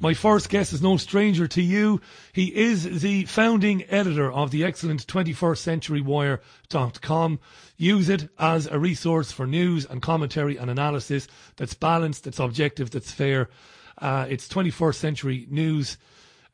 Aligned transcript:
My 0.00 0.14
first 0.14 0.48
guest 0.48 0.72
is 0.72 0.80
no 0.80 0.96
stranger 0.96 1.48
to 1.48 1.60
you. 1.60 2.00
He 2.32 2.54
is 2.54 3.00
the 3.00 3.24
founding 3.24 3.82
editor 3.88 4.30
of 4.30 4.52
the 4.52 4.64
excellent 4.64 5.04
21stcenturywire.com. 5.08 7.40
Use 7.76 8.08
it 8.08 8.28
as 8.38 8.68
a 8.68 8.78
resource 8.78 9.32
for 9.32 9.44
news 9.44 9.84
and 9.84 10.00
commentary 10.00 10.56
and 10.56 10.70
analysis 10.70 11.26
that's 11.56 11.74
balanced, 11.74 12.22
that's 12.24 12.38
objective, 12.38 12.92
that's 12.92 13.10
fair. 13.10 13.50
Uh, 14.00 14.26
it's 14.28 14.46
21st 14.46 14.94
Century 14.94 15.48
News. 15.50 15.96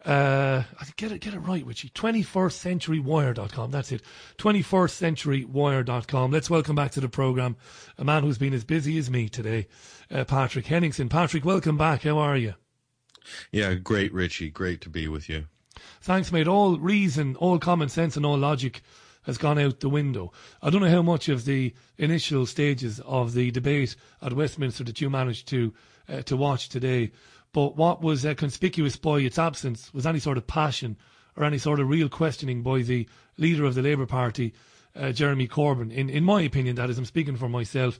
Uh, 0.06 0.62
get 0.96 1.12
it, 1.12 1.20
get 1.20 1.34
it 1.34 1.40
right, 1.40 1.66
Richie. 1.66 1.90
21stcenturywire.com. 1.90 3.70
That's 3.70 3.92
it. 3.92 4.00
21stcenturywire.com. 4.38 6.30
Let's 6.30 6.48
welcome 6.48 6.76
back 6.76 6.92
to 6.92 7.00
the 7.00 7.10
program 7.10 7.56
a 7.98 8.04
man 8.04 8.22
who's 8.22 8.38
been 8.38 8.54
as 8.54 8.64
busy 8.64 8.96
as 8.96 9.10
me 9.10 9.28
today, 9.28 9.66
uh, 10.10 10.24
Patrick 10.24 10.64
Henningsen. 10.66 11.10
Patrick, 11.10 11.44
welcome 11.44 11.76
back. 11.76 12.04
How 12.04 12.16
are 12.18 12.38
you? 12.38 12.54
Yeah, 13.50 13.74
great, 13.74 14.12
Richie. 14.12 14.50
Great 14.50 14.80
to 14.82 14.88
be 14.88 15.08
with 15.08 15.28
you. 15.28 15.46
Thanks, 16.00 16.30
mate. 16.30 16.48
All 16.48 16.78
reason, 16.78 17.36
all 17.36 17.58
common 17.58 17.88
sense, 17.88 18.16
and 18.16 18.24
all 18.24 18.38
logic 18.38 18.82
has 19.24 19.38
gone 19.38 19.58
out 19.58 19.80
the 19.80 19.88
window. 19.88 20.32
I 20.62 20.70
don't 20.70 20.82
know 20.82 20.90
how 20.90 21.02
much 21.02 21.28
of 21.28 21.44
the 21.44 21.74
initial 21.98 22.46
stages 22.46 23.00
of 23.00 23.32
the 23.32 23.50
debate 23.50 23.96
at 24.22 24.34
Westminster 24.34 24.84
that 24.84 25.00
you 25.00 25.10
managed 25.10 25.48
to 25.48 25.72
uh, 26.08 26.22
to 26.22 26.36
watch 26.36 26.68
today, 26.68 27.10
but 27.52 27.76
what 27.76 28.02
was 28.02 28.26
uh, 28.26 28.34
conspicuous 28.34 28.96
by 28.96 29.20
its 29.20 29.38
absence 29.38 29.92
was 29.94 30.06
any 30.06 30.18
sort 30.18 30.36
of 30.36 30.46
passion 30.46 30.96
or 31.36 31.44
any 31.44 31.58
sort 31.58 31.80
of 31.80 31.88
real 31.88 32.08
questioning 32.08 32.62
by 32.62 32.82
the 32.82 33.08
leader 33.38 33.64
of 33.64 33.74
the 33.74 33.82
Labour 33.82 34.06
Party, 34.06 34.52
uh, 34.94 35.12
Jeremy 35.12 35.48
Corbyn. 35.48 35.90
In 35.90 36.10
in 36.10 36.24
my 36.24 36.42
opinion, 36.42 36.76
that 36.76 36.90
is, 36.90 36.98
I'm 36.98 37.04
speaking 37.04 37.36
for 37.36 37.48
myself. 37.48 37.98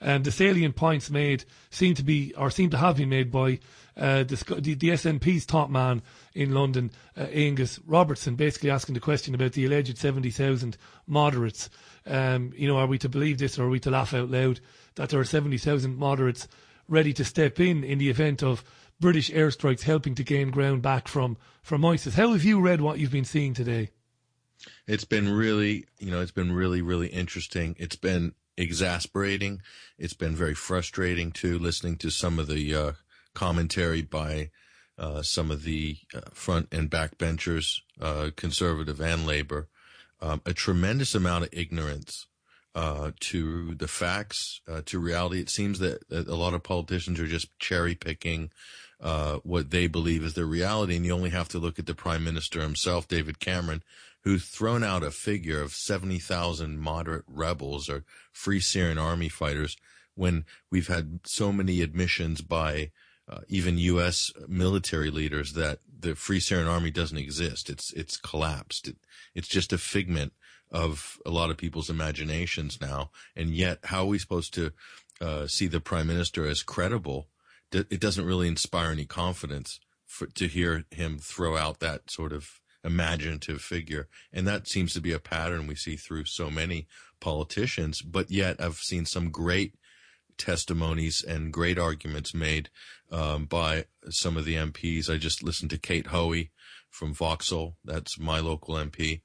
And 0.00 0.24
the 0.24 0.30
salient 0.30 0.76
points 0.76 1.10
made 1.10 1.44
seem 1.70 1.94
to 1.94 2.04
be, 2.04 2.32
or 2.36 2.50
seem 2.50 2.70
to 2.70 2.78
have 2.78 2.98
been 2.98 3.08
made 3.08 3.32
by 3.32 3.58
uh, 3.98 4.22
the, 4.22 4.76
the, 4.78 4.90
SNP's 4.90 5.44
top 5.44 5.70
man 5.70 6.02
in 6.34 6.54
London, 6.54 6.90
uh, 7.16 7.22
Angus 7.32 7.80
Robertson, 7.84 8.36
basically 8.36 8.70
asking 8.70 8.94
the 8.94 9.00
question 9.00 9.34
about 9.34 9.52
the 9.52 9.64
alleged 9.64 9.98
70,000 9.98 10.76
moderates. 11.06 11.68
Um, 12.06 12.52
you 12.56 12.68
know, 12.68 12.78
are 12.78 12.86
we 12.86 12.98
to 12.98 13.08
believe 13.08 13.38
this 13.38 13.58
or 13.58 13.64
are 13.64 13.68
we 13.68 13.80
to 13.80 13.90
laugh 13.90 14.14
out 14.14 14.30
loud 14.30 14.60
that 14.94 15.10
there 15.10 15.20
are 15.20 15.24
70,000 15.24 15.96
moderates 15.96 16.46
ready 16.86 17.12
to 17.12 17.24
step 17.24 17.58
in 17.58 17.82
in 17.82 17.98
the 17.98 18.08
event 18.08 18.42
of 18.42 18.64
British 19.00 19.30
airstrikes 19.30 19.82
helping 19.82 20.14
to 20.14 20.24
gain 20.24 20.50
ground 20.50 20.80
back 20.80 21.08
from, 21.08 21.36
from 21.62 21.84
ISIS? 21.84 22.14
How 22.14 22.32
have 22.32 22.44
you 22.44 22.60
read 22.60 22.80
what 22.80 22.98
you've 22.98 23.12
been 23.12 23.24
seeing 23.24 23.52
today? 23.52 23.90
It's 24.86 25.04
been 25.04 25.28
really, 25.28 25.86
you 25.98 26.10
know, 26.10 26.20
it's 26.20 26.32
been 26.32 26.52
really, 26.52 26.82
really 26.82 27.08
interesting. 27.08 27.74
It's 27.78 27.96
been 27.96 28.34
exasperating. 28.56 29.62
It's 29.98 30.14
been 30.14 30.34
very 30.34 30.54
frustrating 30.54 31.30
too, 31.30 31.58
listening 31.58 31.96
to 31.98 32.10
some 32.10 32.38
of 32.38 32.46
the 32.46 32.74
uh, 32.74 32.92
commentary 33.34 34.02
by 34.02 34.50
uh, 34.98 35.22
some 35.22 35.50
of 35.50 35.62
the 35.62 35.96
uh, 36.14 36.20
front 36.32 36.68
and 36.72 36.90
backbenchers, 36.90 37.80
uh, 38.00 38.30
conservative 38.36 39.00
and 39.00 39.26
labor. 39.26 39.68
Um, 40.20 40.42
a 40.44 40.52
tremendous 40.52 41.14
amount 41.14 41.44
of 41.44 41.50
ignorance 41.52 42.26
uh, 42.74 43.12
to 43.20 43.76
the 43.76 43.86
facts, 43.86 44.60
uh, 44.68 44.82
to 44.86 44.98
reality. 44.98 45.40
It 45.40 45.50
seems 45.50 45.78
that, 45.78 46.02
a 46.10 46.34
lot 46.34 46.54
of 46.54 46.64
politicians 46.64 47.20
are 47.20 47.28
just 47.28 47.56
cherry 47.60 47.94
picking 47.94 48.50
what 49.44 49.70
they 49.70 49.86
believe 49.86 50.24
is 50.24 50.34
the 50.34 50.44
reality, 50.44 50.96
and 50.96 51.06
you 51.06 51.12
only 51.12 51.30
have 51.30 51.48
to 51.50 51.60
look 51.60 51.78
at 51.78 51.86
the 51.86 51.94
prime 51.94 52.24
minister 52.24 52.60
himself, 52.60 53.06
David 53.06 53.38
Cameron, 53.38 53.84
who's 54.24 54.46
thrown 54.46 54.82
out 54.82 55.04
a 55.04 55.12
figure 55.12 55.62
of 55.62 55.72
70,000 55.72 56.78
moderate 56.78 57.24
rebels 57.28 57.88
or 57.88 58.04
Free 58.32 58.60
Syrian 58.60 58.98
Army 58.98 59.28
fighters 59.28 59.76
when 60.16 60.44
we've 60.70 60.88
had 60.88 61.20
so 61.24 61.52
many 61.52 61.80
admissions 61.80 62.40
by 62.40 62.90
uh, 63.28 63.40
even 63.48 63.78
U.S. 63.78 64.32
military 64.46 65.10
leaders 65.10 65.52
that 65.52 65.80
the 66.00 66.14
Free 66.14 66.40
Syrian 66.40 66.68
Army 66.68 66.90
doesn't 66.90 67.18
exist. 67.18 67.68
It's 67.68 67.92
it's 67.92 68.16
collapsed. 68.16 68.88
It, 68.88 68.96
it's 69.34 69.48
just 69.48 69.72
a 69.72 69.78
figment 69.78 70.32
of 70.70 71.18
a 71.24 71.30
lot 71.30 71.50
of 71.50 71.56
people's 71.56 71.90
imaginations 71.90 72.80
now. 72.80 73.10
And 73.36 73.50
yet, 73.50 73.78
how 73.84 74.02
are 74.02 74.06
we 74.06 74.18
supposed 74.18 74.54
to 74.54 74.72
uh, 75.20 75.46
see 75.46 75.66
the 75.66 75.80
prime 75.80 76.06
minister 76.06 76.46
as 76.46 76.62
credible? 76.62 77.28
It 77.72 78.00
doesn't 78.00 78.24
really 78.24 78.48
inspire 78.48 78.90
any 78.90 79.04
confidence 79.04 79.80
for, 80.06 80.26
to 80.26 80.46
hear 80.46 80.84
him 80.90 81.18
throw 81.18 81.56
out 81.56 81.80
that 81.80 82.10
sort 82.10 82.32
of 82.32 82.60
imaginative 82.82 83.60
figure. 83.60 84.08
And 84.32 84.46
that 84.46 84.66
seems 84.66 84.94
to 84.94 85.00
be 85.00 85.12
a 85.12 85.18
pattern 85.18 85.66
we 85.66 85.74
see 85.74 85.96
through 85.96 86.24
so 86.24 86.50
many 86.50 86.86
politicians. 87.20 88.00
But 88.00 88.30
yet 88.30 88.60
I've 88.60 88.76
seen 88.76 89.04
some 89.04 89.30
great 89.30 89.74
testimonies 90.38 91.22
and 91.22 91.52
great 91.52 91.78
arguments 91.78 92.34
made 92.34 92.70
um, 93.10 93.44
by 93.44 93.84
some 94.08 94.36
of 94.36 94.44
the 94.44 94.54
MPs. 94.54 95.10
I 95.10 95.18
just 95.18 95.42
listened 95.42 95.70
to 95.70 95.78
Kate 95.78 96.08
Hoey 96.08 96.50
from 96.90 97.12
Vauxhall. 97.12 97.76
That's 97.84 98.18
my 98.18 98.40
local 98.40 98.74
MP 98.74 99.20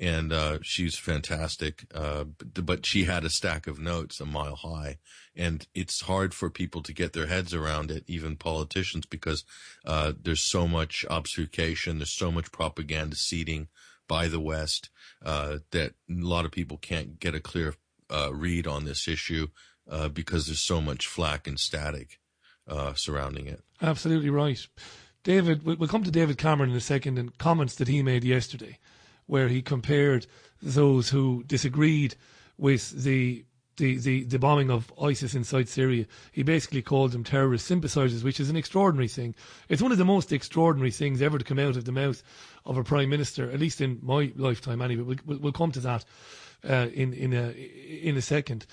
and 0.00 0.32
uh, 0.32 0.58
she's 0.62 0.96
fantastic. 0.96 1.84
Uh, 1.94 2.24
but, 2.54 2.86
she 2.86 3.04
had 3.04 3.24
a 3.24 3.30
stack 3.30 3.66
of 3.66 3.80
notes 3.80 4.20
a 4.20 4.24
mile 4.24 4.56
high, 4.56 4.98
and 5.34 5.66
it's 5.74 6.02
hard 6.02 6.32
for 6.32 6.48
people 6.48 6.82
to 6.82 6.92
get 6.92 7.12
their 7.12 7.26
heads 7.26 7.52
around 7.52 7.90
it, 7.90 8.04
even 8.06 8.36
politicians, 8.36 9.04
because 9.06 9.44
uh, 9.84 10.12
there's 10.20 10.42
so 10.42 10.68
much 10.68 11.04
obfuscation, 11.10 11.98
there's 11.98 12.16
so 12.16 12.30
much 12.30 12.52
propaganda 12.52 13.16
seeding 13.16 13.68
by 14.06 14.28
the 14.28 14.40
West 14.40 14.90
uh, 15.24 15.58
that 15.72 15.92
a 16.08 16.14
lot 16.14 16.44
of 16.44 16.52
people 16.52 16.76
can't 16.78 17.18
get 17.18 17.34
a 17.34 17.40
clear 17.40 17.74
uh, 18.10 18.32
read 18.32 18.66
on 18.66 18.84
this 18.84 19.06
issue 19.06 19.48
uh, 19.88 20.08
because 20.08 20.46
there's 20.46 20.64
so 20.64 20.80
much 20.80 21.06
flack 21.06 21.46
and 21.46 21.58
static 21.58 22.18
surrounding 22.94 23.46
it. 23.46 23.62
Absolutely 23.80 24.28
right. 24.28 24.66
David, 25.24 25.64
we'll 25.64 25.88
come 25.88 26.04
to 26.04 26.10
David 26.10 26.38
Cameron 26.38 26.70
in 26.70 26.76
a 26.76 26.80
second 26.80 27.18
and 27.18 27.36
comments 27.38 27.74
that 27.76 27.88
he 27.88 28.02
made 28.02 28.24
yesterday 28.24 28.78
where 29.28 29.48
he 29.48 29.62
compared 29.62 30.26
those 30.60 31.10
who 31.10 31.44
disagreed 31.44 32.16
with 32.56 32.90
the 33.04 33.44
the, 33.76 33.96
the, 33.98 34.24
the 34.24 34.40
bombing 34.40 34.72
of 34.72 34.92
ISIS 35.00 35.36
inside 35.36 35.68
Syria. 35.68 36.04
He 36.32 36.42
basically 36.42 36.82
called 36.82 37.12
them 37.12 37.22
terrorist 37.22 37.64
sympathizers, 37.64 38.24
which 38.24 38.40
is 38.40 38.50
an 38.50 38.56
extraordinary 38.56 39.06
thing. 39.06 39.36
It's 39.68 39.80
one 39.80 39.92
of 39.92 39.98
the 39.98 40.04
most 40.04 40.32
extraordinary 40.32 40.90
things 40.90 41.22
ever 41.22 41.38
to 41.38 41.44
come 41.44 41.60
out 41.60 41.76
of 41.76 41.84
the 41.84 41.92
mouth 41.92 42.20
of 42.66 42.76
a 42.76 42.82
prime 42.82 43.08
minister, 43.08 43.48
at 43.48 43.60
least 43.60 43.80
in 43.80 44.00
my 44.02 44.32
lifetime 44.34 44.82
anyway. 44.82 45.04
We'll, 45.04 45.16
we'll, 45.24 45.38
we'll 45.38 45.52
come 45.52 45.70
to 45.70 45.80
that 45.80 46.04
uh, 46.68 46.88
in, 46.92 47.14
in, 47.14 47.32
a, 47.32 47.52
in 47.52 48.16
a 48.16 48.20
second. 48.20 48.66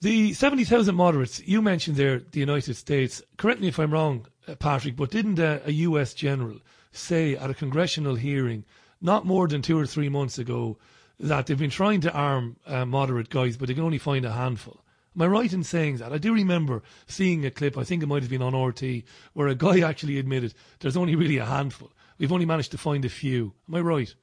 The 0.00 0.32
70,000 0.32 0.94
moderates, 0.94 1.40
you 1.40 1.60
mentioned 1.60 1.96
there 1.96 2.20
the 2.20 2.38
United 2.38 2.74
States. 2.74 3.20
Correct 3.36 3.60
me 3.60 3.66
if 3.66 3.80
I'm 3.80 3.92
wrong, 3.92 4.28
uh, 4.46 4.54
Patrick, 4.54 4.94
but 4.94 5.10
didn't 5.10 5.40
uh, 5.40 5.58
a 5.64 5.72
US 5.72 6.14
general 6.14 6.60
say 6.92 7.34
at 7.34 7.50
a 7.50 7.54
congressional 7.54 8.14
hearing 8.14 8.64
not 9.00 9.26
more 9.26 9.48
than 9.48 9.60
two 9.60 9.76
or 9.76 9.86
three 9.86 10.08
months 10.08 10.38
ago 10.38 10.78
that 11.18 11.46
they've 11.46 11.58
been 11.58 11.68
trying 11.68 12.00
to 12.02 12.12
arm 12.12 12.58
uh, 12.64 12.84
moderate 12.84 13.28
guys, 13.28 13.56
but 13.56 13.66
they 13.66 13.74
can 13.74 13.82
only 13.82 13.98
find 13.98 14.24
a 14.24 14.30
handful. 14.30 14.84
Am 15.16 15.22
I 15.22 15.26
right 15.26 15.52
in 15.52 15.64
saying 15.64 15.96
that? 15.96 16.12
I 16.12 16.18
do 16.18 16.32
remember 16.32 16.84
seeing 17.08 17.44
a 17.44 17.50
clip, 17.50 17.76
I 17.76 17.82
think 17.82 18.04
it 18.04 18.06
might 18.06 18.22
have 18.22 18.30
been 18.30 18.40
on 18.40 18.54
RT, 18.54 19.02
where 19.32 19.48
a 19.48 19.56
guy 19.56 19.80
actually 19.88 20.20
admitted 20.20 20.54
there's 20.78 20.96
only 20.96 21.16
really 21.16 21.38
a 21.38 21.44
handful. 21.44 21.90
We've 22.18 22.32
only 22.32 22.46
managed 22.46 22.70
to 22.70 22.78
find 22.78 23.04
a 23.04 23.08
few. 23.08 23.52
Am 23.68 23.74
I 23.74 23.80
right? 23.80 24.14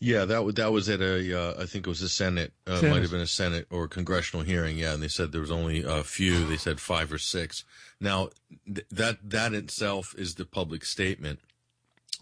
Yeah, 0.00 0.24
that 0.26 0.44
was 0.44 0.54
that 0.56 0.72
was 0.72 0.88
at 0.88 1.00
a 1.00 1.38
uh, 1.38 1.62
I 1.62 1.66
think 1.66 1.86
it 1.86 1.90
was 1.90 2.02
a 2.02 2.08
Senate, 2.08 2.52
uh, 2.66 2.76
Senate. 2.76 2.90
might 2.90 3.02
have 3.02 3.10
been 3.10 3.20
a 3.20 3.26
Senate 3.26 3.66
or 3.70 3.84
a 3.84 3.88
congressional 3.88 4.44
hearing. 4.44 4.78
Yeah, 4.78 4.94
and 4.94 5.02
they 5.02 5.08
said 5.08 5.32
there 5.32 5.40
was 5.40 5.50
only 5.50 5.82
a 5.82 6.02
few. 6.02 6.46
They 6.46 6.56
said 6.56 6.80
five 6.80 7.12
or 7.12 7.18
six. 7.18 7.64
Now 8.00 8.30
th- 8.66 8.86
that 8.90 9.18
that 9.30 9.54
itself 9.54 10.14
is 10.18 10.34
the 10.34 10.44
public 10.44 10.84
statement 10.84 11.40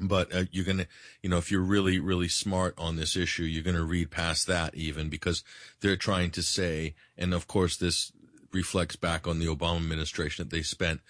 but 0.01 0.35
uh, 0.35 0.45
you're 0.51 0.65
going 0.65 0.79
to, 0.79 0.89
you 1.23 1.31
know, 1.31 1.39
if 1.39 1.51
you're 1.51 1.61
really, 1.61 1.99
really 1.99 2.29
smart 2.29 2.75
on 2.77 2.97
this 2.97 3.17
issue, 3.17 3.45
you're 3.45 3.63
going 3.63 3.77
to 3.77 3.85
read 3.85 4.11
past 4.11 4.47
that 4.47 4.75
even 4.75 5.09
because 5.09 5.45
they're 5.81 5.97
trying 5.97 6.31
to 6.33 6.43
say, 6.43 6.95
and 7.17 7.33
of 7.33 7.47
course 7.47 7.77
this 7.77 8.13
reflects 8.53 8.97
back 8.97 9.27
on 9.27 9.39
the 9.39 9.47
Obama 9.47 9.77
administration 9.77 10.45
that 10.45 10.55
they 10.55 10.63
spent 10.63 11.01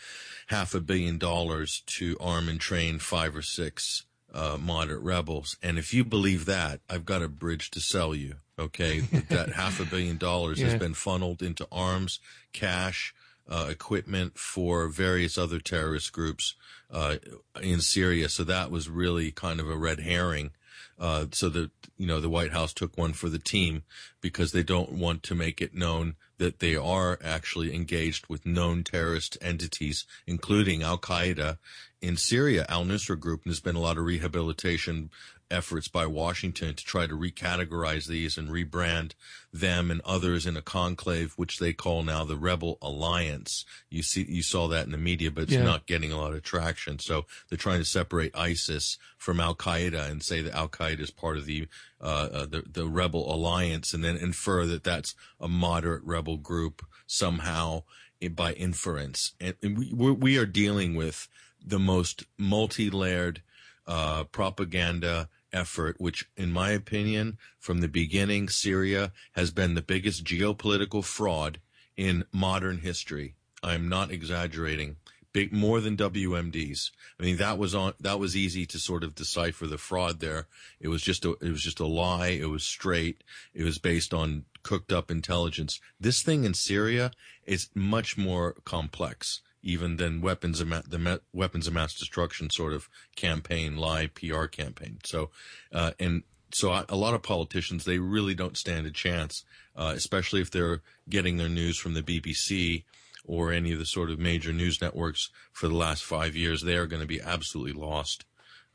half 0.48 0.74
a 0.74 0.80
billion 0.80 1.18
dollars 1.18 1.82
to 1.86 2.16
arm 2.20 2.48
and 2.48 2.60
train 2.60 2.98
five 2.98 3.36
or 3.36 3.42
six 3.42 4.04
uh, 4.34 4.58
moderate 4.60 5.02
rebels. 5.02 5.56
And 5.62 5.78
if 5.78 5.94
you 5.94 6.04
believe 6.04 6.44
that, 6.46 6.80
I've 6.90 7.06
got 7.06 7.22
a 7.22 7.28
bridge 7.28 7.70
to 7.70 7.80
sell 7.80 8.14
you. 8.14 8.34
Okay. 8.58 9.00
that 9.00 9.52
half 9.56 9.80
a 9.80 9.84
billion 9.84 10.16
dollars 10.16 10.60
yeah. 10.60 10.66
has 10.66 10.78
been 10.78 10.94
funneled 10.94 11.42
into 11.42 11.66
arms, 11.72 12.20
cash, 12.52 13.14
uh, 13.48 13.68
equipment 13.70 14.38
for 14.38 14.88
various 14.88 15.38
other 15.38 15.60
terrorist 15.60 16.12
groups 16.12 16.54
uh, 16.90 17.16
in 17.62 17.80
Syria. 17.80 18.28
So 18.28 18.44
that 18.44 18.70
was 18.70 18.88
really 18.88 19.30
kind 19.30 19.60
of 19.60 19.70
a 19.70 19.76
red 19.76 20.00
herring. 20.00 20.50
Uh, 20.96 21.26
so 21.32 21.48
that 21.48 21.72
you 21.96 22.06
know 22.06 22.20
the 22.20 22.28
White 22.28 22.52
House 22.52 22.72
took 22.72 22.96
one 22.96 23.12
for 23.12 23.28
the 23.28 23.38
team 23.38 23.82
because 24.20 24.52
they 24.52 24.62
don't 24.62 24.92
want 24.92 25.24
to 25.24 25.34
make 25.34 25.60
it 25.60 25.74
known 25.74 26.14
that 26.38 26.60
they 26.60 26.76
are 26.76 27.18
actually 27.22 27.74
engaged 27.74 28.28
with 28.28 28.46
known 28.46 28.84
terrorist 28.84 29.36
entities, 29.40 30.06
including 30.24 30.84
Al 30.84 30.98
Qaeda 30.98 31.58
in 32.04 32.16
Syria. 32.18 32.66
Al 32.68 32.84
Nusra 32.84 33.18
Group, 33.18 33.44
and 33.44 33.50
there's 33.50 33.60
been 33.60 33.76
a 33.76 33.80
lot 33.80 33.96
of 33.96 34.04
rehabilitation 34.04 35.10
efforts 35.50 35.88
by 35.88 36.06
Washington 36.06 36.74
to 36.74 36.84
try 36.84 37.06
to 37.06 37.14
recategorize 37.16 38.06
these 38.06 38.36
and 38.36 38.48
rebrand 38.48 39.12
them 39.52 39.90
and 39.90 40.00
others 40.04 40.46
in 40.46 40.56
a 40.56 40.62
conclave, 40.62 41.32
which 41.36 41.58
they 41.58 41.72
call 41.72 42.02
now 42.02 42.24
the 42.24 42.36
Rebel 42.36 42.76
Alliance. 42.82 43.64
You 43.88 44.02
see, 44.02 44.26
you 44.28 44.42
saw 44.42 44.68
that 44.68 44.86
in 44.86 44.92
the 44.92 44.98
media, 44.98 45.30
but 45.30 45.44
it's 45.44 45.52
Yeah. 45.52 45.64
not 45.64 45.86
getting 45.86 46.12
a 46.12 46.18
lot 46.18 46.34
of 46.34 46.42
traction. 46.42 46.98
So 46.98 47.26
they're 47.48 47.58
trying 47.58 47.80
to 47.80 47.84
separate 47.84 48.36
ISIS 48.36 48.98
from 49.16 49.40
Al 49.40 49.54
Qaeda 49.54 50.10
and 50.10 50.22
say 50.22 50.42
that 50.42 50.54
Al 50.54 50.68
Qaeda 50.68 51.00
is 51.00 51.10
part 51.10 51.36
of 51.36 51.46
the, 51.46 51.68
uh, 52.00 52.28
uh, 52.32 52.46
the 52.46 52.62
the 52.70 52.86
Rebel 52.86 53.32
Alliance, 53.32 53.94
and 53.94 54.02
then 54.04 54.16
infer 54.16 54.66
that 54.66 54.84
that's 54.84 55.14
a 55.40 55.48
moderate 55.48 56.02
rebel 56.04 56.36
group 56.36 56.84
somehow 57.06 57.84
by 58.32 58.52
inference. 58.54 59.32
And, 59.40 59.54
and 59.62 59.78
we 59.78 60.10
we 60.10 60.38
are 60.38 60.46
dealing 60.46 60.94
with 60.94 61.28
the 61.64 61.78
most 61.78 62.24
multi-layered 62.38 63.42
uh, 63.86 64.24
propaganda 64.24 65.28
effort, 65.52 65.96
which, 65.98 66.28
in 66.36 66.52
my 66.52 66.70
opinion, 66.70 67.38
from 67.58 67.80
the 67.80 67.88
beginning, 67.88 68.48
Syria 68.48 69.12
has 69.32 69.50
been 69.50 69.74
the 69.74 69.82
biggest 69.82 70.24
geopolitical 70.24 71.04
fraud 71.04 71.60
in 71.96 72.24
modern 72.32 72.78
history. 72.78 73.36
I'm 73.62 73.88
not 73.88 74.10
exaggerating. 74.10 74.96
Big 75.32 75.52
more 75.52 75.80
than 75.80 75.96
WMDs. 75.96 76.90
I 77.18 77.22
mean, 77.24 77.38
that 77.38 77.58
was 77.58 77.74
on. 77.74 77.94
That 77.98 78.20
was 78.20 78.36
easy 78.36 78.66
to 78.66 78.78
sort 78.78 79.02
of 79.02 79.16
decipher 79.16 79.66
the 79.66 79.78
fraud 79.78 80.20
there. 80.20 80.46
It 80.78 80.88
was 80.88 81.02
just 81.02 81.24
a. 81.24 81.32
It 81.40 81.50
was 81.50 81.62
just 81.62 81.80
a 81.80 81.86
lie. 81.86 82.28
It 82.28 82.48
was 82.50 82.62
straight. 82.62 83.24
It 83.52 83.64
was 83.64 83.78
based 83.78 84.14
on 84.14 84.44
cooked 84.62 84.92
up 84.92 85.10
intelligence. 85.10 85.80
This 85.98 86.22
thing 86.22 86.44
in 86.44 86.54
Syria 86.54 87.10
is 87.44 87.68
much 87.74 88.16
more 88.16 88.54
complex 88.64 89.40
even 89.64 89.96
than 89.96 90.20
weapons 90.20 90.60
of 90.60 90.68
the 90.68 91.20
weapons 91.32 91.66
of 91.66 91.72
mass 91.72 91.94
destruction 91.94 92.50
sort 92.50 92.72
of 92.72 92.88
campaign, 93.16 93.76
lie 93.76 94.06
PR 94.06 94.44
campaign. 94.44 94.98
So, 95.04 95.30
uh, 95.72 95.92
and 95.98 96.22
so 96.52 96.70
I, 96.70 96.84
a 96.88 96.96
lot 96.96 97.14
of 97.14 97.22
politicians 97.22 97.84
they 97.84 97.98
really 97.98 98.34
don't 98.34 98.56
stand 98.56 98.86
a 98.86 98.90
chance, 98.90 99.42
uh, 99.74 99.92
especially 99.96 100.42
if 100.42 100.50
they're 100.50 100.82
getting 101.08 101.38
their 101.38 101.48
news 101.48 101.78
from 101.78 101.94
the 101.94 102.02
BBC 102.02 102.84
or 103.24 103.52
any 103.52 103.72
of 103.72 103.78
the 103.78 103.86
sort 103.86 104.10
of 104.10 104.18
major 104.18 104.52
news 104.52 104.80
networks 104.82 105.30
for 105.52 105.66
the 105.66 105.74
last 105.74 106.04
five 106.04 106.36
years. 106.36 106.62
They 106.62 106.76
are 106.76 106.86
going 106.86 107.02
to 107.02 107.08
be 107.08 107.20
absolutely 107.20 107.72
lost. 107.72 108.24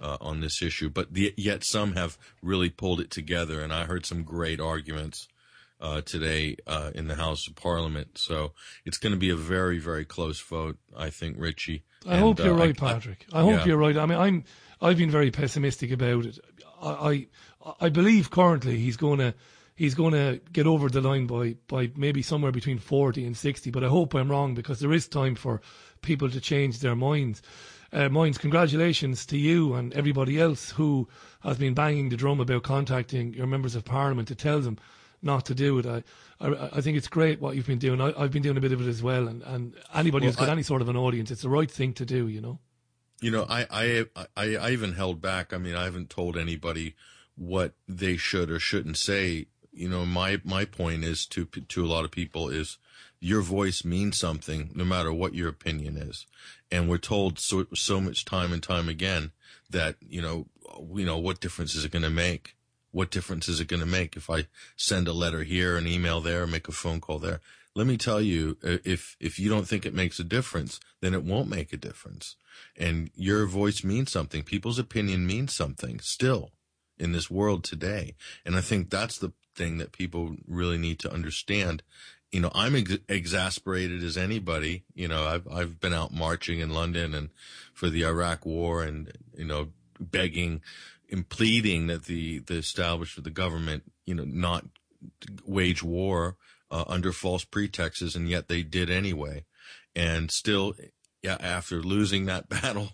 Uh, 0.01 0.15
on 0.21 0.39
this 0.39 0.61
issue, 0.61 0.87
but 0.87 1.13
the, 1.13 1.33
yet 1.35 1.61
some 1.65 1.93
have 1.93 2.17
really 2.41 2.69
pulled 2.69 3.01
it 3.01 3.11
together, 3.11 3.59
and 3.59 3.73
I 3.73 3.83
heard 3.83 4.05
some 4.05 4.23
great 4.23 4.61
arguments 4.61 5.27
uh, 5.79 6.01
today 6.01 6.55
uh, 6.67 6.91
in 6.93 7.07
the 7.07 7.15
House 7.15 7.47
of 7.47 7.55
Parliament. 7.55 8.17
So 8.17 8.53
it's 8.85 8.97
going 8.97 9.13
to 9.13 9.19
be 9.19 9.29
a 9.29 9.35
very, 9.35 9.79
very 9.79 10.05
close 10.05 10.39
vote, 10.41 10.77
I 10.97 11.09
think, 11.09 11.37
Richie. 11.39 11.83
I 12.05 12.13
And, 12.13 12.21
hope 12.21 12.39
you're 12.39 12.53
uh, 12.53 12.57
right, 12.57 12.81
I- 12.81 12.93
Patrick. 12.93 13.25
I, 13.33 13.41
hope 13.41 13.59
yeah. 13.59 13.65
you're 13.65 13.77
right. 13.77 13.97
I 13.97 14.05
mean, 14.05 14.17
I'm 14.19 14.43
I've 14.81 14.97
been 14.97 15.11
very 15.11 15.31
pessimistic 15.31 15.91
about 15.91 16.25
it. 16.25 16.39
I 16.81 17.27
I, 17.65 17.75
I 17.81 17.89
believe 17.89 18.29
currently 18.31 18.77
he's 18.77 18.97
going 18.97 19.19
to 19.19 19.33
he's 19.75 19.95
going 19.95 20.13
to 20.13 20.41
get 20.51 20.67
over 20.67 20.89
the 20.89 21.01
line 21.01 21.27
by 21.27 21.55
by 21.67 21.91
maybe 21.95 22.21
somewhere 22.21 22.51
between 22.51 22.79
forty 22.79 23.25
and 23.25 23.35
sixty. 23.35 23.71
But 23.71 23.83
I 23.83 23.87
hope 23.87 24.13
I'm 24.13 24.29
wrong 24.31 24.53
because 24.55 24.79
there 24.79 24.93
is 24.93 25.07
time 25.07 25.35
for 25.35 25.61
people 26.01 26.29
to 26.29 26.39
change 26.41 26.79
their 26.79 26.95
minds. 26.95 27.41
Uh, 27.91 28.07
minds. 28.07 28.37
Congratulations 28.37 29.25
to 29.25 29.35
you 29.35 29.73
and 29.73 29.91
everybody 29.93 30.39
else 30.39 30.69
who 30.69 31.07
has 31.41 31.57
been 31.57 31.73
banging 31.73 32.09
the 32.09 32.17
drum 32.17 32.39
about 32.39 32.61
contacting 32.61 33.33
your 33.33 33.47
members 33.47 33.73
of 33.75 33.83
parliament 33.83 34.27
to 34.27 34.35
tell 34.35 34.59
them 34.61 34.77
not 35.21 35.45
to 35.47 35.55
do 35.55 35.77
it. 35.79 35.85
I, 35.85 36.03
I, 36.39 36.77
I 36.77 36.81
think 36.81 36.97
it's 36.97 37.07
great 37.07 37.41
what 37.41 37.55
you've 37.55 37.67
been 37.67 37.79
doing. 37.79 37.99
I, 38.01 38.13
I've 38.17 38.31
been 38.31 38.41
doing 38.43 38.57
a 38.57 38.61
bit 38.61 38.71
of 38.71 38.81
it 38.81 38.87
as 38.87 39.03
well, 39.03 39.27
and, 39.27 39.41
and 39.43 39.75
anybody 39.93 40.25
Well, 40.25 40.31
who's 40.31 40.35
got 40.39 40.49
I- 40.49 40.53
any 40.53 40.63
sort 40.63 40.81
of 40.81 40.89
an 40.89 40.95
audience, 40.97 41.31
it's 41.31 41.41
the 41.41 41.49
right 41.49 41.69
thing 41.69 41.93
to 41.93 42.05
do. 42.05 42.27
You 42.27 42.41
know. 42.41 42.59
You 43.21 43.31
know, 43.31 43.45
I, 43.49 43.65
I, 43.69 44.05
I, 44.37 44.55
I 44.55 44.69
even 44.71 44.93
held 44.93 45.21
back. 45.21 45.51
I 45.53 45.57
mean, 45.57 45.75
I 45.75 45.83
haven't 45.83 46.09
told 46.09 46.37
anybody 46.37 46.95
what 47.35 47.73
they 47.85 48.15
should 48.15 48.49
or 48.49 48.59
shouldn't 48.59 48.95
say. 48.97 49.47
You 49.73 49.89
know, 49.89 50.05
my, 50.05 50.39
my 50.45 50.63
point 50.63 51.03
is 51.03 51.25
to, 51.27 51.43
to 51.45 51.85
a 51.85 51.87
lot 51.87 52.05
of 52.05 52.11
people 52.11 52.47
is 52.47 52.77
your 53.19 53.41
voice 53.41 53.83
means 53.83 54.17
something 54.17 54.71
no 54.73 54.85
matter 54.85 55.11
what 55.11 55.35
your 55.35 55.49
opinion 55.49 55.97
is. 55.97 56.27
And 56.71 56.89
we're 56.89 56.97
told 56.97 57.39
so, 57.39 57.65
so 57.75 57.99
much 57.99 58.23
time 58.23 58.53
and 58.53 58.63
time 58.63 58.87
again 58.87 59.31
that, 59.69 59.97
you 59.99 60.21
know, 60.21 60.47
you 60.95 61.05
know, 61.05 61.17
what 61.17 61.41
difference 61.41 61.75
is 61.75 61.83
it 61.83 61.91
going 61.91 62.03
to 62.03 62.09
make? 62.09 62.55
What 62.91 63.11
difference 63.11 63.47
is 63.47 63.59
it 63.59 63.67
going 63.67 63.81
to 63.81 63.85
make 63.85 64.15
if 64.15 64.29
I 64.29 64.47
send 64.75 65.07
a 65.07 65.13
letter 65.13 65.43
here, 65.43 65.77
an 65.77 65.87
email 65.87 66.21
there, 66.21 66.47
make 66.47 66.67
a 66.67 66.71
phone 66.71 66.99
call 66.99 67.19
there? 67.19 67.41
Let 67.75 67.87
me 67.87 67.97
tell 67.97 68.19
you, 68.19 68.57
uh, 68.63 68.77
if, 68.83 69.15
if 69.19 69.39
you 69.39 69.49
don't 69.49 69.67
think 69.67 69.85
it 69.85 69.93
makes 69.93 70.19
a 70.19 70.23
difference, 70.23 70.79
then 71.01 71.13
it 71.13 71.23
won't 71.23 71.49
make 71.49 71.71
a 71.71 71.77
difference. 71.77 72.35
And 72.75 73.11
your 73.15 73.45
voice 73.45 73.83
means 73.83 74.11
something. 74.11 74.43
People's 74.43 74.79
opinion 74.79 75.27
means 75.27 75.53
something 75.53 75.99
still 75.99 76.51
in 76.97 77.11
this 77.11 77.29
world 77.29 77.63
today. 77.63 78.15
And 78.45 78.55
I 78.55 78.61
think 78.61 78.89
that's 78.89 79.17
the 79.17 79.33
thing 79.55 79.77
that 79.77 79.91
people 79.91 80.35
really 80.47 80.77
need 80.77 80.99
to 80.99 81.13
understand. 81.13 81.83
You 82.31 82.41
know, 82.41 82.51
I'm 82.53 82.75
ex- 82.75 82.97
exasperated 83.07 84.03
as 84.03 84.17
anybody. 84.17 84.83
You 84.93 85.07
know, 85.07 85.25
I've, 85.25 85.47
I've 85.47 85.79
been 85.79 85.93
out 85.93 86.13
marching 86.13 86.59
in 86.59 86.71
London 86.71 87.13
and 87.13 87.29
for 87.73 87.89
the 87.89 88.03
Iraq 88.03 88.45
war 88.45 88.83
and, 88.83 89.11
you 89.37 89.45
know, 89.45 89.69
begging 89.99 90.61
pleading 91.29 91.87
that 91.87 92.05
the, 92.05 92.39
the 92.39 92.55
establishment, 92.55 93.23
the 93.23 93.31
government, 93.31 93.83
you 94.05 94.13
know, 94.13 94.25
not 94.25 94.65
wage 95.45 95.83
war 95.83 96.37
uh, 96.71 96.83
under 96.87 97.11
false 97.11 97.43
pretexts, 97.43 98.15
and 98.15 98.29
yet 98.29 98.47
they 98.47 98.63
did 98.63 98.89
anyway. 98.89 99.45
And 99.95 100.29
still, 100.29 100.73
yeah, 101.23 101.37
after 101.39 101.81
losing 101.81 102.25
that 102.25 102.49
battle, 102.61 102.89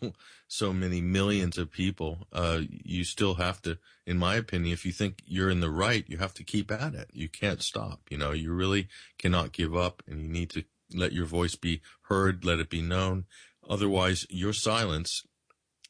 so 0.48 0.72
many 0.72 1.02
millions 1.02 1.58
of 1.58 1.72
people, 1.72 2.28
uh, 2.32 2.62
you 2.70 3.04
still 3.04 3.36
have 3.36 3.62
to, 3.64 3.78
in 4.06 4.18
my 4.18 4.36
opinion, 4.36 4.74
if 4.74 4.86
you 4.86 4.92
think 4.92 5.22
you're 5.26 5.50
in 5.50 5.60
the 5.60 5.70
right, 5.70 6.06
you 6.08 6.18
have 6.18 6.34
to 6.36 6.44
keep 6.44 6.72
at 6.72 6.94
it. 6.94 7.10
You 7.14 7.30
can't 7.30 7.62
stop. 7.62 8.02
You 8.10 8.18
know, 8.18 8.32
you 8.32 8.54
really 8.54 8.88
cannot 9.18 9.52
give 9.52 9.76
up, 9.76 10.04
and 10.08 10.22
you 10.22 10.28
need 10.28 10.50
to 10.52 10.64
let 10.94 11.14
your 11.14 11.26
voice 11.26 11.56
be 11.56 11.82
heard, 12.04 12.46
let 12.46 12.60
it 12.60 12.70
be 12.70 12.82
known. 12.82 13.26
Otherwise, 13.68 14.28
your 14.30 14.54
silence 14.54 15.24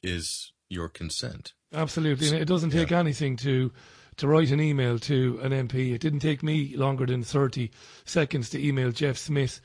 is 0.02 0.54
your 0.70 0.88
consent. 0.88 1.54
Absolutely, 1.74 2.30
and 2.30 2.38
it 2.38 2.46
doesn't 2.46 2.70
take 2.72 2.92
anything 2.92 3.36
to 3.38 3.72
to 4.18 4.28
write 4.28 4.52
an 4.52 4.62
email 4.62 4.98
to 4.98 5.40
an 5.44 5.52
MP. 5.52 5.94
It 5.94 6.00
didn't 6.00 6.20
take 6.20 6.42
me 6.42 6.76
longer 6.76 7.06
than 7.06 7.24
thirty 7.24 7.72
seconds 8.06 8.50
to 8.52 8.66
email 8.66 8.92
Jeff 8.92 9.18
Smith, 9.18 9.60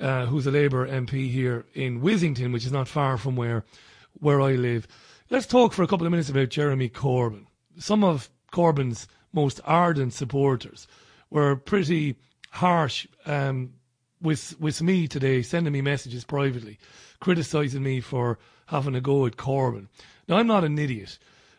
uh, 0.00 0.26
who's 0.26 0.46
a 0.46 0.50
Labour 0.50 0.88
MP 0.88 1.30
here 1.30 1.64
in 1.74 2.00
Withington, 2.00 2.52
which 2.52 2.66
is 2.66 2.72
not 2.72 2.88
far 2.88 3.16
from 3.16 3.36
where 3.36 3.64
where 4.18 4.40
I 4.40 4.52
live. 4.52 4.86
Let's 5.30 5.46
talk 5.46 5.72
for 5.72 5.82
a 5.82 5.86
couple 5.86 6.06
of 6.06 6.10
minutes 6.10 6.28
about 6.28 6.48
Jeremy 6.50 6.88
Corbyn. 6.88 7.46
Some 7.78 8.04
of 8.04 8.28
Corbyn's 8.52 9.06
most 9.32 9.60
ardent 9.64 10.12
supporters 10.12 10.86
were 11.30 11.56
pretty 11.56 12.16
harsh 12.50 13.06
um, 13.24 13.72
with 14.20 14.58
with 14.60 14.82
me 14.82 15.08
today, 15.08 15.42
sending 15.42 15.72
me 15.72 15.80
messages 15.80 16.24
privately, 16.24 16.78
criticising 17.20 17.82
me 17.82 18.00
for 18.00 18.38
having 18.66 18.94
a 18.94 19.00
go 19.00 19.26
at 19.26 19.36
Corbyn. 19.36 19.88
Now 20.28 20.36
I'm 20.36 20.46
not 20.46 20.64
an 20.64 20.78
idiot. 20.78 21.18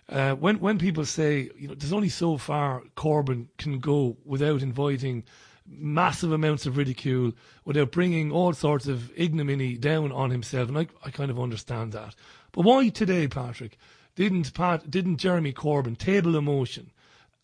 Uh, 0.10 0.34
when 0.36 0.60
when 0.60 0.78
people 0.78 1.06
say 1.06 1.50
you 1.58 1.68
know 1.68 1.76
there's 1.76 1.94
only 1.94 2.10
so 2.10 2.38
far 2.38 2.84
Corbyn 2.96 3.48
can 3.58 3.80
go 3.80 4.18
without 4.26 4.62
inviting 4.62 5.24
massive 5.66 6.32
amounts 6.32 6.66
of 6.66 6.76
ridicule, 6.76 7.32
without 7.64 7.92
bringing 7.92 8.32
all 8.32 8.52
sorts 8.54 8.88
of 8.88 9.12
ignominy 9.16 9.78
down 9.78 10.12
on 10.12 10.30
himself, 10.30 10.68
and 10.70 10.78
I 10.78 10.88
I 11.04 11.10
kind 11.10 11.32
of 11.32 11.40
understand 11.40 11.94
that. 11.94 12.16
But 12.52 12.66
why 12.66 12.90
today, 12.90 13.28
Patrick? 13.28 13.78
Didn't 14.16 14.54
Pat 14.54 14.92
didn't 14.92 15.18
Jeremy 15.18 15.54
Corbyn 15.54 15.98
table 15.98 16.36
a 16.36 16.42
motion 16.42 16.92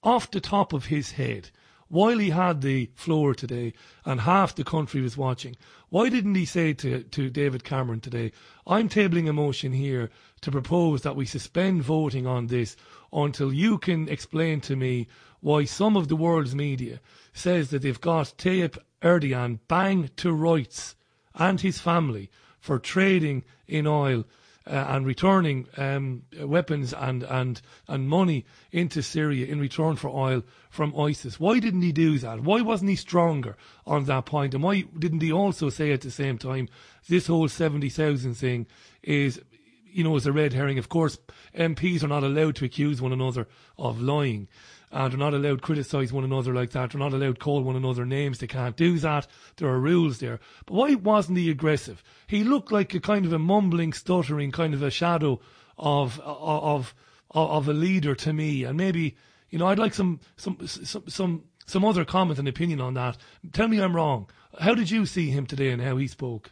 off 0.04 0.30
the 0.30 0.39
top 0.39 0.74
of 0.74 0.86
his 0.86 1.12
head 1.12 1.50
while 1.88 2.20
he 2.20 2.30
had 2.30 2.62
the 2.62 2.89
floor 2.96 3.34
today 3.34 3.74
and 4.06 4.22
half 4.22 4.56
the 4.56 4.63
country 4.63 5.01
was 5.01 5.18
watching, 5.18 5.56
why 5.89 6.10
didn't 6.10 6.36
he 6.36 6.46
say 6.46 6.74
to, 6.74 7.03
to 7.03 7.29
David 7.29 7.63
Cameron 7.63 8.00
today, 8.00 8.31
I'm 8.67 8.89
tabling 8.89 9.27
a 9.27 9.34
motion 9.34 9.74
here 9.74 10.10
to 10.41 10.51
propose 10.51 11.01
that 11.01 11.15
we 11.15 11.25
suspend 11.25 11.84
voting 11.84 12.27
on 12.27 12.48
this 12.48 12.75
until 13.12 13.51
you 13.51 13.77
can 13.77 14.08
explain 14.08 14.62
to 14.62 14.75
me 14.75 15.08
why 15.41 15.65
some 15.65 15.98
of 15.98 16.08
the 16.08 16.15
world's 16.15 16.55
media 16.55 17.00
says 17.34 17.69
that 17.69 17.81
they've 17.81 18.00
got 18.00 18.34
Tayyip 18.38 18.77
Erdogan 19.01 19.60
bang 19.67 20.10
to 20.17 20.31
rights 20.31 20.96
and 21.34 21.62
his 21.62 21.79
family 21.79 22.29
for 22.60 22.77
trading 22.77 23.43
in 23.67 23.88
oil 23.88 24.25
uh, 24.68 24.86
and 24.89 25.06
returning 25.06 25.68
um, 25.78 26.24
weapons 26.42 26.94
and, 26.94 27.24
and, 27.24 27.62
and 27.88 28.10
money 28.10 28.46
into 28.72 29.01
Syria 29.01 29.46
in 29.48 29.60
return 29.60 29.96
for 29.96 30.10
oil 30.10 30.44
from 30.70 30.98
ISIS. 31.00 31.39
Why 31.39 31.60
didn't 31.60 31.82
he 31.82 31.92
do 31.92 32.20
that? 32.20 32.42
Why 32.42 32.62
wasn't 32.62 32.89
he 32.89 32.96
stronger 32.96 33.58
on 33.86 34.06
that 34.06 34.25
point? 34.25 34.54
And 34.54 34.63
why 34.63 34.82
didn't 34.98 35.22
he 35.22 35.32
also 35.32 35.70
say 35.70 35.92
at 35.92 36.01
the 36.01 36.12
same 36.12 36.38
time, 36.38 36.70
this 37.08 37.28
whole 37.28 37.48
70,000 37.48 38.36
thing 38.36 38.68
is, 39.01 39.42
you 39.91 40.03
know, 40.03 40.15
is 40.15 40.25
a 40.25 40.31
red 40.31 40.53
herring? 40.53 40.77
Of 40.77 40.89
course, 40.89 41.17
MPs 41.55 42.03
are 42.03 42.08
not 42.08 42.24
allowed 42.24 42.55
to 42.58 42.65
accuse 42.65 43.01
one 43.01 43.13
another 43.13 43.48
of 43.77 44.01
lying. 44.01 44.48
And 44.91 45.12
they're 45.12 45.19
not 45.19 45.34
allowed 45.34 45.58
to 45.58 45.62
criticise 45.62 46.12
one 46.12 46.24
another 46.24 46.53
like 46.53 46.72
that. 46.72 46.91
They're 46.91 47.00
not 47.00 47.13
allowed 47.13 47.36
to 47.36 47.41
call 47.41 47.62
one 47.62 47.75
another 47.75 48.05
names. 48.05 48.39
They 48.39 48.48
can't 48.48 48.75
do 48.75 48.98
that. 49.00 49.27
There 49.58 49.69
are 49.69 49.79
rules 49.79 50.19
there. 50.19 50.39
But 50.65 50.74
why 50.74 50.96
wasn't 50.96 51.38
he 51.38 51.51
aggressive? 51.51 52.03
He 52.25 52.43
looked 52.43 52.72
like 52.72 52.93
a 52.96 53.00
kind 53.00 53.25
of 53.25 53.34
a 53.34 53.39
mumbling, 53.39 53.93
stuttering 53.93 54.51
kind 54.51 54.74
of 54.74 54.81
a 54.81 54.89
shadow 54.89 55.39
of 55.77 56.19
of 56.22 56.93
of, 57.31 57.51
of 57.51 57.69
a 57.69 57.74
leader 57.74 58.15
to 58.15 58.34
me, 58.34 58.63
and 58.63 58.77
maybe 58.77 59.15
you 59.50 59.60
know 59.60 59.67
I'd 59.67 59.79
like 59.79 59.93
some 59.93 60.19
some 60.38 60.58
some 60.65 61.03
some 61.08 61.43
some 61.65 61.86
other 61.86 62.03
comment 62.03 62.39
and 62.39 62.48
opinion 62.48 62.81
on 62.81 62.96
that. 62.96 63.17
Tell 63.53 63.67
me 63.67 63.79
I'm 63.79 63.96
wrong. 63.96 64.29
How 64.60 64.74
did 64.74 64.89
you 64.89 65.05
see 65.05 65.29
him 65.29 65.46
today 65.46 65.69
and 65.69 65.81
how 65.81 65.98
he 65.98 66.08
spoke? 66.08 66.51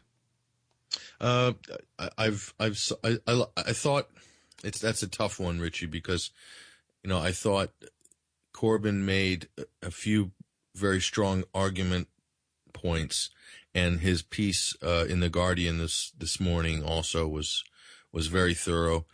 Uh, 1.19 1.53
I've 2.17 2.53
I've 2.59 2.79
I, 3.03 3.17
I, 3.27 3.43
I 3.57 3.73
thought 3.73 4.09
it's 4.63 4.79
that's 4.79 5.03
a 5.03 5.07
tough 5.07 5.39
one, 5.39 5.59
Richie, 5.59 5.87
because 5.87 6.31
you 7.03 7.09
know 7.09 7.19
I 7.19 7.31
thought 7.31 7.71
Corbyn 8.53 9.03
made 9.03 9.47
a 9.81 9.91
few 9.91 10.31
very 10.75 11.01
strong 11.01 11.43
argument 11.53 12.07
points, 12.73 13.29
and 13.73 14.01
his 14.01 14.21
piece 14.21 14.75
uh, 14.83 15.05
in 15.09 15.19
the 15.19 15.29
Guardian 15.29 15.79
this 15.79 16.11
this 16.17 16.39
morning 16.39 16.83
also 16.83 17.27
was 17.27 17.63
was 18.11 18.27
very 18.27 18.53
thorough. 18.53 19.05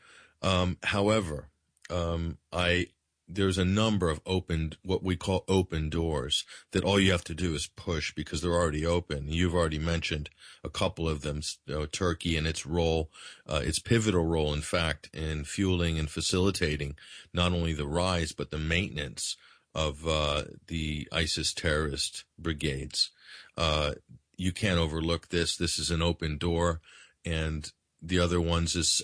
Um, 0.42 0.78
however, 0.84 1.50
um, 1.90 2.38
I 2.52 2.88
there's 3.34 3.58
a 3.58 3.66
number 3.66 4.10
of 4.10 4.22
open, 4.26 4.74
what 4.84 5.04
we 5.04 5.16
call 5.16 5.44
open 5.48 5.90
doors 5.90 6.46
that 6.72 6.84
all 6.84 7.00
you 7.00 7.12
have 7.12 7.24
to 7.26 7.34
do 7.34 7.54
is 7.54 7.68
push 7.68 8.14
because 8.14 8.42
they're 8.42 8.52
already 8.52 8.86
open. 8.86 9.28
You've 9.28 9.56
already 9.56 9.80
mentioned 9.80 10.30
a 10.64 10.70
couple 10.70 11.10
of 11.10 11.22
them, 11.22 11.42
you 11.66 11.74
know, 11.74 11.86
Turkey 11.86 12.38
and 12.38 12.46
its 12.46 12.66
role, 12.66 13.10
uh, 13.48 13.62
its 13.64 13.80
pivotal 13.80 14.26
role, 14.26 14.54
in 14.54 14.62
fact, 14.62 15.10
in 15.14 15.44
fueling 15.44 15.98
and 15.98 16.10
facilitating 16.10 16.96
not 17.34 17.52
only 17.52 17.74
the 17.74 17.88
rise, 17.88 18.32
but 18.32 18.52
the 18.52 18.58
maintenance 18.58 19.36
of, 19.74 20.08
uh, 20.08 20.44
the 20.68 21.08
ISIS 21.12 21.54
terrorist 21.54 22.26
brigades. 22.38 23.10
Uh, 23.58 23.94
you 24.38 24.52
can't 24.52 24.80
overlook 24.80 25.30
this. 25.30 25.58
This 25.58 25.80
is 25.80 25.90
an 25.90 26.02
open 26.02 26.38
door. 26.38 26.82
And 27.26 27.72
the 28.02 28.20
other 28.20 28.42
ones 28.42 28.76
is 28.76 29.02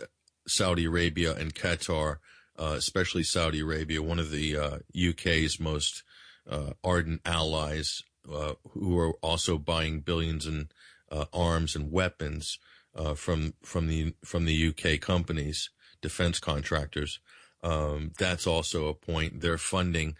Saudi 0.47 0.85
Arabia 0.85 1.35
and 1.35 1.55
Qatar 1.55 2.17
uh, 2.59 2.73
especially 2.77 3.23
Saudi 3.23 3.61
Arabia, 3.61 4.01
one 4.01 4.19
of 4.19 4.31
the 4.31 4.57
uh, 4.57 4.77
UK's 5.09 5.59
most 5.59 6.03
uh, 6.49 6.71
ardent 6.83 7.21
allies, 7.25 8.03
uh, 8.31 8.53
who 8.71 8.97
are 8.99 9.13
also 9.21 9.57
buying 9.57 10.01
billions 10.01 10.45
in 10.45 10.69
uh, 11.11 11.25
arms 11.33 11.75
and 11.75 11.91
weapons 11.91 12.59
uh, 12.95 13.13
from 13.13 13.53
from 13.63 13.87
the 13.87 14.13
from 14.23 14.45
the 14.45 14.67
UK 14.67 14.99
companies, 14.99 15.69
defense 16.01 16.39
contractors. 16.39 17.19
Um, 17.63 18.11
that's 18.17 18.45
also 18.47 18.87
a 18.87 18.93
point. 18.93 19.41
They're 19.41 19.57
funding 19.57 20.15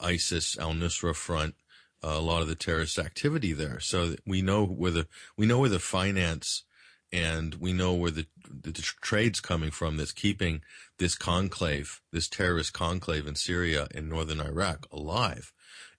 ISIS, 0.00 0.58
Al 0.58 0.72
Nusra 0.72 1.14
Front, 1.14 1.54
a 2.02 2.20
lot 2.20 2.42
of 2.42 2.48
the 2.48 2.54
terrorist 2.54 2.98
activity 2.98 3.52
there. 3.52 3.80
So 3.80 4.16
we 4.26 4.42
know 4.42 4.64
where 4.64 4.90
the 4.90 5.06
we 5.36 5.46
know 5.46 5.58
where 5.58 5.68
the 5.68 5.78
finance 5.78 6.64
and 7.12 7.54
we 7.54 7.72
know 7.72 7.94
where 7.94 8.10
the, 8.10 8.26
the, 8.48 8.72
trade's 8.72 9.40
coming 9.40 9.70
from 9.70 9.96
that's 9.96 10.12
keeping 10.12 10.62
this 10.98 11.14
conclave, 11.14 12.00
this 12.12 12.28
terrorist 12.28 12.72
conclave 12.72 13.26
in 13.26 13.34
Syria 13.34 13.88
and 13.94 14.08
northern 14.08 14.40
Iraq 14.40 14.86
alive. 14.92 15.52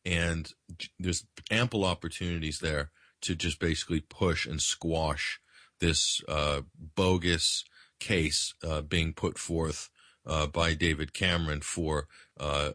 And 0.05 0.51
there's 0.99 1.25
ample 1.49 1.83
opportunities 1.83 2.59
there 2.59 2.91
to 3.21 3.35
just 3.35 3.59
basically 3.59 4.01
push 4.01 4.45
and 4.45 4.61
squash 4.61 5.39
this 5.79 6.21
uh, 6.27 6.61
bogus 6.95 7.63
case 7.99 8.53
uh, 8.63 8.81
being 8.81 9.13
put 9.13 9.37
forth 9.37 9.89
uh, 10.25 10.47
by 10.47 10.73
David 10.73 11.13
Cameron 11.13 11.61
for 11.61 12.07
uh, 12.39 12.71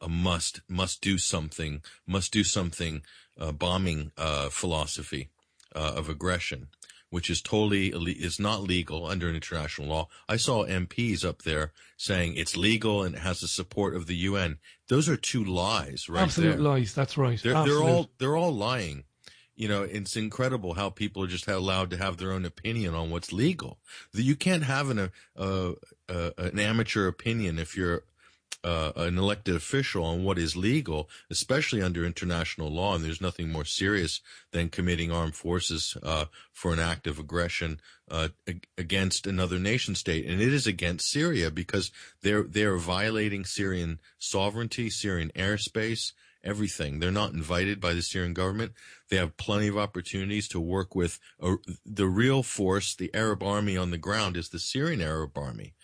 a 0.00 0.08
must 0.08 0.62
must 0.68 1.00
do 1.00 1.18
something 1.18 1.82
must 2.06 2.32
do 2.32 2.42
something 2.42 3.02
uh, 3.38 3.52
bombing 3.52 4.12
uh, 4.16 4.48
philosophy 4.48 5.30
of 5.72 6.08
aggression 6.08 6.68
which 7.16 7.30
is 7.30 7.40
totally 7.40 7.88
is 7.88 8.38
not 8.38 8.62
legal 8.62 9.06
under 9.06 9.26
international 9.30 9.88
law. 9.88 10.06
I 10.28 10.36
saw 10.36 10.66
MPs 10.66 11.24
up 11.24 11.44
there 11.44 11.72
saying 11.96 12.36
it's 12.36 12.58
legal 12.58 13.02
and 13.02 13.14
it 13.14 13.20
has 13.20 13.40
the 13.40 13.48
support 13.48 13.96
of 13.96 14.06
the 14.06 14.16
UN. 14.16 14.58
Those 14.88 15.08
are 15.08 15.16
two 15.16 15.42
lies, 15.42 16.10
right? 16.10 16.24
Absolute 16.24 16.50
there. 16.50 16.58
lies. 16.58 16.92
That's 16.92 17.16
right. 17.16 17.42
They're, 17.42 17.64
they're 17.64 17.82
all 17.82 18.10
they're 18.18 18.36
all 18.36 18.54
lying. 18.54 19.04
You 19.54 19.66
know, 19.66 19.82
it's 19.82 20.14
incredible 20.14 20.74
how 20.74 20.90
people 20.90 21.22
are 21.22 21.26
just 21.26 21.48
allowed 21.48 21.88
to 21.92 21.96
have 21.96 22.18
their 22.18 22.32
own 22.32 22.44
opinion 22.44 22.94
on 22.94 23.08
what's 23.08 23.32
legal. 23.32 23.78
You 24.12 24.36
can't 24.36 24.64
have 24.64 24.90
an 24.90 25.10
uh, 25.38 25.72
uh, 26.10 26.30
an 26.36 26.58
amateur 26.58 27.08
opinion 27.08 27.58
if 27.58 27.74
you're 27.78 28.02
uh, 28.66 28.90
an 28.96 29.16
elected 29.16 29.54
official 29.54 30.04
on 30.04 30.24
what 30.24 30.38
is 30.38 30.56
legal, 30.56 31.08
especially 31.30 31.80
under 31.80 32.04
international 32.04 32.68
law. 32.68 32.96
And 32.96 33.04
there's 33.04 33.20
nothing 33.20 33.52
more 33.52 33.64
serious 33.64 34.20
than 34.50 34.70
committing 34.70 35.12
armed 35.12 35.36
forces 35.36 35.96
uh, 36.02 36.24
for 36.52 36.72
an 36.72 36.80
act 36.80 37.06
of 37.06 37.20
aggression 37.20 37.80
uh, 38.10 38.28
against 38.76 39.24
another 39.24 39.60
nation 39.60 39.94
state, 39.94 40.26
and 40.26 40.40
it 40.40 40.52
is 40.52 40.66
against 40.66 41.08
Syria 41.08 41.50
because 41.50 41.92
they're 42.22 42.42
they're 42.42 42.76
violating 42.76 43.44
Syrian 43.44 44.00
sovereignty, 44.18 44.90
Syrian 44.90 45.30
airspace, 45.36 46.12
everything. 46.42 46.98
They're 46.98 47.12
not 47.12 47.32
invited 47.34 47.80
by 47.80 47.94
the 47.94 48.02
Syrian 48.02 48.34
government. 48.34 48.72
They 49.10 49.16
have 49.16 49.36
plenty 49.36 49.68
of 49.68 49.78
opportunities 49.78 50.48
to 50.48 50.60
work 50.60 50.94
with 50.96 51.20
a, 51.40 51.56
the 51.84 52.06
real 52.06 52.42
force. 52.42 52.96
The 52.96 53.14
Arab 53.14 53.44
army 53.44 53.76
on 53.76 53.92
the 53.92 53.98
ground 53.98 54.36
is 54.36 54.48
the 54.48 54.58
Syrian 54.58 55.00
Arab 55.00 55.38
army, 55.38 55.74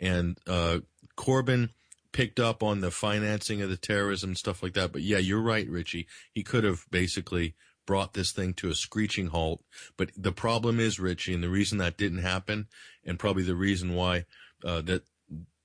and 0.00 0.38
uh, 0.48 0.78
Corbyn 1.16 1.70
picked 2.12 2.38
up 2.38 2.62
on 2.62 2.80
the 2.80 2.90
financing 2.90 3.62
of 3.62 3.70
the 3.70 3.76
terrorism 3.76 4.34
stuff 4.34 4.62
like 4.62 4.74
that. 4.74 4.92
But 4.92 5.02
yeah, 5.02 5.18
you're 5.18 5.40
right, 5.42 5.68
Richie. 5.68 6.06
He 6.32 6.42
could 6.42 6.64
have 6.64 6.86
basically 6.90 7.54
brought 7.86 8.14
this 8.14 8.32
thing 8.32 8.54
to 8.54 8.68
a 8.68 8.74
screeching 8.74 9.28
halt. 9.28 9.62
But 9.96 10.10
the 10.16 10.32
problem 10.32 10.78
is, 10.78 11.00
Richie, 11.00 11.34
and 11.34 11.42
the 11.42 11.48
reason 11.48 11.78
that 11.78 11.96
didn't 11.96 12.18
happen, 12.18 12.68
and 13.04 13.18
probably 13.18 13.42
the 13.42 13.56
reason 13.56 13.94
why 13.94 14.26
uh, 14.64 14.82
that 14.82 15.04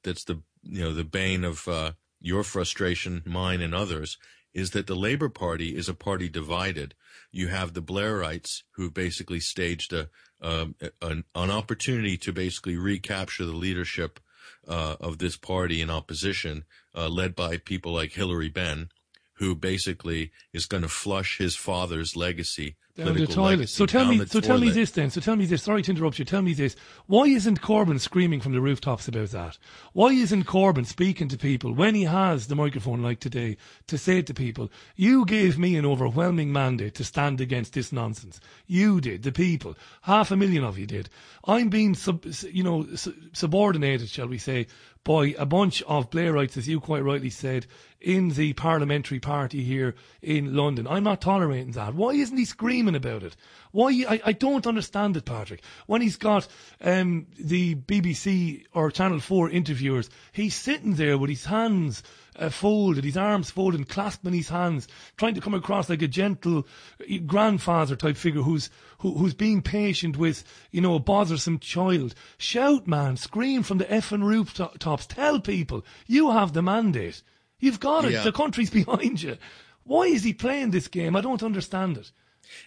that's 0.04 0.24
the 0.24 0.42
you 0.64 0.82
know 0.82 0.94
the 0.94 1.04
bane 1.04 1.44
of 1.44 1.68
uh, 1.68 1.92
your 2.20 2.44
frustration, 2.44 3.24
mine, 3.26 3.62
and 3.62 3.76
others, 3.76 4.18
is 4.54 4.72
that 4.72 4.88
the 4.88 4.96
Labour 4.96 5.30
Party 5.30 5.76
is 5.76 5.88
a 5.88 5.94
party 5.94 6.30
divided. 6.30 6.96
You 7.32 7.50
have 7.50 7.74
the 7.74 7.82
Blairites 7.82 8.64
who 8.72 8.90
basically 8.90 9.40
staged 9.40 9.94
a, 9.94 10.10
um, 10.42 10.76
an, 11.02 11.26
an 11.36 11.52
opportunity 11.52 12.18
to 12.18 12.34
basically 12.34 12.76
recapture 12.76 13.46
the 13.46 13.56
leadership 13.56 14.20
uh, 14.68 14.96
of 15.00 15.18
this 15.18 15.38
party 15.38 15.82
in 15.82 15.90
opposition, 15.90 16.66
uh, 16.96 17.08
led 17.08 17.36
by 17.36 17.58
people 17.58 17.94
like 17.94 18.14
Hilary 18.14 18.50
Benn, 18.50 18.90
who 19.34 19.56
basically 19.56 20.32
is 20.54 20.66
going 20.66 20.84
to 20.84 20.90
flush 20.90 21.38
his 21.38 21.56
father's 21.56 22.16
legacy 22.16 22.76
down 22.98 23.14
the 23.14 23.28
toilet. 23.28 23.70
So 23.70 23.86
tell 23.86 24.06
me, 24.06 24.26
so 24.26 24.40
tell 24.40 24.58
me 24.58 24.70
this 24.70 24.92
then. 24.92 25.10
So 25.10 25.22
tell 25.22 25.36
me 25.36 25.46
this. 25.46 25.64
Sorry 25.64 25.82
to 25.84 25.92
interrupt 25.92 26.20
you. 26.20 26.26
Tell 26.26 26.42
me 26.42 26.54
this. 26.54 26.76
Why 27.06 27.26
isn't 27.26 27.62
Corbyn 27.62 28.00
screaming 28.00 28.42
from 28.42 28.54
the 28.54 28.62
rooftops 28.62 29.08
about 29.08 29.30
that? 29.30 29.58
Why 29.94 30.10
isn't 30.10 30.46
Corbyn 30.46 30.86
speaking 30.86 31.28
to 31.30 31.38
people 31.38 31.74
when 31.74 31.96
he 31.96 32.04
has 32.04 32.48
the 32.48 32.56
microphone 32.56 33.02
like 33.02 33.20
today 33.20 33.58
to 33.88 33.98
say 33.98 34.22
to 34.22 34.34
people, 34.34 34.70
"You 34.96 35.26
gave 35.26 35.58
me 35.58 35.76
an 35.76 35.86
overwhelming 35.86 36.52
mandate 36.52 36.96
to 36.96 37.04
stand 37.04 37.40
against 37.40 37.74
this 37.74 37.92
nonsense. 37.92 38.40
You 38.66 39.00
did, 39.00 39.24
the 39.24 39.32
people. 39.32 39.76
Half 40.02 40.32
a 40.32 40.36
million 40.36 40.64
of 40.64 40.78
you 40.78 40.86
did. 40.86 41.10
I'm 41.46 41.70
being, 41.70 41.96
sub, 41.96 42.26
you 42.52 42.64
know, 42.64 42.88
subordinated, 43.34 44.10
shall 44.10 44.28
we 44.28 44.38
say, 44.38 44.68
by 45.04 45.34
a 45.38 45.46
bunch 45.46 45.82
of 45.84 46.10
Blairites, 46.10 46.58
as 46.58 46.68
you 46.68 46.82
quite 46.82 47.04
rightly 47.04 47.30
said, 47.30 47.66
in 48.02 48.30
the 48.30 48.54
parliamentary 48.54 49.20
party 49.20 49.64
here 49.64 49.96
in 50.22 50.54
London. 50.56 50.86
I'm 50.86 51.04
not 51.04 51.22
tolerating 51.22 51.72
that. 51.72 51.96
Why 51.96 52.12
isn't 52.12 52.38
he 52.38 52.46
screaming 52.46 52.87
about 52.96 53.24
it? 53.24 53.36
Why? 53.72 54.06
I, 54.08 54.22
I 54.26 54.32
don't 54.34 54.68
understand 54.68 55.18
it, 55.18 55.26
Patrick. 55.26 55.62
When 55.86 56.02
he's 56.02 56.18
got 56.18 56.48
um, 56.82 57.28
the 57.40 57.76
BBC 57.76 58.66
or 58.74 58.92
Channel 58.92 59.20
4 59.20 59.50
interviewers, 59.50 60.10
he's 60.32 60.56
sitting 60.56 60.96
there 60.96 61.18
with 61.18 61.30
his 61.30 61.46
hands 61.46 62.04
uh, 62.38 62.50
folded, 62.50 63.04
his 63.04 63.18
arms 63.18 63.50
folded, 63.50 63.80
and 63.80 63.90
clasping 63.90 64.34
his 64.34 64.50
hands, 64.50 64.88
trying 65.18 65.36
to 65.36 65.42
come 65.42 65.54
across 65.54 65.90
like 65.90 66.02
a 66.02 66.08
gentle 66.08 66.68
uh, 67.02 67.18
grandfather 67.26 67.96
type 67.96 68.18
figure 68.18 68.42
who's 68.42 68.70
who, 69.00 69.14
who's 69.16 69.34
being 69.34 69.62
patient 69.62 70.18
with, 70.18 70.44
you 70.72 70.82
know, 70.82 70.96
a 70.96 71.00
bothersome 71.00 71.60
child. 71.60 72.16
Shout, 72.38 72.88
man, 72.88 73.18
scream 73.18 73.64
from 73.64 73.78
the 73.78 73.86
effing 73.86 74.24
rooftops. 74.24 75.06
Tell 75.08 75.40
people 75.40 75.86
you 76.08 76.32
have 76.32 76.54
the 76.54 76.62
mandate. 76.62 77.22
You've 77.60 77.80
got 77.80 78.06
it. 78.06 78.12
Yeah. 78.12 78.24
The 78.24 78.32
country's 78.32 78.70
behind 78.72 79.22
you. 79.22 79.38
Why 79.84 80.04
is 80.04 80.24
he 80.24 80.34
playing 80.34 80.72
this 80.72 80.88
game? 80.88 81.16
I 81.16 81.22
don't 81.22 81.44
understand 81.44 81.98
it. 81.98 82.12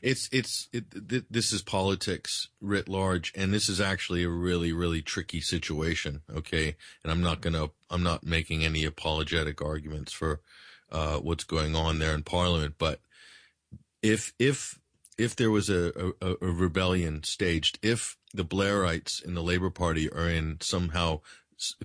It's 0.02 0.28
it's 0.32 0.68
it, 0.72 1.08
th- 1.08 1.24
this 1.30 1.52
is 1.52 1.62
politics 1.62 2.48
writ 2.60 2.88
large, 2.88 3.32
and 3.36 3.52
this 3.52 3.68
is 3.68 3.80
actually 3.80 4.22
a 4.24 4.28
really 4.28 4.72
really 4.72 5.02
tricky 5.02 5.40
situation. 5.40 6.22
Okay, 6.34 6.76
and 7.02 7.12
I'm 7.12 7.22
not 7.22 7.40
gonna 7.40 7.68
I'm 7.90 8.02
not 8.02 8.24
making 8.24 8.64
any 8.64 8.84
apologetic 8.84 9.62
arguments 9.62 10.12
for 10.12 10.40
uh, 10.90 11.16
what's 11.18 11.44
going 11.44 11.74
on 11.74 11.98
there 11.98 12.14
in 12.14 12.22
Parliament, 12.22 12.74
but 12.78 13.00
if 14.02 14.32
if 14.38 14.78
if 15.18 15.36
there 15.36 15.50
was 15.50 15.68
a, 15.68 16.12
a, 16.22 16.36
a 16.40 16.46
rebellion 16.46 17.22
staged, 17.22 17.78
if 17.82 18.16
the 18.32 18.44
Blairites 18.44 19.22
in 19.22 19.34
the 19.34 19.42
Labour 19.42 19.70
Party 19.70 20.10
are 20.10 20.28
in 20.28 20.58
somehow 20.60 21.20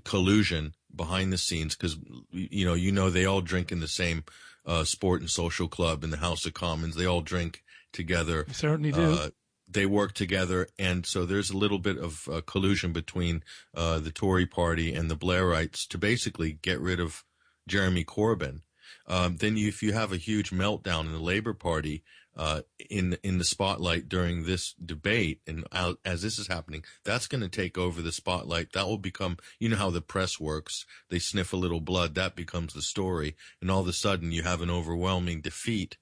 collusion 0.06 0.74
behind 0.96 1.34
the 1.34 1.38
scenes, 1.38 1.76
because 1.76 1.98
you 2.32 2.66
know 2.66 2.74
you 2.74 2.92
know 2.92 3.10
they 3.10 3.26
all 3.26 3.42
drink 3.42 3.72
in 3.72 3.82
the 3.82 3.88
same 3.88 4.24
uh, 4.66 4.84
sport 4.84 5.22
and 5.22 5.30
social 5.30 5.68
club 5.68 6.04
in 6.04 6.12
the 6.12 6.18
House 6.18 6.46
of 6.46 6.54
Commons. 6.54 6.96
They 6.96 7.06
all 7.06 7.22
drink 7.22 7.64
together. 7.96 8.46
certainly 8.52 8.92
do. 8.92 9.02
Uh, 9.02 9.30
they 9.68 9.88
work 9.88 10.14
together, 10.14 10.68
and 10.78 11.06
so 11.06 11.26
there's 11.26 11.50
a 11.50 11.58
little 11.58 11.80
bit 11.80 11.98
of 11.98 12.28
uh, 12.32 12.42
collusion 12.46 12.94
between 12.94 13.44
uh, 13.74 13.98
the 14.00 14.12
Tory 14.12 14.46
party 14.46 14.94
and 14.94 15.10
the 15.10 15.18
Blairites 15.18 15.88
to 15.88 15.98
basically 15.98 16.54
get 16.54 16.80
rid 16.80 17.00
of 17.00 17.24
Jeremy 17.68 18.04
Corbyn. 18.04 18.62
Um, 19.08 19.38
then 19.38 19.58
you, 19.58 19.68
if 19.68 19.82
you 19.82 19.94
have 19.94 20.12
a 20.12 20.18
huge 20.18 20.52
meltdown 20.52 21.06
in 21.06 21.14
the 21.14 21.20
Labour 21.20 21.54
Party 21.54 22.04
uh, 22.38 22.62
in 22.90 23.18
in 23.24 23.38
the 23.38 23.44
spotlight 23.44 24.10
during 24.10 24.44
this 24.44 24.74
debate, 24.74 25.42
and 25.48 25.66
as 26.04 26.22
this 26.22 26.38
is 26.38 26.48
happening, 26.48 26.84
that's 27.04 27.28
going 27.28 27.42
to 27.42 27.50
take 27.50 27.78
over 27.78 28.02
the 28.02 28.12
spotlight. 28.12 28.74
That 28.74 28.86
will 28.86 28.98
become, 28.98 29.38
you 29.60 29.70
know 29.70 29.78
how 29.78 29.90
the 29.90 30.02
press 30.02 30.40
works. 30.40 30.86
They 31.10 31.20
sniff 31.20 31.54
a 31.54 31.58
little 31.58 31.82
blood, 31.82 32.16
that 32.16 32.36
becomes 32.36 32.74
the 32.74 32.82
story, 32.82 33.36
and 33.62 33.72
all 33.72 33.82
of 33.82 33.88
a 33.88 33.94
sudden 33.94 34.32
you 34.32 34.44
have 34.44 34.62
an 34.62 34.70
overwhelming 34.70 35.42
defeat 35.42 35.98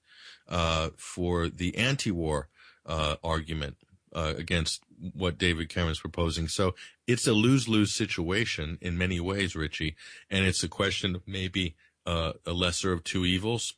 uh, 0.48 0.90
for 0.96 1.48
the 1.48 1.76
anti-war 1.76 2.48
uh, 2.86 3.16
argument 3.22 3.76
uh, 4.12 4.34
against 4.36 4.82
what 5.14 5.38
David 5.38 5.68
Cameron 5.68 5.92
is 5.92 6.00
proposing. 6.00 6.48
So 6.48 6.74
it's 7.06 7.26
a 7.26 7.32
lose-lose 7.32 7.94
situation 7.94 8.78
in 8.80 8.96
many 8.96 9.20
ways, 9.20 9.56
Richie, 9.56 9.96
and 10.30 10.44
it's 10.46 10.62
a 10.62 10.68
question 10.68 11.14
of 11.14 11.22
maybe 11.26 11.74
uh, 12.06 12.34
a 12.46 12.52
lesser 12.52 12.92
of 12.92 13.04
two 13.04 13.24
evils, 13.24 13.74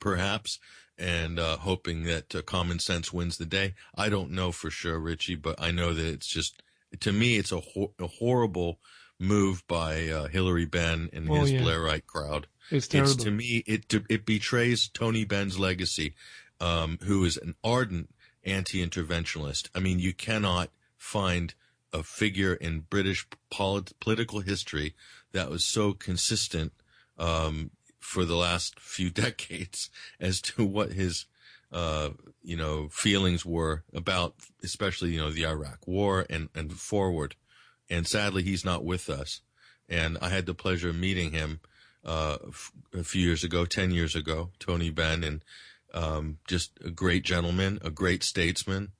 perhaps, 0.00 0.58
and 0.98 1.38
uh, 1.38 1.56
hoping 1.58 2.02
that 2.04 2.34
uh, 2.34 2.42
common 2.42 2.78
sense 2.78 3.12
wins 3.12 3.38
the 3.38 3.46
day. 3.46 3.74
I 3.94 4.08
don't 4.08 4.32
know 4.32 4.52
for 4.52 4.70
sure, 4.70 4.98
Richie, 4.98 5.36
but 5.36 5.60
I 5.60 5.70
know 5.70 5.94
that 5.94 6.06
it's 6.06 6.26
just 6.26 6.62
to 7.00 7.12
me 7.12 7.36
it's 7.36 7.52
a, 7.52 7.60
ho- 7.60 7.92
a 7.98 8.06
horrible 8.06 8.80
move 9.18 9.66
by 9.66 10.08
uh, 10.08 10.28
Hilary 10.28 10.66
Benn 10.66 11.10
and 11.12 11.28
oh, 11.28 11.34
his 11.34 11.52
yeah. 11.52 11.60
Blairite 11.60 12.06
crowd. 12.06 12.46
It's 12.70 12.86
terrible. 12.86 13.12
It's, 13.12 13.24
to 13.24 13.30
me, 13.30 13.64
it 13.66 13.92
it 14.08 14.26
betrays 14.26 14.88
Tony 14.88 15.24
Benn's 15.24 15.58
legacy, 15.58 16.14
um, 16.60 16.98
who 17.02 17.24
is 17.24 17.36
an 17.36 17.54
ardent 17.64 18.10
anti-interventionist. 18.44 19.68
I 19.74 19.80
mean, 19.80 19.98
you 19.98 20.12
cannot 20.12 20.70
find 20.96 21.54
a 21.92 22.02
figure 22.02 22.54
in 22.54 22.80
British 22.80 23.26
polit- 23.50 23.98
political 24.00 24.40
history 24.40 24.94
that 25.32 25.50
was 25.50 25.64
so 25.64 25.92
consistent 25.92 26.72
um, 27.18 27.70
for 28.00 28.24
the 28.24 28.36
last 28.36 28.78
few 28.78 29.10
decades 29.24 29.90
as 30.20 30.40
to 30.42 30.64
what 30.64 30.92
his 30.92 31.26
uh, 31.72 32.10
you 32.42 32.56
know 32.56 32.88
feelings 32.88 33.44
were 33.44 33.84
about, 33.92 34.34
especially 34.62 35.12
you 35.12 35.18
know 35.18 35.30
the 35.30 35.46
Iraq 35.46 35.86
War 35.86 36.26
and 36.28 36.48
and 36.54 36.72
forward. 36.72 37.34
And 37.90 38.06
sadly, 38.06 38.42
he's 38.42 38.64
not 38.64 38.84
with 38.84 39.08
us. 39.08 39.40
And 39.88 40.18
I 40.20 40.28
had 40.28 40.46
the 40.46 40.54
pleasure 40.54 40.90
of 40.90 40.96
meeting 40.96 41.32
him 41.32 41.60
uh, 42.04 42.38
a 42.94 43.04
few 43.04 43.26
years 43.26 43.44
ago, 43.44 43.64
ten 43.64 43.90
years 43.90 44.14
ago, 44.14 44.50
Tony 44.58 44.90
Benn, 44.90 45.24
and 45.24 45.42
um, 45.94 46.38
just 46.46 46.72
a 46.84 46.90
great 46.90 47.24
gentleman, 47.24 47.78
a 47.82 47.90
great 47.90 48.22
statesman, 48.22 48.92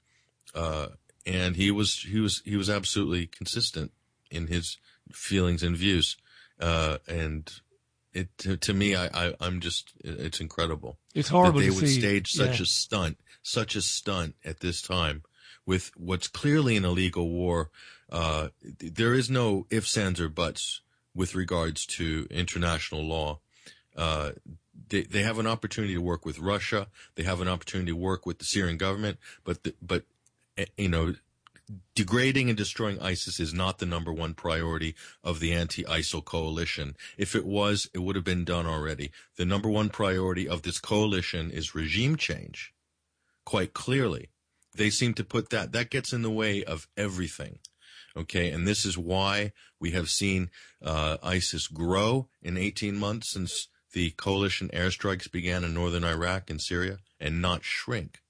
uh, 0.55 0.89
and 1.27 1.57
he 1.57 1.71
was 1.71 2.07
he 2.09 2.21
was 2.21 2.43
he 2.45 2.57
was 2.57 2.71
absolutely 2.71 3.27
consistent 3.27 3.93
in 4.31 4.47
his 4.47 4.79
feelings 5.13 5.63
and 5.63 5.77
views, 5.77 6.17
uh, 6.61 6.99
and 7.07 7.61
it 8.13 8.37
to, 8.39 8.57
to 8.57 8.75
me, 8.75 8.97
I, 8.97 9.29
I 9.29 9.35
am 9.41 9.61
just 9.61 9.93
it's 10.03 10.41
incredible. 10.41 10.99
It's 11.15 11.29
horrible 11.29 11.61
that 11.61 11.67
they 11.67 11.71
would 11.71 11.89
see. 11.89 12.01
stage 12.01 12.33
such 12.33 12.59
yeah. 12.59 12.63
a 12.63 12.67
stunt, 12.67 13.19
such 13.43 13.77
a 13.77 13.83
stunt 13.83 14.35
at 14.45 14.61
this 14.61 14.83
time 14.83 15.23
with 15.67 15.91
what's 15.97 16.29
clearly 16.29 16.77
an 16.77 16.85
illegal 16.85 17.29
war. 17.29 17.71
Uh, 18.11 18.49
there 18.63 19.15
is 19.15 19.29
no 19.31 19.67
ifs, 19.71 19.97
ands, 19.97 20.21
or 20.21 20.29
buts 20.29 20.81
with 21.15 21.35
regards 21.35 21.85
to 21.87 22.27
international 22.31 23.03
law. 23.03 23.41
Uh, 23.97 24.31
they, 24.89 25.03
they 25.03 25.23
have 25.23 25.39
an 25.39 25.47
opportunity 25.47 25.95
to 25.95 26.01
work 26.01 26.25
with 26.25 26.39
Russia. 26.39 26.87
They 27.17 27.25
have 27.25 27.41
an 27.41 27.49
opportunity 27.49 27.91
to 27.91 27.97
work 27.97 28.25
with 28.25 28.39
the 28.39 28.45
Syrian 28.45 28.77
government, 28.77 29.19
but 29.45 29.65
the, 29.65 29.75
but 29.83 30.05
eh, 30.57 30.67
you 30.77 30.89
know, 30.89 31.15
degrading 31.95 32.49
and 32.49 32.57
destroying 32.57 33.01
ISIS 33.01 33.41
is 33.41 33.53
not 33.53 33.79
the 33.79 33.87
number 33.87 34.13
one 34.13 34.35
priority 34.35 34.95
of 35.23 35.41
the 35.41 35.53
anti-ISIL 35.53 36.25
coalition. 36.25 36.97
If 37.17 37.35
it 37.35 37.45
was, 37.45 37.91
it 37.93 37.99
would 37.99 38.17
have 38.17 38.25
been 38.25 38.45
done 38.45 38.67
already. 38.67 39.11
The 39.37 39.45
number 39.45 39.69
one 39.69 39.91
priority 39.91 40.49
of 40.49 40.63
this 40.63 40.79
coalition 40.79 41.51
is 41.51 41.75
regime 41.75 42.17
change. 42.17 42.73
Quite 43.45 43.75
clearly, 43.75 44.29
they 44.75 44.91
seem 44.91 45.15
to 45.15 45.25
put 45.25 45.51
that 45.51 45.73
that 45.73 45.91
gets 45.91 46.13
in 46.13 46.23
the 46.23 46.31
way 46.31 46.65
of 46.65 46.87
everything. 46.97 47.59
Okay, 48.17 48.51
and 48.51 48.67
this 48.67 48.85
is 48.85 48.99
why 48.99 49.53
we 49.81 49.93
have 49.93 50.11
seen 50.11 50.51
uh, 50.83 51.19
ISIS 51.23 51.67
grow 51.67 52.29
in 52.43 52.57
18 52.57 52.97
months 52.97 53.33
since 53.33 53.69
the 53.93 54.11
coalition 54.11 54.69
airstrikes 54.73 55.31
began 55.31 55.65
in 55.65 55.75
northern 55.75 56.05
Iraq 56.05 56.51
and 56.51 56.61
Syria 56.61 56.99
and 57.21 57.41
not 57.41 57.65
shrink. 57.65 58.21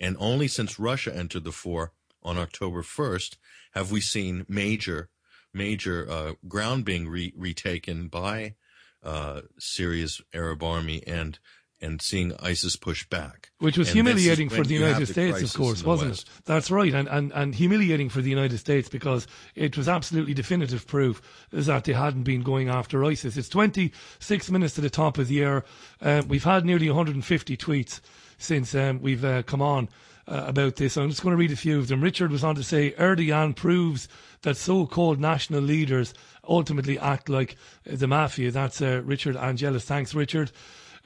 And 0.00 0.16
only 0.18 0.48
since 0.48 0.78
Russia 0.78 1.14
entered 1.14 1.44
the 1.44 1.52
fore 1.52 1.92
on 2.22 2.38
October 2.38 2.82
1st 2.82 3.36
have 3.72 3.90
we 3.90 4.00
seen 4.00 4.46
major, 4.48 5.10
major 5.52 6.10
uh, 6.10 6.32
ground 6.48 6.84
being 6.84 7.08
re- 7.08 7.32
retaken 7.36 8.08
by 8.08 8.54
uh, 9.02 9.42
Syria's 9.58 10.20
Arab 10.32 10.62
army 10.62 11.02
and 11.06 11.38
and 11.84 12.02
seeing 12.02 12.32
ISIS 12.40 12.76
push 12.76 13.06
back. 13.06 13.50
Which 13.58 13.78
was 13.78 13.88
and 13.88 13.94
humiliating 13.94 14.48
for 14.48 14.64
the 14.64 14.74
United 14.74 15.06
the 15.06 15.12
States, 15.12 15.42
of 15.42 15.54
course, 15.54 15.84
wasn't 15.84 16.12
West. 16.12 16.28
it? 16.28 16.44
That's 16.44 16.70
right, 16.70 16.92
and, 16.92 17.08
and, 17.08 17.32
and 17.32 17.54
humiliating 17.54 18.08
for 18.08 18.20
the 18.20 18.30
United 18.30 18.58
States 18.58 18.88
because 18.88 19.26
it 19.54 19.76
was 19.76 19.88
absolutely 19.88 20.34
definitive 20.34 20.86
proof 20.86 21.22
that 21.50 21.84
they 21.84 21.92
hadn't 21.92 22.24
been 22.24 22.42
going 22.42 22.68
after 22.68 23.04
ISIS. 23.04 23.36
It's 23.36 23.48
26 23.48 24.50
minutes 24.50 24.74
to 24.74 24.80
the 24.80 24.90
top 24.90 25.18
of 25.18 25.28
the 25.28 25.44
hour. 25.44 25.64
Uh, 26.00 26.22
we've 26.26 26.44
had 26.44 26.64
nearly 26.64 26.88
150 26.88 27.56
tweets 27.56 28.00
since 28.38 28.74
um, 28.74 29.00
we've 29.00 29.24
uh, 29.24 29.42
come 29.42 29.62
on. 29.62 29.88
Uh, 30.26 30.44
about 30.46 30.76
this. 30.76 30.96
I'm 30.96 31.10
just 31.10 31.22
going 31.22 31.34
to 31.34 31.38
read 31.38 31.52
a 31.52 31.56
few 31.56 31.78
of 31.78 31.88
them. 31.88 32.00
Richard 32.00 32.30
was 32.30 32.42
on 32.42 32.54
to 32.54 32.62
say 32.62 32.92
Erdogan 32.92 33.54
proves 33.54 34.08
that 34.40 34.56
so-called 34.56 35.20
national 35.20 35.60
leaders 35.60 36.14
ultimately 36.48 36.98
act 36.98 37.28
like 37.28 37.56
the 37.84 38.06
mafia. 38.06 38.50
That's 38.50 38.80
uh, 38.80 39.02
Richard 39.04 39.36
Angelis. 39.36 39.84
Thanks, 39.84 40.14
Richard. 40.14 40.50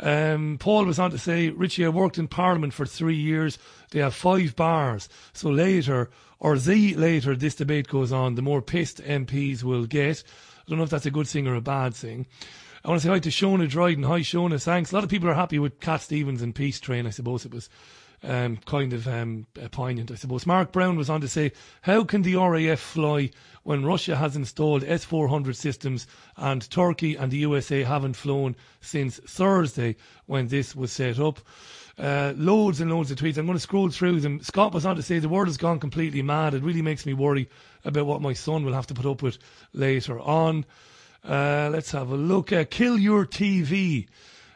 Um, 0.00 0.58
Paul 0.60 0.84
was 0.84 0.98
on 0.98 1.10
to 1.10 1.18
say, 1.18 1.50
Richie, 1.50 1.84
I 1.84 1.88
worked 1.88 2.18
in 2.18 2.28
Parliament 2.28 2.72
for 2.72 2.86
three 2.86 3.16
years. 3.16 3.58
They 3.90 4.00
have 4.00 4.14
five 4.14 4.54
bars. 4.54 5.08
So 5.32 5.50
later, 5.50 6.10
or 6.38 6.58
the 6.58 6.94
later 6.94 7.34
this 7.34 7.56
debate 7.56 7.88
goes 7.88 8.12
on, 8.12 8.34
the 8.34 8.42
more 8.42 8.62
pissed 8.62 9.02
MPs 9.02 9.62
will 9.62 9.86
get. 9.86 10.22
I 10.58 10.70
don't 10.70 10.78
know 10.78 10.84
if 10.84 10.90
that's 10.90 11.06
a 11.06 11.10
good 11.10 11.26
thing 11.26 11.48
or 11.48 11.54
a 11.54 11.60
bad 11.60 11.94
thing. 11.94 12.26
I 12.84 12.88
want 12.88 13.00
to 13.02 13.06
say 13.06 13.12
hi 13.12 13.18
to 13.18 13.30
Shona 13.30 13.68
Dryden. 13.68 14.04
Hi, 14.04 14.20
Shona. 14.20 14.62
Thanks. 14.62 14.92
A 14.92 14.94
lot 14.94 15.04
of 15.04 15.10
people 15.10 15.28
are 15.28 15.34
happy 15.34 15.58
with 15.58 15.80
Cat 15.80 16.00
Stevens 16.00 16.42
and 16.42 16.54
Peace 16.54 16.78
Train. 16.78 17.06
I 17.06 17.10
suppose 17.10 17.44
it 17.44 17.52
was 17.52 17.68
um, 18.22 18.56
kind 18.66 18.92
of 18.92 19.06
um, 19.06 19.46
poignant, 19.70 20.10
I 20.10 20.14
suppose. 20.14 20.46
Mark 20.46 20.72
Brown 20.72 20.96
was 20.96 21.10
on 21.10 21.20
to 21.20 21.28
say, 21.28 21.52
how 21.82 22.04
can 22.04 22.22
the 22.22 22.36
RAF 22.36 22.80
fly 22.80 23.30
when 23.62 23.84
Russia 23.84 24.16
has 24.16 24.36
installed 24.36 24.84
S-400 24.84 25.54
systems 25.54 26.06
and 26.36 26.68
Turkey 26.70 27.16
and 27.16 27.30
the 27.30 27.38
USA 27.38 27.82
haven't 27.82 28.14
flown 28.14 28.56
since 28.80 29.18
Thursday 29.18 29.96
when 30.26 30.48
this 30.48 30.74
was 30.74 30.92
set 30.92 31.18
up? 31.18 31.40
Uh, 31.98 32.32
loads 32.36 32.80
and 32.80 32.90
loads 32.90 33.10
of 33.10 33.18
tweets. 33.18 33.38
I'm 33.38 33.46
going 33.46 33.56
to 33.56 33.62
scroll 33.62 33.88
through 33.88 34.20
them. 34.20 34.40
Scott 34.40 34.72
was 34.72 34.86
on 34.86 34.96
to 34.96 35.02
say 35.02 35.18
the 35.18 35.28
world 35.28 35.48
has 35.48 35.56
gone 35.56 35.80
completely 35.80 36.22
mad. 36.22 36.54
It 36.54 36.62
really 36.62 36.82
makes 36.82 37.04
me 37.04 37.12
worry 37.12 37.48
about 37.84 38.06
what 38.06 38.22
my 38.22 38.34
son 38.34 38.64
will 38.64 38.72
have 38.72 38.86
to 38.88 38.94
put 38.94 39.06
up 39.06 39.22
with 39.22 39.38
later 39.72 40.20
on. 40.20 40.64
Uh, 41.24 41.68
let's 41.72 41.90
have 41.90 42.10
a 42.10 42.16
look. 42.16 42.52
Uh, 42.52 42.64
Kill 42.70 42.96
Your 42.96 43.26
TV. 43.26 44.06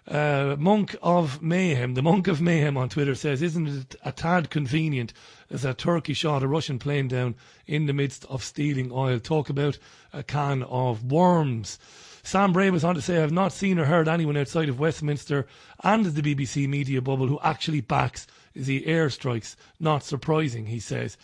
Uh, 0.09 0.57
Monk 0.59 0.97
of 1.01 1.41
Mayhem, 1.41 1.95
the 1.95 2.03
Monk 2.03 2.27
of 2.27 2.41
Mayhem 2.41 2.77
on 2.77 2.89
Twitter 2.89 3.15
says, 3.15 3.41
Isn't 3.41 3.69
it 3.69 3.95
a 4.05 4.11
tad 4.11 4.51
convenient 4.51 5.13
as 5.49 5.65
a 5.65 5.75
Turkey 5.75 6.13
shot 6.13 6.43
a 6.43 6.49
Russian 6.49 6.81
plane 6.81 7.07
down 7.07 7.37
in 7.69 7.87
the 7.87 7.93
midst 7.93 8.25
of 8.25 8.43
stealing 8.43 8.91
oil? 8.91 9.21
Talk 9.21 9.49
about 9.49 9.79
a 10.13 10.25
can 10.25 10.65
of 10.65 11.13
worms. 11.13 11.79
Sam 12.25 12.53
Bray 12.53 12.71
was 12.71 12.85
on 12.85 12.97
to 12.97 13.03
say, 13.03 13.23
I've 13.23 13.33
not 13.33 13.53
seen 13.53 13.79
or 13.79 13.85
heard 13.85 14.09
anyone 14.09 14.37
outside 14.37 14.69
of 14.69 14.81
Westminster 14.81 15.47
and 15.85 16.05
the 16.05 16.35
BBC 16.35 16.69
media 16.69 17.01
bubble 17.01 17.29
who 17.29 17.41
actually 17.43 17.81
backs 17.81 18.27
the 18.55 18.83
airstrikes. 18.83 19.57
Not 19.79 20.05
surprising, 20.05 20.67
he 20.67 20.81
says. 20.81 21.17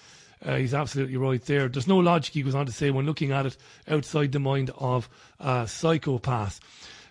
Uh, 0.44 0.56
he's 0.56 0.74
absolutely 0.74 1.16
right 1.16 1.44
there. 1.46 1.68
There's 1.68 1.88
no 1.88 1.98
logic, 1.98 2.34
he 2.34 2.42
goes 2.42 2.54
on 2.54 2.66
to 2.66 2.72
say, 2.72 2.90
when 2.90 3.06
looking 3.06 3.32
at 3.32 3.46
it 3.46 3.56
outside 3.88 4.30
the 4.30 4.38
mind 4.38 4.70
of 4.78 5.08
a 5.40 5.66
psychopath. 5.66 6.60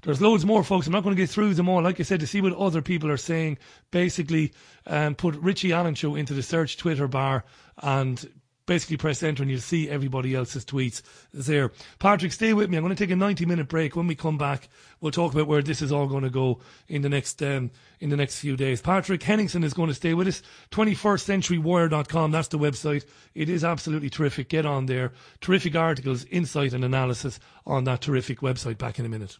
There's 0.07 0.21
loads 0.21 0.45
more, 0.45 0.63
folks. 0.63 0.87
I'm 0.87 0.93
not 0.93 1.03
going 1.03 1.13
to 1.13 1.21
get 1.21 1.29
through 1.29 1.53
them 1.55 1.67
all. 1.67 1.81
Like 1.81 1.99
I 1.99 2.03
said, 2.03 2.21
to 2.21 2.27
see 2.27 2.39
what 2.39 2.53
other 2.53 2.81
people 2.81 3.11
are 3.11 3.17
saying, 3.17 3.57
basically 3.91 4.53
um, 4.85 5.15
put 5.15 5.35
Richie 5.35 5.73
Allen 5.73 5.95
Show 5.95 6.15
into 6.15 6.33
the 6.33 6.41
search 6.41 6.77
Twitter 6.77 7.09
bar 7.09 7.43
and 7.79 8.25
basically 8.65 8.95
press 8.95 9.21
enter 9.21 9.43
and 9.43 9.51
you'll 9.51 9.59
see 9.59 9.89
everybody 9.89 10.33
else's 10.33 10.63
tweets 10.63 11.01
there. 11.33 11.73
Patrick, 11.99 12.31
stay 12.31 12.53
with 12.53 12.69
me. 12.69 12.77
I'm 12.77 12.85
going 12.85 12.95
to 12.95 13.03
take 13.03 13.11
a 13.11 13.17
90 13.17 13.45
minute 13.45 13.67
break. 13.67 13.97
When 13.97 14.07
we 14.07 14.15
come 14.15 14.37
back, 14.37 14.69
we'll 15.01 15.11
talk 15.11 15.33
about 15.33 15.47
where 15.47 15.61
this 15.61 15.81
is 15.81 15.91
all 15.91 16.07
going 16.07 16.23
to 16.23 16.29
go 16.29 16.61
in 16.87 17.01
the 17.01 17.09
next 17.09 17.43
um, 17.43 17.69
in 17.99 18.09
the 18.09 18.15
next 18.15 18.39
few 18.39 18.55
days. 18.55 18.79
Patrick 18.79 19.23
Henningsen 19.23 19.65
is 19.65 19.73
going 19.73 19.89
to 19.89 19.93
stay 19.93 20.13
with 20.13 20.29
us. 20.29 20.41
21stcenturywire.com. 20.71 22.31
That's 22.31 22.47
the 22.47 22.57
website. 22.57 23.03
It 23.35 23.49
is 23.49 23.65
absolutely 23.65 24.09
terrific. 24.09 24.47
Get 24.47 24.65
on 24.65 24.85
there. 24.85 25.11
Terrific 25.41 25.75
articles, 25.75 26.23
insight, 26.31 26.71
and 26.71 26.85
analysis 26.85 27.41
on 27.65 27.83
that 27.83 27.99
terrific 27.99 28.39
website. 28.39 28.77
Back 28.77 28.99
in 28.99 29.05
a 29.05 29.09
minute. 29.09 29.37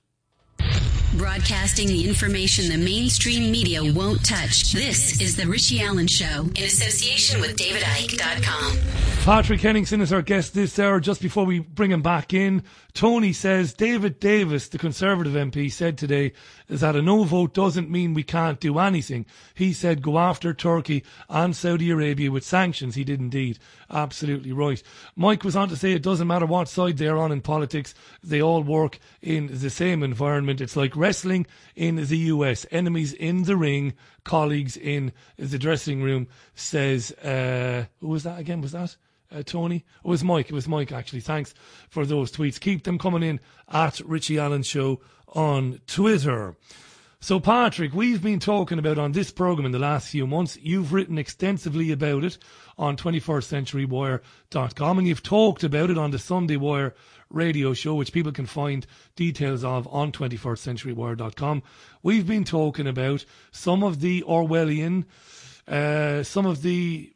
Broadcasting 1.16 1.88
the 1.88 2.08
information 2.08 2.70
the 2.70 2.78
mainstream 2.78 3.50
media 3.50 3.82
won't 3.82 4.26
touch. 4.26 4.74
This 4.74 5.22
is 5.22 5.38
The 5.38 5.48
Richie 5.48 5.82
Allen 5.82 6.06
Show 6.06 6.50
in 6.54 6.64
association 6.66 7.40
with 7.40 7.56
DavidIcke.com. 7.56 8.78
Patrick 9.24 9.62
Henningsen 9.62 10.02
is 10.02 10.12
our 10.12 10.22
guest 10.22 10.54
this 10.54 10.78
hour. 10.78 11.00
Just 11.00 11.22
before 11.22 11.46
we 11.46 11.60
bring 11.60 11.92
him 11.92 12.02
back 12.02 12.34
in, 12.34 12.62
Tony 12.94 13.32
says 13.32 13.74
David 13.74 14.20
Davis, 14.20 14.68
the 14.68 14.78
Conservative 14.78 15.34
MP, 15.34 15.72
said 15.72 15.98
today 15.98 16.34
is 16.68 16.82
that 16.82 16.96
a 16.96 17.02
no 17.02 17.24
vote 17.24 17.54
doesn't 17.54 17.90
mean 17.90 18.14
we 18.14 18.24
can't 18.24 18.60
do 18.60 18.78
anything. 18.78 19.26
He 19.54 19.74
said 19.74 20.02
go 20.02 20.18
after 20.20 20.54
Turkey 20.54 21.04
and 21.30 21.56
Saudi 21.56 21.90
Arabia 21.90 22.32
with 22.32 22.44
sanctions. 22.46 22.96
He 22.96 23.04
did 23.04 23.20
indeed. 23.20 23.60
Absolutely 23.90 24.52
right. 24.52 24.82
Mike 25.16 25.44
was 25.44 25.56
on 25.56 25.70
to 25.70 25.76
say 25.76 25.94
it 25.94 26.04
doesn't 26.04 26.28
matter 26.28 26.46
what 26.46 26.68
side 26.68 26.98
they're 26.98 27.18
on 27.18 27.32
in 27.32 27.42
politics, 27.42 27.94
they 28.22 28.42
all 28.42 28.62
work 28.62 29.00
in 29.22 29.50
the 29.60 29.70
same 29.70 30.04
environment. 30.04 30.62
It's 30.62 30.76
like 30.76 30.96
wrestling 30.96 31.48
in 31.76 31.96
the 31.96 32.18
US. 32.18 32.66
Enemies 32.72 33.14
in 33.14 33.44
the 33.44 33.56
ring, 33.56 33.94
colleagues 34.24 34.76
in 34.76 35.14
the 35.38 35.58
dressing 35.58 36.02
room, 36.02 36.28
says, 36.54 37.12
uh, 37.24 37.86
who 38.00 38.10
was 38.10 38.24
that 38.24 38.40
again? 38.40 38.62
Was 38.62 38.74
that? 38.74 38.96
Uh, 39.32 39.44
Tony. 39.44 39.86
It 40.04 40.08
was 40.08 40.24
Mike. 40.24 40.50
It 40.50 40.54
was 40.54 40.68
Mike, 40.68 40.92
actually. 40.92 41.20
Thanks 41.20 41.54
for 41.90 42.06
those 42.06 42.32
tweets. 42.32 42.60
Keep 42.60 42.84
them 42.84 42.98
coming 42.98 43.24
in 43.24 43.40
at 43.70 44.00
Richie 44.02 44.40
Allen 44.40 44.64
Show 44.64 45.02
on 45.28 45.82
Twitter. 45.86 46.56
So, 47.20 47.40
Patrick, 47.40 47.96
we've 47.96 48.22
been 48.22 48.40
talking 48.40 48.78
about 48.78 49.00
on 49.00 49.12
this 49.12 49.32
program 49.32 49.66
in 49.66 49.72
the 49.72 49.80
last 49.80 50.10
few 50.10 50.28
months. 50.28 50.56
You've 50.62 50.94
written 50.94 51.18
extensively 51.18 51.92
about 51.92 52.24
it 52.24 52.38
on 52.78 52.96
21stCenturyWire.com, 52.96 54.98
and 55.00 55.08
you've 55.08 55.24
talked 55.24 55.64
about 55.64 55.90
it 55.90 55.98
on 55.98 56.12
the 56.12 56.20
Sunday 56.20 56.58
Wire 56.58 56.94
radio 57.32 57.74
show, 57.74 57.96
which 57.96 58.14
people 58.14 58.32
can 58.32 58.46
find 58.46 58.86
details 59.16 59.64
of 59.64 59.88
on 59.88 60.12
21stCenturyWire.com. 60.12 61.64
We've 62.04 62.28
been 62.28 62.44
talking 62.44 62.86
about 62.86 63.26
some 63.52 63.84
of 63.84 64.00
the 64.00 64.22
Orwellian, 64.22 65.06
uh, 65.68 66.22
some 66.22 66.46
of 66.46 66.62
the 66.62 67.16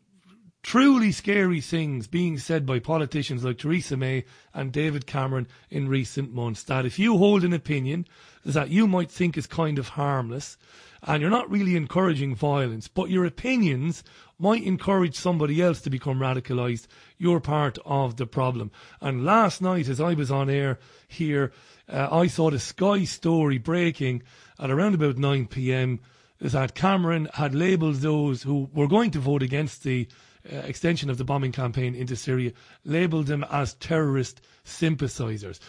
truly 0.63 1.11
scary 1.11 1.61
things 1.61 2.07
being 2.07 2.37
said 2.37 2.65
by 2.65 2.79
politicians 2.79 3.43
like 3.43 3.57
Theresa 3.57 3.97
May 3.97 4.25
and 4.53 4.71
David 4.71 5.07
Cameron 5.07 5.47
in 5.69 5.87
recent 5.87 6.33
months. 6.33 6.63
That 6.63 6.85
if 6.85 6.99
you 6.99 7.17
hold 7.17 7.43
an 7.43 7.53
opinion 7.53 8.07
that 8.45 8.69
you 8.69 8.87
might 8.87 9.11
think 9.11 9.37
is 9.37 9.47
kind 9.47 9.79
of 9.79 9.89
harmless, 9.89 10.57
and 11.03 11.21
you're 11.21 11.31
not 11.31 11.49
really 11.49 11.75
encouraging 11.75 12.35
violence, 12.35 12.87
but 12.87 13.09
your 13.09 13.25
opinions 13.25 14.03
might 14.37 14.63
encourage 14.63 15.15
somebody 15.15 15.61
else 15.61 15.81
to 15.81 15.89
become 15.89 16.19
radicalized, 16.19 16.87
you're 17.17 17.39
part 17.39 17.77
of 17.85 18.17
the 18.17 18.27
problem. 18.27 18.71
And 18.99 19.25
last 19.25 19.61
night, 19.61 19.87
as 19.87 19.99
I 19.99 20.13
was 20.13 20.31
on 20.31 20.49
air 20.49 20.79
here, 21.07 21.51
uh, 21.89 22.07
I 22.11 22.27
saw 22.27 22.51
the 22.51 22.59
Sky 22.59 23.03
story 23.03 23.57
breaking 23.57 24.21
at 24.59 24.69
around 24.69 24.93
about 24.93 25.17
9 25.17 25.47
p.m. 25.47 25.99
that 26.39 26.75
Cameron 26.75 27.29
had 27.33 27.55
labelled 27.55 27.97
those 27.97 28.43
who 28.43 28.69
were 28.73 28.87
going 28.87 29.11
to 29.11 29.19
vote 29.19 29.41
against 29.41 29.83
the 29.83 30.07
uh, 30.51 30.57
extension 30.57 31.09
of 31.09 31.17
the 31.17 31.23
bombing 31.23 31.51
campaign 31.51 31.95
into 31.95 32.15
Syria, 32.15 32.51
labelled 32.85 33.27
them 33.27 33.45
as 33.51 33.73
terrorist 33.75 34.41
sympathisers. 34.63 35.59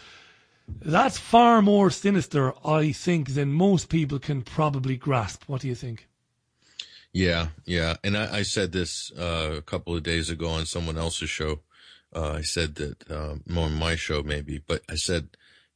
That's 0.81 1.17
far 1.17 1.61
more 1.61 1.89
sinister, 1.89 2.53
I 2.65 2.91
think, 2.91 3.33
than 3.33 3.51
most 3.51 3.89
people 3.89 4.19
can 4.19 4.41
probably 4.41 4.95
grasp. 4.95 5.43
What 5.47 5.61
do 5.61 5.67
you 5.67 5.75
think? 5.75 6.07
Yeah, 7.11 7.47
yeah. 7.65 7.95
And 8.03 8.17
I, 8.17 8.37
I 8.37 8.41
said 8.43 8.71
this 8.71 9.11
uh, 9.11 9.55
a 9.57 9.61
couple 9.61 9.95
of 9.95 10.03
days 10.03 10.29
ago 10.29 10.49
on 10.49 10.65
someone 10.65 10.97
else's 10.97 11.29
show. 11.29 11.59
Uh, 12.15 12.33
I 12.33 12.41
said 12.41 12.75
that, 12.75 13.11
uh, 13.11 13.35
more 13.47 13.65
on 13.65 13.73
my 13.73 13.95
show 13.95 14.23
maybe, 14.23 14.61
but 14.65 14.81
I 14.89 14.95
said, 14.95 15.29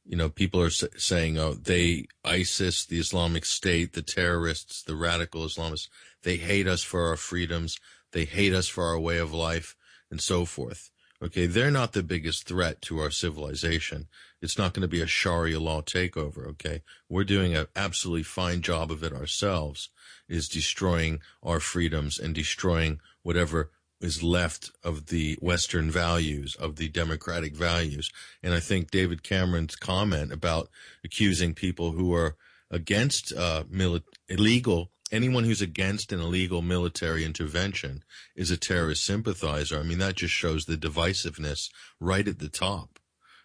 you 0.04 0.16
know, 0.16 0.30
people 0.30 0.62
are 0.62 0.70
saying, 0.70 1.38
oh, 1.38 1.52
they, 1.52 2.06
ISIS, 2.24 2.86
the 2.86 2.98
Islamic 2.98 3.44
State, 3.44 3.92
the 3.92 4.02
terrorists, 4.02 4.82
the 4.82 4.96
radical 4.96 5.42
Islamists, 5.42 5.88
they 6.22 6.36
hate 6.36 6.66
us 6.66 6.82
for 6.82 7.08
our 7.08 7.16
freedoms. 7.16 7.78
They 8.12 8.24
hate 8.24 8.54
us 8.54 8.68
for 8.68 8.84
our 8.84 8.98
way 8.98 9.18
of 9.18 9.32
life 9.32 9.76
and 10.10 10.20
so 10.20 10.44
forth. 10.44 10.90
Okay. 11.22 11.46
They're 11.46 11.70
not 11.70 11.92
the 11.92 12.02
biggest 12.02 12.46
threat 12.46 12.80
to 12.82 13.00
our 13.00 13.10
civilization. 13.10 14.06
It's 14.40 14.56
not 14.56 14.72
going 14.72 14.82
to 14.82 14.88
be 14.88 15.02
a 15.02 15.06
Sharia 15.06 15.58
law 15.58 15.82
takeover. 15.82 16.46
Okay. 16.48 16.82
We're 17.08 17.24
doing 17.24 17.54
an 17.56 17.66
absolutely 17.74 18.22
fine 18.22 18.62
job 18.62 18.90
of 18.90 19.02
it 19.02 19.12
ourselves 19.12 19.90
is 20.28 20.48
destroying 20.48 21.20
our 21.42 21.58
freedoms 21.58 22.18
and 22.18 22.34
destroying 22.34 23.00
whatever 23.22 23.70
is 24.00 24.22
left 24.22 24.70
of 24.84 25.06
the 25.06 25.36
Western 25.40 25.90
values, 25.90 26.54
of 26.54 26.76
the 26.76 26.88
democratic 26.88 27.56
values. 27.56 28.10
And 28.42 28.54
I 28.54 28.60
think 28.60 28.90
David 28.90 29.22
Cameron's 29.22 29.74
comment 29.74 30.32
about 30.32 30.68
accusing 31.04 31.54
people 31.54 31.92
who 31.92 32.14
are 32.14 32.36
against 32.70 33.32
uh, 33.32 33.64
mili- 33.64 34.02
illegal 34.28 34.92
anyone 35.10 35.44
who's 35.44 35.62
against 35.62 36.12
an 36.12 36.20
illegal 36.20 36.62
military 36.62 37.24
intervention 37.24 38.02
is 38.36 38.50
a 38.50 38.56
terrorist 38.56 39.04
sympathizer. 39.04 39.78
I 39.78 39.82
mean, 39.82 39.98
that 39.98 40.16
just 40.16 40.34
shows 40.34 40.64
the 40.64 40.76
divisiveness 40.76 41.70
right 42.00 42.26
at 42.26 42.38
the 42.38 42.48
top. 42.48 42.98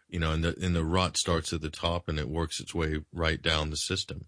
You 0.10 0.20
know, 0.20 0.32
and 0.32 0.44
the 0.44 0.56
and 0.62 0.76
the 0.76 0.86
rot 0.86 1.18
starts 1.18 1.54
at 1.54 1.62
the 1.62 1.72
top 1.72 2.08
and 2.08 2.20
it 2.20 2.30
works 2.30 2.60
its 2.60 2.76
way 2.76 3.02
right 3.12 3.42
down 3.42 3.72
the 3.72 3.78
system, 3.78 4.26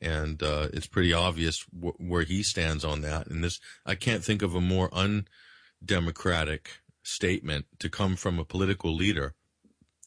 and 0.00 0.42
uh, 0.42 0.68
it's 0.72 0.86
pretty 0.86 1.12
obvious 1.12 1.66
wh- 1.78 2.00
where 2.00 2.22
he 2.22 2.42
stands 2.42 2.86
on 2.86 3.02
that. 3.02 3.26
And 3.26 3.44
this, 3.44 3.60
I 3.84 3.96
can't 3.96 4.24
think 4.24 4.40
of 4.40 4.54
a 4.54 4.62
more 4.62 4.88
undemocratic 4.94 6.78
statement 7.02 7.66
to 7.80 7.90
come 7.90 8.16
from 8.16 8.38
a 8.38 8.46
political 8.46 8.94
leader 8.94 9.34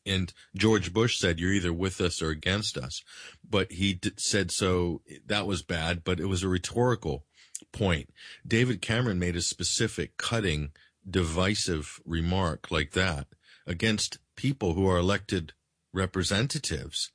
and 0.10 0.34
George 0.56 0.92
Bush 0.92 1.18
said, 1.18 1.40
"You're 1.40 1.54
either 1.54 1.74
with 1.74 2.02
us 2.02 2.22
or 2.22 2.30
against 2.30 2.78
us," 2.78 3.04
but 3.48 3.72
he 3.72 4.00
said 4.18 4.52
so. 4.52 5.02
That 5.26 5.48
was 5.48 5.62
bad, 5.64 6.04
but 6.04 6.20
it 6.20 6.26
was 6.26 6.44
a 6.44 6.50
rhetorical 6.50 7.26
point. 7.72 8.10
David 8.46 8.82
Cameron 8.82 9.20
made 9.20 9.36
a 9.36 9.42
specific, 9.42 10.18
cutting, 10.18 10.72
divisive 11.10 12.00
remark 12.06 12.72
like 12.72 12.92
that 12.92 13.28
against 13.66 14.18
people 14.36 14.74
who 14.74 14.88
are 14.88 14.98
elected 14.98 15.54
representatives 15.94 17.12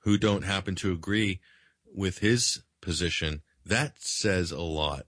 who 0.00 0.18
don't 0.18 0.44
happen 0.44 0.74
to 0.76 0.92
agree 0.92 1.40
with 1.94 2.18
his 2.18 2.62
position. 2.80 3.42
That 3.64 3.94
says 3.98 4.50
a 4.50 4.60
lot 4.60 5.06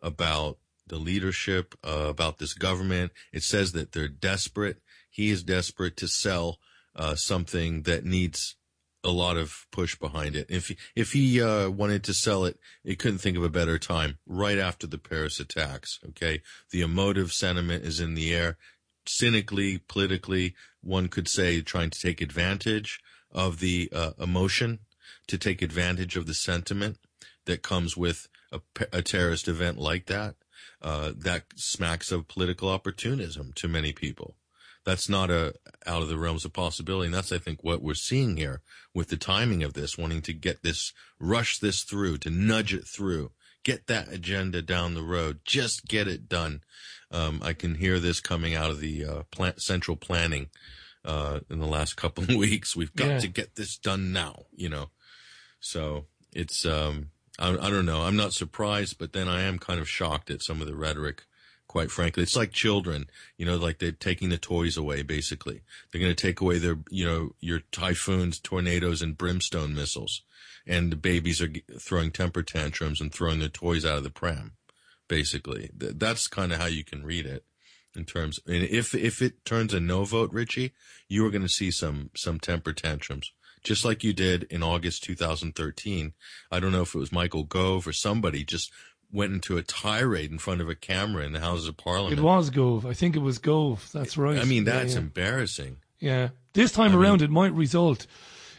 about 0.00 0.58
the 0.86 0.96
leadership, 0.96 1.74
uh, 1.84 2.06
about 2.08 2.38
this 2.38 2.54
government. 2.54 3.12
It 3.32 3.42
says 3.42 3.72
that 3.72 3.92
they're 3.92 4.08
desperate. 4.08 4.80
He 5.10 5.30
is 5.30 5.42
desperate 5.42 5.96
to 5.98 6.08
sell 6.08 6.58
uh, 6.96 7.14
something 7.14 7.82
that 7.82 8.04
needs 8.04 8.56
a 9.04 9.10
lot 9.10 9.36
of 9.36 9.66
push 9.70 9.94
behind 9.94 10.34
it. 10.34 10.46
If 10.48 10.68
he, 10.68 10.76
if 10.96 11.12
he 11.12 11.40
uh, 11.40 11.70
wanted 11.70 12.02
to 12.04 12.14
sell 12.14 12.44
it, 12.44 12.58
he 12.82 12.96
couldn't 12.96 13.18
think 13.18 13.36
of 13.36 13.44
a 13.44 13.48
better 13.48 13.78
time. 13.78 14.18
Right 14.26 14.58
after 14.58 14.86
the 14.86 14.98
Paris 14.98 15.38
attacks, 15.38 16.00
okay, 16.08 16.42
the 16.72 16.80
emotive 16.80 17.32
sentiment 17.32 17.84
is 17.84 18.00
in 18.00 18.14
the 18.14 18.34
air. 18.34 18.56
Cynically, 19.06 19.78
politically, 19.78 20.54
one 20.80 21.08
could 21.08 21.28
say 21.28 21.60
trying 21.60 21.90
to 21.90 22.00
take 22.00 22.20
advantage 22.20 22.98
of 23.30 23.60
the 23.60 23.88
uh, 23.94 24.12
emotion, 24.18 24.80
to 25.28 25.38
take 25.38 25.62
advantage 25.62 26.16
of 26.16 26.26
the 26.26 26.34
sentiment 26.34 26.98
that 27.44 27.62
comes 27.62 27.96
with 27.96 28.26
a, 28.50 28.60
a 28.92 29.02
terrorist 29.02 29.46
event 29.46 29.78
like 29.78 30.06
that. 30.06 30.34
Uh, 30.82 31.12
that 31.16 31.44
smacks 31.54 32.12
of 32.12 32.28
political 32.28 32.68
opportunism 32.68 33.52
to 33.54 33.66
many 33.68 33.92
people 33.92 34.36
that's 34.86 35.08
not 35.08 35.30
a 35.30 35.52
out 35.84 36.00
of 36.00 36.08
the 36.08 36.16
realms 36.16 36.44
of 36.44 36.52
possibility. 36.52 37.06
And 37.06 37.14
that's, 37.14 37.32
I 37.32 37.38
think, 37.38 37.62
what 37.62 37.82
we're 37.82 37.94
seeing 37.94 38.36
here 38.36 38.62
with 38.94 39.08
the 39.08 39.16
timing 39.16 39.62
of 39.64 39.74
this, 39.74 39.98
wanting 39.98 40.22
to 40.22 40.32
get 40.32 40.62
this, 40.62 40.92
rush 41.20 41.58
this 41.58 41.82
through, 41.82 42.18
to 42.18 42.30
nudge 42.30 42.72
it 42.72 42.86
through, 42.86 43.32
get 43.64 43.88
that 43.88 44.08
agenda 44.12 44.62
down 44.62 44.94
the 44.94 45.02
road, 45.02 45.40
just 45.44 45.86
get 45.86 46.06
it 46.06 46.28
done. 46.28 46.62
Um, 47.10 47.40
I 47.42 47.52
can 47.52 47.74
hear 47.74 47.98
this 47.98 48.20
coming 48.20 48.54
out 48.54 48.70
of 48.70 48.80
the 48.80 49.04
uh, 49.04 49.22
plant, 49.32 49.60
central 49.60 49.96
planning 49.96 50.50
uh, 51.04 51.40
in 51.50 51.58
the 51.58 51.66
last 51.66 51.96
couple 51.96 52.22
of 52.22 52.34
weeks. 52.36 52.76
We've 52.76 52.94
got 52.94 53.08
yeah. 53.08 53.18
to 53.18 53.28
get 53.28 53.56
this 53.56 53.76
done 53.76 54.12
now, 54.12 54.44
you 54.54 54.68
know. 54.68 54.90
So 55.58 56.06
it's 56.32 56.64
um, 56.64 57.10
I, 57.40 57.50
I 57.50 57.70
don't 57.70 57.86
know. 57.86 58.02
I'm 58.02 58.16
not 58.16 58.32
surprised, 58.32 58.98
but 58.98 59.12
then 59.12 59.26
I 59.26 59.42
am 59.42 59.58
kind 59.58 59.80
of 59.80 59.88
shocked 59.88 60.30
at 60.30 60.42
some 60.42 60.60
of 60.60 60.68
the 60.68 60.76
rhetoric 60.76 61.24
quite 61.68 61.90
frankly. 61.90 62.22
It's 62.22 62.36
like 62.36 62.52
children, 62.52 63.06
you 63.36 63.46
know, 63.46 63.56
like 63.56 63.78
they're 63.78 63.92
taking 63.92 64.28
the 64.28 64.38
toys 64.38 64.76
away, 64.76 65.02
basically. 65.02 65.62
They're 65.90 66.00
going 66.00 66.14
to 66.14 66.22
take 66.22 66.40
away 66.40 66.58
their, 66.58 66.78
you 66.90 67.06
know, 67.06 67.30
your 67.40 67.60
typhoons, 67.72 68.38
tornadoes, 68.38 69.02
and 69.02 69.16
brimstone 69.16 69.74
missiles. 69.74 70.22
And 70.66 70.90
the 70.90 70.96
babies 70.96 71.40
are 71.40 71.52
throwing 71.78 72.10
temper 72.10 72.42
tantrums 72.42 73.00
and 73.00 73.12
throwing 73.12 73.38
their 73.38 73.48
toys 73.48 73.84
out 73.84 73.98
of 73.98 74.04
the 74.04 74.10
pram, 74.10 74.52
basically. 75.08 75.70
That's 75.72 76.28
kind 76.28 76.52
of 76.52 76.60
how 76.60 76.66
you 76.66 76.84
can 76.84 77.04
read 77.04 77.26
it 77.26 77.44
in 77.94 78.04
terms, 78.04 78.38
and 78.46 78.62
if, 78.62 78.94
if 78.94 79.22
it 79.22 79.42
turns 79.46 79.72
a 79.72 79.80
no 79.80 80.04
vote, 80.04 80.30
Richie, 80.30 80.74
you 81.08 81.24
are 81.24 81.30
going 81.30 81.40
to 81.42 81.48
see 81.48 81.70
some, 81.70 82.10
some 82.14 82.38
temper 82.38 82.74
tantrums 82.74 83.32
just 83.66 83.84
like 83.84 84.04
you 84.04 84.12
did 84.12 84.44
in 84.44 84.62
August 84.62 85.02
2013. 85.02 86.12
I 86.52 86.60
don't 86.60 86.70
know 86.70 86.82
if 86.82 86.94
it 86.94 86.98
was 86.98 87.10
Michael 87.10 87.42
Gove 87.42 87.86
or 87.86 87.92
somebody 87.92 88.44
just 88.44 88.70
went 89.12 89.32
into 89.32 89.56
a 89.56 89.62
tirade 89.62 90.30
in 90.30 90.38
front 90.38 90.60
of 90.60 90.68
a 90.68 90.74
camera 90.74 91.24
in 91.24 91.32
the 91.32 91.40
Houses 91.40 91.68
of 91.68 91.76
Parliament. 91.76 92.18
It 92.18 92.22
was 92.22 92.50
Gove. 92.50 92.84
I 92.84 92.92
think 92.92 93.16
it 93.16 93.20
was 93.20 93.38
Gove. 93.38 93.90
That's 93.92 94.16
right. 94.16 94.38
I 94.38 94.44
mean, 94.44 94.64
that's 94.64 94.92
yeah, 94.92 94.98
yeah. 94.98 95.04
embarrassing. 95.04 95.76
Yeah. 95.98 96.28
This 96.52 96.72
time 96.72 96.92
I 96.92 96.96
around, 96.96 97.20
mean, 97.20 97.30
it 97.30 97.32
might 97.32 97.52
result 97.52 98.06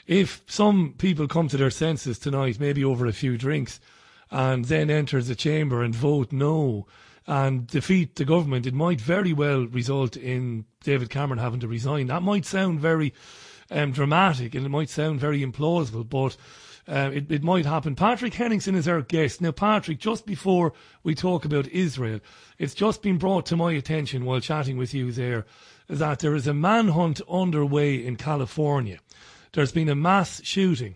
if 0.08 0.42
some 0.48 0.96
people 0.98 1.28
come 1.28 1.50
to 1.50 1.58
their 1.58 1.70
senses 1.70 2.18
tonight, 2.18 2.60
maybe 2.60 2.84
over 2.84 3.06
a 3.06 3.14
few 3.14 3.38
drinks, 3.38 3.80
and 4.32 4.66
then 4.66 4.90
enter 4.90 5.22
the 5.22 5.36
chamber 5.36 5.84
and 5.84 5.94
vote 5.94 6.32
no 6.32 6.88
and 7.28 7.68
defeat 7.68 8.16
the 8.16 8.26
government, 8.26 8.66
it 8.66 8.74
might 8.74 9.02
very 9.02 9.34
well 9.34 9.66
result 9.68 10.16
in 10.16 10.64
David 10.84 11.10
Cameron 11.10 11.40
having 11.40 11.60
to 11.60 11.68
resign. 11.68 12.08
That 12.08 12.24
might 12.24 12.46
sound 12.46 12.80
very 12.80 13.14
um, 13.70 13.92
dramatic 13.92 14.56
and 14.56 14.66
it 14.66 14.70
might 14.70 14.90
sound 14.90 15.20
very 15.20 15.46
implausible, 15.46 16.08
but 16.08 16.38
uh, 16.88 17.12
it, 17.14 17.32
it 17.32 17.44
might 17.44 17.66
happen. 17.66 17.96
Patrick 17.96 18.34
Henningsen 18.34 18.76
is 18.76 18.88
our 18.88 19.02
guest. 19.02 19.42
Now, 19.42 19.52
Patrick, 19.52 20.00
just 20.00 20.26
before 20.26 20.74
we 21.04 21.16
talk 21.16 21.44
about 21.44 21.68
Israel, 21.68 22.20
it's 22.58 22.74
just 22.74 23.02
been 23.02 23.18
brought 23.18 23.46
to 23.48 23.58
my 23.58 23.74
attention 23.74 24.24
while 24.24 24.40
chatting 24.40 24.78
with 24.78 24.94
you 24.94 25.12
there 25.12 25.46
that 25.90 26.20
there 26.20 26.36
is 26.36 26.48
a 26.48 26.54
manhunt 26.54 27.22
underway 27.30 27.96
in 27.96 28.16
California. 28.16 29.00
There's 29.54 29.72
been 29.72 29.90
a 29.90 29.96
mass 29.96 30.42
shooting. 30.44 30.96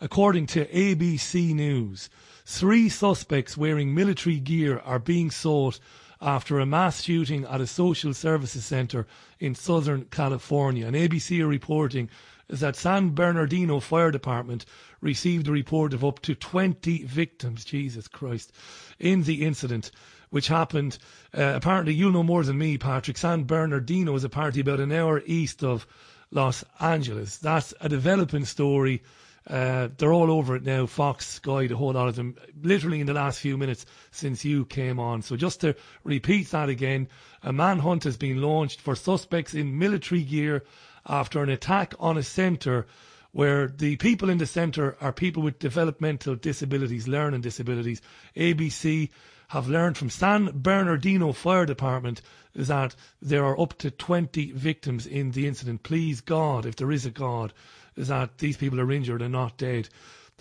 According 0.00 0.46
to 0.48 0.66
ABC 0.66 1.54
News, 1.54 2.10
three 2.44 2.88
suspects 2.88 3.56
wearing 3.56 3.94
military 3.94 4.40
gear 4.40 4.80
are 4.80 4.98
being 4.98 5.30
sought 5.30 5.78
after 6.20 6.60
a 6.60 6.66
mass 6.66 7.02
shooting 7.02 7.44
at 7.44 7.60
a 7.60 7.66
social 7.66 8.14
services 8.14 8.64
centre 8.64 9.06
in 9.40 9.54
Southern 9.54 10.04
California. 10.06 10.86
And 10.86 10.94
ABC 10.94 11.40
are 11.40 11.48
reporting 11.48 12.08
that 12.48 12.76
San 12.76 13.10
Bernardino 13.10 13.80
Fire 13.80 14.10
Department 14.10 14.64
received 15.00 15.48
a 15.48 15.52
report 15.52 15.92
of 15.94 16.04
up 16.04 16.20
to 16.20 16.34
20 16.34 17.04
victims, 17.04 17.64
Jesus 17.64 18.08
Christ, 18.08 18.52
in 18.98 19.22
the 19.22 19.44
incident, 19.44 19.90
which 20.30 20.48
happened. 20.48 20.98
Uh, 21.36 21.52
apparently, 21.54 21.94
you'll 21.94 22.12
know 22.12 22.22
more 22.22 22.44
than 22.44 22.58
me, 22.58 22.78
Patrick. 22.78 23.16
San 23.16 23.44
Bernardino 23.44 24.14
is 24.14 24.24
a 24.24 24.28
party 24.28 24.60
about 24.60 24.80
an 24.80 24.92
hour 24.92 25.22
east 25.26 25.62
of 25.62 25.86
Los 26.30 26.64
Angeles. 26.80 27.38
That's 27.38 27.74
a 27.80 27.88
developing 27.88 28.44
story. 28.44 29.02
Uh, 29.46 29.88
they're 29.98 30.12
all 30.12 30.30
over 30.30 30.54
it 30.54 30.64
now. 30.64 30.86
Fox, 30.86 31.26
Sky, 31.26 31.66
the 31.66 31.76
whole 31.76 31.92
lot 31.92 32.08
of 32.08 32.16
them, 32.16 32.36
literally 32.62 33.00
in 33.00 33.06
the 33.06 33.12
last 33.12 33.40
few 33.40 33.58
minutes 33.58 33.84
since 34.12 34.44
you 34.44 34.64
came 34.66 35.00
on. 35.00 35.20
So 35.20 35.36
just 35.36 35.60
to 35.62 35.74
repeat 36.04 36.48
that 36.50 36.68
again, 36.68 37.08
a 37.42 37.52
manhunt 37.52 38.04
has 38.04 38.16
been 38.16 38.40
launched 38.40 38.80
for 38.80 38.94
suspects 38.94 39.54
in 39.54 39.78
military 39.78 40.22
gear 40.22 40.62
after 41.06 41.42
an 41.42 41.48
attack 41.48 41.94
on 41.98 42.16
a 42.16 42.22
centre 42.22 42.86
where 43.32 43.66
the 43.68 43.96
people 43.96 44.28
in 44.28 44.38
the 44.38 44.46
centre 44.46 44.96
are 45.00 45.12
people 45.12 45.42
with 45.42 45.58
developmental 45.58 46.36
disabilities, 46.36 47.08
learning 47.08 47.40
disabilities. 47.40 48.02
ABC 48.36 49.08
have 49.48 49.68
learned 49.68 49.96
from 49.96 50.10
San 50.10 50.50
Bernardino 50.54 51.32
Fire 51.32 51.66
Department 51.66 52.22
that 52.54 52.94
there 53.20 53.44
are 53.44 53.58
up 53.58 53.76
to 53.78 53.90
20 53.90 54.52
victims 54.52 55.06
in 55.06 55.30
the 55.32 55.46
incident. 55.46 55.82
Please 55.82 56.20
God, 56.20 56.66
if 56.66 56.76
there 56.76 56.92
is 56.92 57.06
a 57.06 57.10
God, 57.10 57.52
is 57.96 58.08
that 58.08 58.38
these 58.38 58.56
people 58.56 58.80
are 58.80 58.92
injured 58.92 59.22
and 59.22 59.32
not 59.32 59.56
dead. 59.56 59.88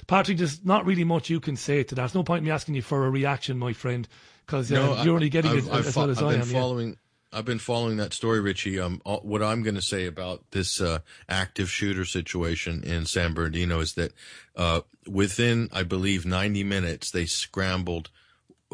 Patrick, 0.07 0.37
there's 0.37 0.63
not 0.65 0.85
really 0.85 1.03
much 1.03 1.29
you 1.29 1.39
can 1.39 1.55
say 1.55 1.83
to 1.83 1.95
that. 1.95 2.01
There's 2.01 2.15
no 2.15 2.23
point 2.23 2.39
in 2.39 2.45
me 2.45 2.51
asking 2.51 2.75
you 2.75 2.81
for 2.81 3.05
a 3.05 3.09
reaction, 3.09 3.57
my 3.57 3.73
friend, 3.73 4.07
because 4.45 4.71
uh, 4.71 4.75
no, 4.75 5.03
you're 5.03 5.15
only 5.15 5.29
getting 5.29 5.51
I've, 5.51 5.67
it 5.67 5.71
I've, 5.71 5.87
as 5.87 5.95
well 5.95 6.09
as 6.09 6.21
I've 6.21 6.25
I 6.25 6.33
am. 6.35 6.45
Following, 6.45 6.89
yeah. 6.89 6.95
I've 7.33 7.45
been 7.45 7.59
following 7.59 7.97
that 7.97 8.13
story, 8.13 8.41
Richie. 8.41 8.79
Um, 8.79 9.01
all, 9.05 9.19
what 9.19 9.41
I'm 9.41 9.63
going 9.63 9.75
to 9.75 9.81
say 9.81 10.05
about 10.05 10.43
this 10.51 10.81
uh, 10.81 10.99
active 11.29 11.69
shooter 11.69 12.03
situation 12.03 12.83
in 12.83 13.05
San 13.05 13.33
Bernardino 13.33 13.79
is 13.79 13.93
that 13.93 14.13
uh, 14.55 14.81
within, 15.07 15.69
I 15.71 15.83
believe, 15.83 16.25
90 16.25 16.63
minutes, 16.63 17.09
they 17.09 17.25
scrambled 17.25 18.09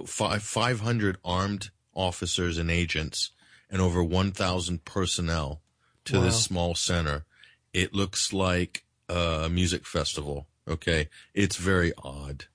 five, 0.06 0.42
500 0.42 1.18
armed 1.24 1.70
officers 1.94 2.58
and 2.58 2.72
agents 2.72 3.32
and 3.70 3.82
over 3.82 4.04
1,000 4.04 4.86
personnel 4.86 5.62
to 6.06 6.18
wow. 6.18 6.24
this 6.24 6.44
small 6.44 6.74
center. 6.74 7.26
It 7.74 7.94
looks 7.94 8.34
like 8.34 8.86
a 9.10 9.50
music 9.52 9.86
festival. 9.86 10.48
Okay, 10.68 11.10
it's 11.34 11.56
very 11.56 11.94
odd. 12.04 12.46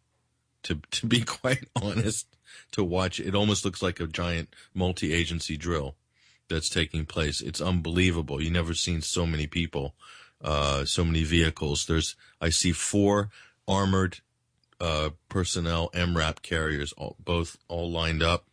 To 0.65 0.81
to 0.93 1.07
be 1.07 1.21
quite 1.25 1.65
honest, 1.81 2.27
to 2.73 2.85
watch. 2.85 3.21
It 3.21 3.35
almost 3.35 3.65
looks 3.65 3.83
like 3.83 4.01
a 4.01 4.07
giant 4.07 4.55
multi-agency 4.75 5.57
drill 5.57 5.97
that's 6.49 6.69
taking 6.69 7.07
place. 7.07 7.41
It's 7.41 7.61
unbelievable. 7.61 8.43
You 8.43 8.51
never 8.51 8.75
seen 8.75 9.01
so 9.01 9.27
many 9.27 9.47
people, 9.47 9.95
uh, 10.43 10.85
so 10.85 11.05
many 11.05 11.25
vehicles. 11.25 11.87
There's 11.87 12.17
I 12.41 12.51
see 12.51 12.73
four 12.73 13.31
armored 13.67 14.21
uh, 14.81 15.11
personnel 15.29 15.91
MRAP 15.95 16.43
carriers, 16.43 16.93
all, 16.95 17.17
both 17.23 17.57
all 17.69 17.91
lined 17.91 18.23
up. 18.23 18.47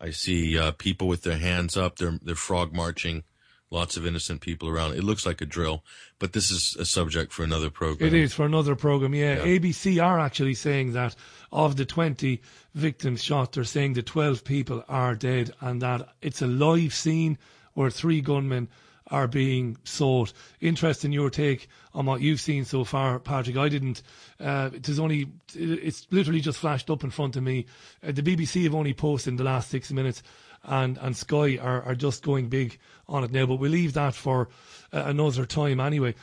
I 0.00 0.10
see 0.10 0.58
uh, 0.58 0.72
people 0.72 1.08
with 1.08 1.22
their 1.22 1.38
hands 1.38 1.76
up. 1.76 1.96
They're 1.96 2.18
they're 2.22 2.34
frog 2.34 2.72
marching 2.72 3.24
lots 3.70 3.96
of 3.96 4.06
innocent 4.06 4.40
people 4.40 4.68
around. 4.68 4.94
It 4.94 5.04
looks 5.04 5.26
like 5.26 5.40
a 5.40 5.46
drill, 5.46 5.84
but 6.18 6.32
this 6.32 6.50
is 6.50 6.76
a 6.78 6.84
subject 6.84 7.32
for 7.32 7.42
another 7.42 7.70
program. 7.70 8.06
It 8.06 8.14
is 8.14 8.32
for 8.32 8.44
another 8.44 8.76
program, 8.76 9.14
yeah. 9.14 9.44
yeah. 9.44 9.58
ABC 9.58 10.02
are 10.02 10.20
actually 10.20 10.54
saying 10.54 10.92
that 10.92 11.16
of 11.52 11.76
the 11.76 11.84
20 11.84 12.40
victims 12.74 13.22
shot, 13.22 13.52
they're 13.52 13.64
saying 13.64 13.94
the 13.94 14.02
12 14.02 14.44
people 14.44 14.84
are 14.88 15.14
dead 15.14 15.52
and 15.60 15.82
that 15.82 16.08
it's 16.22 16.42
a 16.42 16.46
live 16.46 16.94
scene 16.94 17.38
where 17.74 17.90
three 17.90 18.20
gunmen 18.20 18.68
are 19.08 19.28
being 19.28 19.76
sought. 19.84 20.32
Interesting 20.60 21.12
your 21.12 21.30
take 21.30 21.68
on 21.94 22.06
what 22.06 22.20
you've 22.20 22.40
seen 22.40 22.64
so 22.64 22.84
far, 22.84 23.18
Patrick. 23.18 23.56
I 23.56 23.68
didn't. 23.68 24.02
Uh, 24.40 24.70
it 24.72 24.88
is 24.88 24.98
only. 24.98 25.28
It's 25.54 26.06
literally 26.10 26.40
just 26.40 26.58
flashed 26.58 26.90
up 26.90 27.04
in 27.04 27.10
front 27.10 27.36
of 27.36 27.42
me. 27.42 27.66
Uh, 28.06 28.12
the 28.12 28.22
BBC 28.22 28.64
have 28.64 28.74
only 28.74 28.94
posted 28.94 29.32
in 29.32 29.36
the 29.36 29.44
last 29.44 29.70
six 29.70 29.92
minutes 29.92 30.22
and, 30.66 30.98
and 30.98 31.16
Sky 31.16 31.58
are, 31.58 31.82
are 31.82 31.94
just 31.94 32.22
going 32.22 32.48
big 32.48 32.78
on 33.08 33.24
it 33.24 33.30
now. 33.30 33.46
But 33.46 33.56
we'll 33.56 33.70
leave 33.70 33.94
that 33.94 34.14
for 34.14 34.48
uh, 34.92 35.04
another 35.06 35.46
time 35.46 35.80
anyway. 35.80 36.14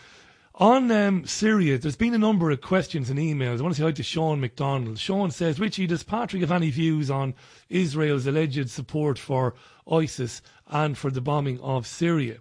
On 0.56 0.92
um, 0.92 1.26
Syria, 1.26 1.80
there's 1.80 1.96
been 1.96 2.14
a 2.14 2.20
number 2.20 2.52
of 2.52 2.62
questions 2.62 3.10
and 3.10 3.18
emails. 3.18 3.58
I 3.58 3.64
want 3.64 3.74
to 3.74 3.82
say 3.82 3.86
hi 3.86 3.92
to 3.94 4.04
Sean 4.04 4.40
McDonald. 4.40 5.00
Sean 5.00 5.32
says, 5.32 5.60
Richie, 5.60 5.88
does 5.88 6.04
Patrick 6.04 6.42
have 6.42 6.52
any 6.52 6.70
views 6.70 7.10
on 7.10 7.34
Israel's 7.70 8.28
alleged 8.28 8.70
support 8.70 9.18
for 9.18 9.56
ISIS 9.92 10.44
and 10.68 10.96
for 10.96 11.10
the 11.10 11.22
bombing 11.22 11.60
of 11.62 11.88
Syria? 11.88 12.38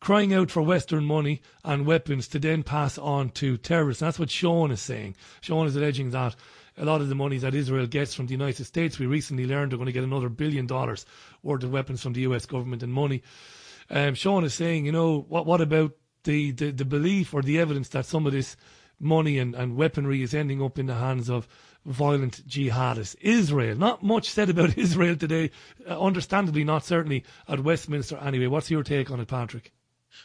Crying 0.00 0.32
out 0.32 0.50
for 0.50 0.62
Western 0.62 1.04
money 1.04 1.42
and 1.64 1.86
weapons 1.86 2.28
to 2.28 2.38
then 2.38 2.62
pass 2.62 2.98
on 2.98 3.30
to 3.30 3.56
terrorists. 3.56 4.02
And 4.02 4.06
that's 4.06 4.18
what 4.18 4.30
Sean 4.30 4.70
is 4.70 4.80
saying. 4.80 5.16
Sean 5.40 5.66
is 5.66 5.76
alleging 5.76 6.10
that 6.10 6.36
a 6.76 6.84
lot 6.84 7.00
of 7.00 7.08
the 7.08 7.14
money 7.14 7.38
that 7.38 7.54
Israel 7.54 7.86
gets 7.86 8.14
from 8.14 8.26
the 8.26 8.32
United 8.32 8.64
States. 8.64 8.98
We 8.98 9.06
recently 9.06 9.46
learned 9.46 9.72
they're 9.72 9.78
going 9.78 9.86
to 9.86 9.92
get 9.92 10.04
another 10.04 10.28
billion 10.28 10.66
dollars 10.66 11.04
worth 11.42 11.64
of 11.64 11.72
weapons 11.72 12.02
from 12.02 12.12
the 12.12 12.20
US 12.22 12.46
government 12.46 12.82
and 12.82 12.92
money. 12.92 13.22
Um, 13.90 14.14
Sean 14.14 14.44
is 14.44 14.54
saying, 14.54 14.86
you 14.86 14.92
know, 14.92 15.26
what 15.28 15.46
what 15.46 15.60
about 15.60 15.92
the, 16.24 16.52
the, 16.52 16.70
the 16.70 16.84
belief 16.84 17.32
or 17.34 17.42
the 17.42 17.58
evidence 17.58 17.88
that 17.90 18.06
some 18.06 18.26
of 18.26 18.32
this 18.32 18.56
money 19.00 19.38
and, 19.38 19.54
and 19.54 19.76
weaponry 19.76 20.22
is 20.22 20.34
ending 20.34 20.62
up 20.62 20.78
in 20.78 20.86
the 20.86 20.94
hands 20.94 21.30
of 21.30 21.48
violent 21.86 22.46
jihadists. 22.46 23.16
Israel, 23.20 23.76
not 23.76 24.02
much 24.02 24.28
said 24.28 24.50
about 24.50 24.76
Israel 24.78 25.16
today, 25.16 25.50
uh, 25.88 26.00
understandably 26.00 26.64
not 26.64 26.84
certainly 26.84 27.24
at 27.48 27.60
Westminster 27.60 28.18
anyway. 28.18 28.46
What's 28.46 28.70
your 28.70 28.82
take 28.82 29.10
on 29.10 29.20
it, 29.20 29.28
Patrick? 29.28 29.72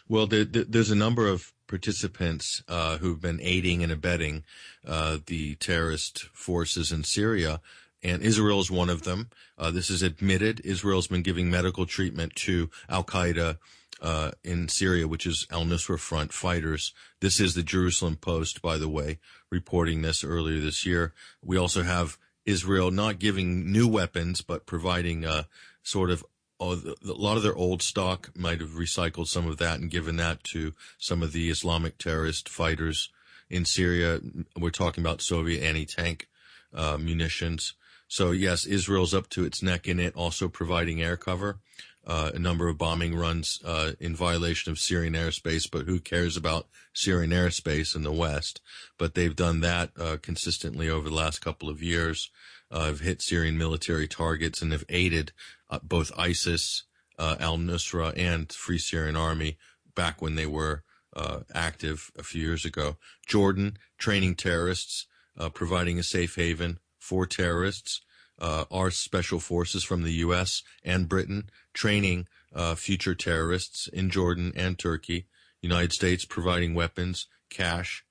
Well, 0.07 0.27
there, 0.27 0.45
there's 0.45 0.91
a 0.91 0.95
number 0.95 1.27
of 1.27 1.53
participants 1.67 2.63
uh, 2.67 2.97
who've 2.97 3.21
been 3.21 3.39
aiding 3.41 3.83
and 3.83 3.91
abetting 3.91 4.43
uh, 4.85 5.17
the 5.25 5.55
terrorist 5.55 6.25
forces 6.33 6.91
in 6.91 7.03
Syria, 7.03 7.61
and 8.03 8.21
Israel 8.21 8.59
is 8.59 8.69
one 8.69 8.89
of 8.89 9.03
them. 9.03 9.29
Uh, 9.57 9.71
this 9.71 9.89
is 9.89 10.01
admitted. 10.01 10.61
Israel's 10.65 11.07
been 11.07 11.23
giving 11.23 11.49
medical 11.49 11.85
treatment 11.85 12.35
to 12.35 12.69
Al 12.89 13.03
Qaeda 13.03 13.57
uh, 14.01 14.31
in 14.43 14.67
Syria, 14.67 15.07
which 15.07 15.25
is 15.25 15.47
Al 15.49 15.63
Nusra 15.63 15.97
Front 15.97 16.33
fighters. 16.33 16.93
This 17.21 17.39
is 17.39 17.55
the 17.55 17.63
Jerusalem 17.63 18.17
Post, 18.17 18.61
by 18.61 18.77
the 18.77 18.89
way, 18.89 19.19
reporting 19.49 20.01
this 20.01 20.23
earlier 20.23 20.59
this 20.59 20.85
year. 20.85 21.13
We 21.41 21.57
also 21.57 21.83
have 21.83 22.17
Israel 22.45 22.91
not 22.91 23.19
giving 23.19 23.71
new 23.71 23.87
weapons, 23.87 24.41
but 24.41 24.65
providing 24.65 25.25
uh, 25.25 25.43
sort 25.81 26.11
of 26.11 26.25
a 26.71 26.95
lot 27.03 27.37
of 27.37 27.43
their 27.43 27.55
old 27.55 27.81
stock 27.81 28.29
might 28.35 28.61
have 28.61 28.71
recycled 28.71 29.27
some 29.27 29.47
of 29.47 29.57
that 29.57 29.79
and 29.79 29.91
given 29.91 30.15
that 30.17 30.43
to 30.45 30.73
some 30.97 31.21
of 31.21 31.33
the 31.33 31.49
Islamic 31.49 31.97
terrorist 31.97 32.47
fighters 32.47 33.09
in 33.49 33.65
Syria. 33.65 34.19
We're 34.57 34.69
talking 34.71 35.03
about 35.03 35.21
Soviet 35.21 35.61
anti-tank 35.63 36.27
uh, 36.73 36.97
munitions. 36.97 37.73
So 38.07 38.31
yes, 38.31 38.65
Israel's 38.65 39.13
up 39.13 39.29
to 39.29 39.43
its 39.43 39.61
neck 39.61 39.87
in 39.87 39.99
it, 39.99 40.15
also 40.15 40.47
providing 40.47 41.01
air 41.01 41.17
cover. 41.17 41.59
Uh, 42.05 42.31
a 42.33 42.39
number 42.39 42.67
of 42.67 42.77
bombing 42.77 43.15
runs 43.15 43.59
uh, 43.63 43.93
in 43.99 44.13
violation 44.13 44.71
of 44.71 44.77
Syrian 44.77 45.13
airspace, 45.13 45.69
but 45.71 45.85
who 45.85 45.99
cares 45.99 46.35
about 46.35 46.67
Syrian 46.93 47.31
airspace 47.31 47.95
in 47.95 48.03
the 48.03 48.11
West? 48.11 48.59
But 48.97 49.15
they've 49.15 49.35
done 49.35 49.61
that 49.61 49.91
uh, 49.97 50.17
consistently 50.21 50.89
over 50.89 51.07
the 51.07 51.15
last 51.15 51.39
couple 51.39 51.69
of 51.69 51.81
years. 51.81 52.29
Uh, 52.73 52.85
have 52.85 53.01
hit 53.01 53.21
Syrian 53.21 53.55
military 53.55 54.07
targets 54.07 54.63
and 54.63 54.71
have 54.71 54.83
aided 54.89 55.31
uh, 55.69 55.77
both 55.83 56.11
ISIS, 56.17 56.85
uh, 57.19 57.35
Al 57.39 57.59
Nusra, 57.59 58.17
and 58.17 58.51
Free 58.51 58.79
Syrian 58.79 59.15
Army 59.15 59.59
back 59.95 60.23
when 60.23 60.33
they 60.33 60.47
were 60.47 60.83
uh, 61.15 61.41
active 61.53 62.09
a 62.17 62.23
few 62.23 62.41
years 62.41 62.65
ago. 62.65 62.97
Jordan 63.27 63.77
training 63.99 64.33
terrorists, 64.33 65.05
uh, 65.37 65.49
providing 65.49 65.99
a 65.99 66.03
safe 66.03 66.35
haven 66.35 66.79
for 66.97 67.27
terrorists. 67.27 68.01
Uh, 68.39 68.65
our 68.71 68.89
special 68.89 69.39
forces 69.39 69.83
from 69.83 70.01
the 70.01 70.13
U.S. 70.13 70.63
and 70.83 71.07
Britain 71.07 71.51
training 71.73 72.27
future 72.75 73.13
terrorists 73.13 73.87
in 73.87 74.09
Jordan 74.09 74.51
and 74.55 74.79
Turkey. 74.79 75.27
United 75.61 75.93
States 75.93 76.25
providing 76.25 76.73
weapons, 76.73 77.27
cash, 77.51 78.03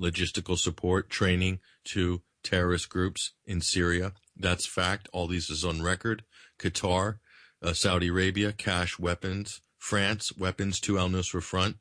logistical 0.00 0.56
support, 0.56 1.10
training 1.10 1.60
to 1.84 2.22
terrorist 2.46 2.88
groups 2.88 3.32
in 3.44 3.60
Syria. 3.60 4.12
That's 4.36 4.66
fact. 4.66 5.08
All 5.12 5.26
these 5.26 5.50
is 5.50 5.64
on 5.64 5.82
record. 5.82 6.24
Qatar, 6.58 7.18
uh, 7.62 7.72
Saudi 7.72 8.08
Arabia, 8.08 8.52
cash 8.52 8.98
weapons. 8.98 9.60
France, 9.78 10.36
weapons 10.36 10.80
to 10.80 10.98
Al 10.98 11.08
Nusra 11.08 11.42
Front 11.42 11.76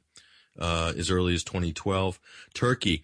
uh, 0.60 0.93
as 0.97 1.10
early 1.10 1.34
as 1.34 1.43
2012. 1.43 2.19
Turkey, 2.54 3.04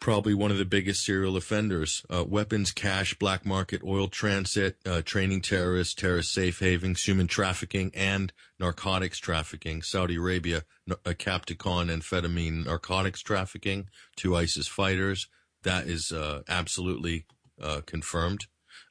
probably 0.00 0.34
one 0.34 0.50
of 0.50 0.58
the 0.58 0.64
biggest 0.64 1.04
serial 1.04 1.36
offenders. 1.36 2.04
Uh, 2.08 2.24
weapons, 2.24 2.72
cash, 2.72 3.14
black 3.14 3.44
market, 3.44 3.82
oil 3.84 4.08
transit, 4.08 4.76
uh, 4.86 5.02
training 5.02 5.40
terrorists, 5.40 5.94
terrorist 5.94 6.32
safe 6.32 6.60
havens, 6.60 7.02
human 7.04 7.26
trafficking, 7.26 7.90
and 7.94 8.32
narcotics 8.58 9.18
trafficking. 9.18 9.82
Saudi 9.82 10.16
Arabia, 10.16 10.64
uh, 10.90 10.94
Captagon, 11.06 11.90
amphetamine, 11.90 12.64
narcotics 12.64 13.20
trafficking 13.20 13.88
to 14.16 14.36
ISIS 14.36 14.66
fighters. 14.66 15.28
That 15.62 15.86
is 15.86 16.12
uh, 16.12 16.42
absolutely 16.48 17.26
uh, 17.60 17.80
confirmed. 17.86 18.46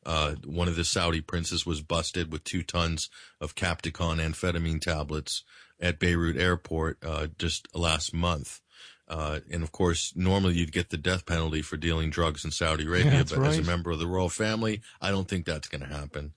Uh, 0.05 0.35
one 0.45 0.67
of 0.67 0.75
the 0.75 0.85
Saudi 0.85 1.21
princes 1.21 1.65
was 1.65 1.81
busted 1.81 2.31
with 2.31 2.43
two 2.43 2.63
tons 2.63 3.09
of 3.41 3.55
Captagon 3.55 4.19
amphetamine 4.19 4.81
tablets 4.81 5.43
at 5.79 5.99
Beirut 5.99 6.37
airport 6.37 6.97
uh, 7.03 7.27
just 7.37 7.67
last 7.75 8.13
month. 8.13 8.61
Uh, 9.07 9.39
and 9.49 9.63
of 9.63 9.71
course, 9.71 10.13
normally 10.15 10.55
you'd 10.55 10.71
get 10.71 10.89
the 10.89 10.97
death 10.97 11.25
penalty 11.25 11.61
for 11.61 11.77
dealing 11.77 12.09
drugs 12.09 12.43
in 12.43 12.51
Saudi 12.51 12.85
Arabia, 12.85 13.11
Yeah, 13.11 13.23
but 13.23 13.41
that's 13.41 13.57
as 13.57 13.67
a 13.67 13.69
member 13.69 13.91
of 13.91 13.99
the 13.99 14.07
royal 14.07 14.29
family, 14.29 14.81
I 15.01 15.11
don't 15.11 15.27
think 15.27 15.45
that's 15.45 15.69
going 15.69 15.81
to 15.81 15.93
happen. 15.95 16.33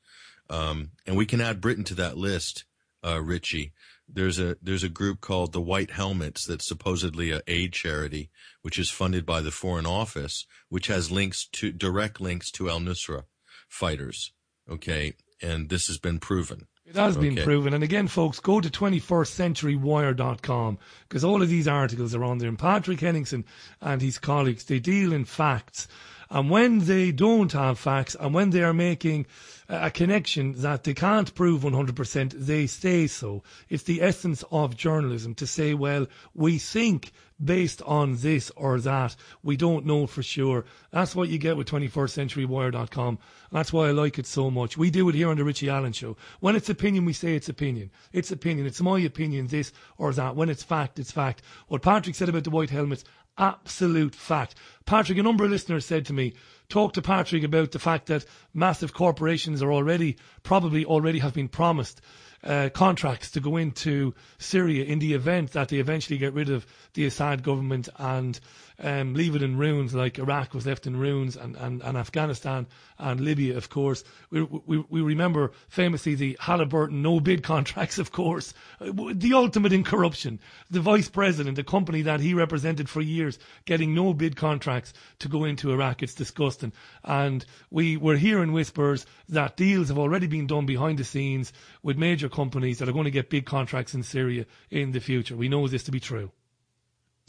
Um, 0.49 0.91
and 1.07 1.17
we 1.17 1.27
can 1.27 1.41
add 1.41 1.61
Britain 1.61 1.85
to 1.85 1.95
that 1.97 2.17
list, 2.17 2.65
uh, 3.05 3.21
Richie. 3.23 3.73
There's 4.13 4.39
a 4.39 4.57
there's 4.61 4.85
a 4.85 4.89
group 4.89 5.21
called 5.21 5.53
the 5.53 5.61
White 5.61 5.93
Helmets 5.93 6.45
that's 6.45 6.67
supposedly 6.67 7.31
a 7.31 7.43
aid 7.47 7.73
charity, 7.73 8.31
which 8.63 8.79
is 8.79 8.91
funded 8.91 9.25
by 9.25 9.41
the 9.41 9.51
Foreign 9.51 9.87
Office, 9.87 10.47
which 10.69 10.89
has 10.89 11.11
links 11.11 11.47
to 11.53 11.73
direct 11.73 12.21
links 12.21 12.51
to 12.53 12.69
Al 12.69 12.81
Nusra 12.81 13.25
fighters. 13.69 14.33
Okay, 14.69 15.15
and 15.43 15.69
this 15.69 15.87
has 15.87 15.99
been 15.99 16.19
proven. 16.19 16.67
It 16.87 16.97
has 16.97 17.17
been 17.17 17.35
Okay. 17.35 17.45
proven. 17.45 17.73
And 17.73 17.85
again, 17.85 18.09
folks, 18.09 18.41
go 18.41 18.61
to 18.61 18.69
21stcenturywire.com 18.69 20.79
because 21.09 21.23
all 21.25 21.41
of 21.43 21.49
these 21.49 21.69
articles 21.69 22.15
are 22.17 22.25
on 22.25 22.39
there. 22.39 22.49
And 22.49 22.59
Patrick 22.59 22.99
Henningsen 23.01 23.45
and 23.81 24.03
his 24.03 24.19
colleagues, 24.19 24.65
they 24.65 24.81
deal 24.81 25.13
in 25.13 25.25
facts. 25.25 25.87
And 26.31 26.49
when 26.49 26.81
they 26.81 27.11
don't 27.11 27.51
have 27.53 27.79
facts 27.79 28.15
and 28.19 28.33
when 28.33 28.51
they 28.51 28.63
are 28.63 28.73
making 28.73 29.27
a 29.69 29.91
connection 29.91 30.53
that 30.63 30.85
they 30.85 30.95
can't 30.95 31.35
prove 31.35 31.63
100%, 31.63 32.33
they 32.33 32.67
say 32.67 33.07
so. 33.07 33.43
It's 33.69 33.83
the 33.83 34.01
essence 34.01 34.45
of 34.53 34.77
journalism 34.77 35.35
to 35.37 35.47
say, 35.47 35.75
well, 35.75 36.07
we 36.35 36.59
think 36.59 37.13
based 37.43 37.81
on 37.83 38.17
this 38.17 38.51
or 38.57 38.81
that. 38.81 39.17
We 39.43 39.57
don't 39.57 39.87
know 39.87 40.07
for 40.07 40.23
sure. 40.23 40.65
That's 40.91 41.17
what 41.17 41.29
you 41.29 41.39
get 41.39 41.57
with 41.57 41.69
21stcenturywire.com. 41.69 43.19
That's 43.51 43.73
why 43.73 43.89
I 43.89 43.93
like 43.93 44.19
it 44.19 44.27
so 44.27 44.51
much. 44.51 44.77
We 44.77 44.91
do 44.91 45.09
it 45.09 45.15
here 45.15 45.31
on 45.31 45.37
the 45.37 45.45
Richie 45.45 45.71
Allen 45.71 45.93
Show. 45.93 46.17
When 46.41 46.55
it's 46.55 46.69
opinion, 46.69 47.05
we 47.05 47.13
say 47.13 47.35
it's 47.35 47.49
opinion. 47.49 47.91
It's 48.13 48.31
opinion. 48.31 48.67
It's 48.67 48.81
my 48.81 49.01
opinion, 49.01 49.47
this 49.47 49.73
or 49.99 50.13
that. 50.13 50.37
When 50.37 50.51
it's 50.51 50.63
fact, 50.63 50.99
it's 50.99 51.11
fact. 51.11 51.43
What 51.69 51.83
Patrick 51.83 52.15
said 52.15 52.29
about 52.29 52.45
the 52.45 52.51
white 52.51 52.71
helmets, 52.71 53.05
absolute 53.41 54.15
fact. 54.15 54.55
Patrick, 54.87 55.19
a 55.19 55.23
number 55.23 55.45
of 55.45 55.51
listeners 55.51 55.87
said 55.87 56.07
to 56.07 56.13
me, 56.13 56.35
talk 56.69 56.93
to 56.93 57.03
Patrick 57.03 57.43
about 57.43 57.73
the 57.73 57.79
fact 57.79 58.07
that 58.07 58.25
massive 58.55 58.93
corporations 58.93 59.63
are 59.63 59.73
already, 59.73 60.17
probably 60.43 60.85
already 60.85 61.19
have 61.19 61.35
been 61.35 61.49
promised 61.49 62.01
uh, 62.45 62.71
contracts 62.73 63.31
to 63.33 63.41
go 63.41 63.57
into 63.57 64.15
Syria 64.39 64.85
in 64.85 64.99
the 64.99 65.15
event 65.15 65.53
that 65.53 65.69
they 65.69 65.77
eventually 65.77 66.19
get 66.19 66.33
rid 66.33 66.51
of 66.51 66.67
the 66.95 67.05
Assad 67.05 67.43
government 67.43 67.89
and 67.99 68.39
um, 68.81 69.15
leave 69.15 69.37
it 69.37 69.43
in 69.43 69.57
ruins, 69.57 69.95
like 69.95 70.19
Iraq 70.19 70.55
was 70.55 70.67
left 70.67 70.87
in 70.87 70.97
ruins, 70.97 71.37
and, 71.37 71.57
and, 71.57 71.83
and 71.83 71.97
Afghanistan 71.97 72.67
and 72.99 73.21
Libya, 73.21 73.57
of 73.57 73.69
course. 73.69 74.05
We, 74.31 74.43
we, 74.43 74.85
we 74.89 75.01
remember 75.01 75.53
famously 75.69 76.15
the 76.15 76.37
Halliburton 76.41 77.03
no 77.03 77.21
bid 77.21 77.43
contracts, 77.53 77.99
of 77.99 78.13
course, 78.13 78.55
Uh, 78.81 79.13
the 79.15 79.35
ultimate 79.35 79.73
in 79.73 79.85
corruption. 79.85 80.41
The 80.71 80.81
vice 80.81 81.09
president, 81.09 81.57
the 81.57 81.65
company 81.65 82.03
that 82.03 82.21
he 82.21 82.35
represented 82.35 82.89
for 82.89 83.01
years, 83.01 83.39
getting 83.65 83.95
no 83.95 84.15
bid 84.15 84.37
contracts 84.37 84.93
to 85.19 85.29
go 85.29 85.45
into 85.45 85.73
Iraq. 85.73 86.03
It's 86.03 86.15
disgusting. 86.15 86.73
And 87.05 87.45
we 87.71 87.97
were 87.97 88.17
hearing 88.17 88.53
whispers 88.53 89.07
that 89.29 89.57
deals 89.57 89.89
have 89.89 89.99
already 89.99 90.27
been 90.27 90.47
done 90.47 90.67
behind 90.67 90.99
the 90.99 91.05
scenes 91.05 91.53
with 91.83 91.99
major 91.99 92.29
companies 92.29 92.79
that 92.79 92.89
are 92.89 92.93
going 92.93 93.05
to 93.05 93.11
get 93.11 93.31
big 93.31 93.47
contracts 93.47 93.95
in 93.95 94.03
Syria 94.03 94.47
in 94.71 94.93
the 94.93 95.01
future. 95.01 95.37
We 95.37 95.49
know 95.49 95.69
this 95.69 95.85
to 95.85 95.91
be 95.91 96.01
true. 96.01 96.31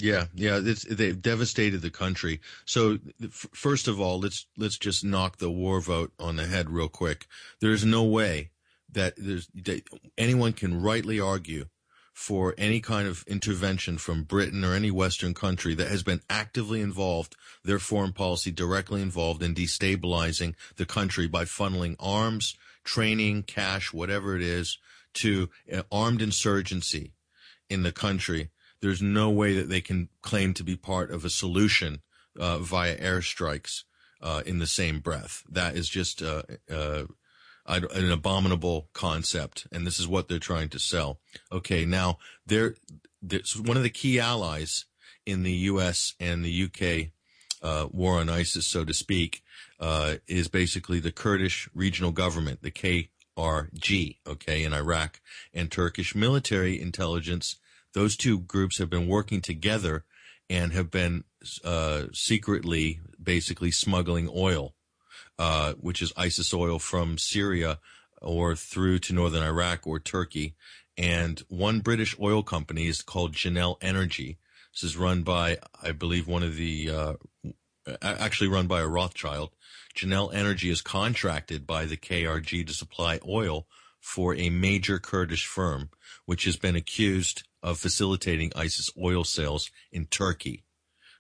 Yeah, 0.01 0.25
yeah, 0.33 0.59
they've 0.59 1.21
devastated 1.21 1.81
the 1.81 1.91
country. 1.91 2.41
So 2.65 2.97
first 3.31 3.87
of 3.87 4.01
all, 4.01 4.19
let's 4.19 4.47
let's 4.57 4.77
just 4.77 5.03
knock 5.03 5.37
the 5.37 5.51
war 5.51 5.79
vote 5.79 6.11
on 6.19 6.35
the 6.37 6.47
head 6.47 6.69
real 6.69 6.89
quick. 6.89 7.27
There's 7.59 7.85
no 7.85 8.03
way 8.03 8.49
that 8.91 9.13
there's 9.17 9.47
that 9.53 9.83
anyone 10.17 10.53
can 10.53 10.81
rightly 10.81 11.19
argue 11.19 11.65
for 12.13 12.53
any 12.57 12.81
kind 12.81 13.07
of 13.07 13.23
intervention 13.27 13.97
from 13.97 14.23
Britain 14.23 14.63
or 14.65 14.73
any 14.73 14.91
Western 14.91 15.33
country 15.33 15.73
that 15.75 15.87
has 15.87 16.03
been 16.03 16.21
actively 16.29 16.81
involved, 16.81 17.35
their 17.63 17.79
foreign 17.79 18.11
policy 18.11 18.51
directly 18.51 19.01
involved 19.01 19.41
in 19.41 19.55
destabilizing 19.55 20.53
the 20.75 20.85
country 20.85 21.27
by 21.27 21.45
funneling 21.45 21.95
arms, 21.99 22.55
training, 22.83 23.43
cash, 23.43 23.93
whatever 23.93 24.35
it 24.35 24.41
is, 24.41 24.77
to 25.13 25.49
uh, 25.73 25.83
armed 25.91 26.21
insurgency 26.21 27.13
in 27.69 27.83
the 27.83 27.91
country. 27.91 28.49
There's 28.81 29.01
no 29.01 29.29
way 29.29 29.55
that 29.55 29.69
they 29.69 29.81
can 29.81 30.09
claim 30.21 30.53
to 30.55 30.63
be 30.63 30.75
part 30.75 31.11
of 31.11 31.23
a 31.23 31.29
solution 31.29 32.01
uh, 32.39 32.59
via 32.59 32.97
airstrikes 32.97 33.83
uh, 34.21 34.41
in 34.45 34.59
the 34.59 34.67
same 34.67 34.99
breath. 34.99 35.43
That 35.49 35.75
is 35.75 35.89
just 35.89 36.21
uh, 36.21 36.43
uh, 36.69 37.03
an 37.65 38.11
abominable 38.11 38.89
concept, 38.93 39.67
and 39.71 39.85
this 39.85 39.99
is 39.99 40.07
what 40.07 40.27
they're 40.27 40.39
trying 40.39 40.69
to 40.69 40.79
sell. 40.79 41.19
Okay, 41.51 41.85
now 41.85 42.17
they're, 42.45 42.75
there's 43.21 43.59
one 43.59 43.77
of 43.77 43.83
the 43.83 43.89
key 43.89 44.19
allies 44.19 44.85
in 45.25 45.43
the 45.43 45.53
U.S. 45.53 46.15
and 46.19 46.43
the 46.43 46.51
U.K. 46.51 47.11
Uh, 47.61 47.87
war 47.91 48.19
on 48.19 48.29
ISIS, 48.29 48.65
so 48.65 48.83
to 48.83 48.93
speak, 48.93 49.43
uh, 49.79 50.15
is 50.27 50.47
basically 50.47 50.99
the 50.99 51.11
Kurdish 51.11 51.69
regional 51.75 52.11
government, 52.11 52.61
the 52.61 52.71
KRG, 52.71 54.17
okay, 54.27 54.63
in 54.63 54.73
Iraq, 54.73 55.21
and 55.53 55.71
Turkish 55.71 56.15
military 56.15 56.81
intelligence. 56.81 57.57
Those 57.93 58.15
two 58.15 58.39
groups 58.39 58.77
have 58.77 58.89
been 58.89 59.07
working 59.07 59.41
together 59.41 60.05
and 60.49 60.73
have 60.73 60.91
been 60.91 61.23
uh, 61.63 62.03
secretly, 62.13 62.99
basically 63.21 63.71
smuggling 63.71 64.29
oil 64.33 64.75
uh, 65.41 65.73
which 65.79 66.03
is 66.03 66.13
ISIS 66.15 66.53
oil 66.53 66.77
from 66.77 67.17
Syria 67.17 67.79
or 68.21 68.55
through 68.55 68.99
to 68.99 69.13
northern 69.13 69.41
Iraq 69.41 69.87
or 69.87 69.99
Turkey. 69.99 70.55
And 70.97 71.41
one 71.49 71.79
British 71.79 72.15
oil 72.19 72.43
company 72.43 72.85
is 72.85 73.01
called 73.01 73.33
Genel 73.33 73.77
Energy. 73.81 74.37
This 74.71 74.83
is 74.83 74.97
run 74.97 75.23
by, 75.23 75.57
I 75.81 75.93
believe, 75.93 76.27
one 76.27 76.43
of 76.43 76.55
the, 76.55 76.91
uh, 76.91 77.13
actually 78.03 78.49
run 78.49 78.67
by 78.67 78.81
a 78.81 78.87
Rothschild. 78.87 79.49
Genel 79.95 80.31
Energy 80.31 80.69
is 80.69 80.81
contracted 80.81 81.65
by 81.65 81.85
the 81.85 81.97
KRG 81.97 82.67
to 82.67 82.73
supply 82.73 83.19
oil 83.27 83.65
for 83.99 84.35
a 84.35 84.51
major 84.51 84.99
Kurdish 84.99 85.47
firm, 85.47 85.89
which 86.25 86.43
has 86.43 86.55
been 86.55 86.75
accused 86.75 87.47
of 87.63 87.77
facilitating 87.77 88.51
ISIS 88.55 88.89
oil 89.01 89.23
sales 89.23 89.69
in 89.91 90.05
Turkey. 90.05 90.63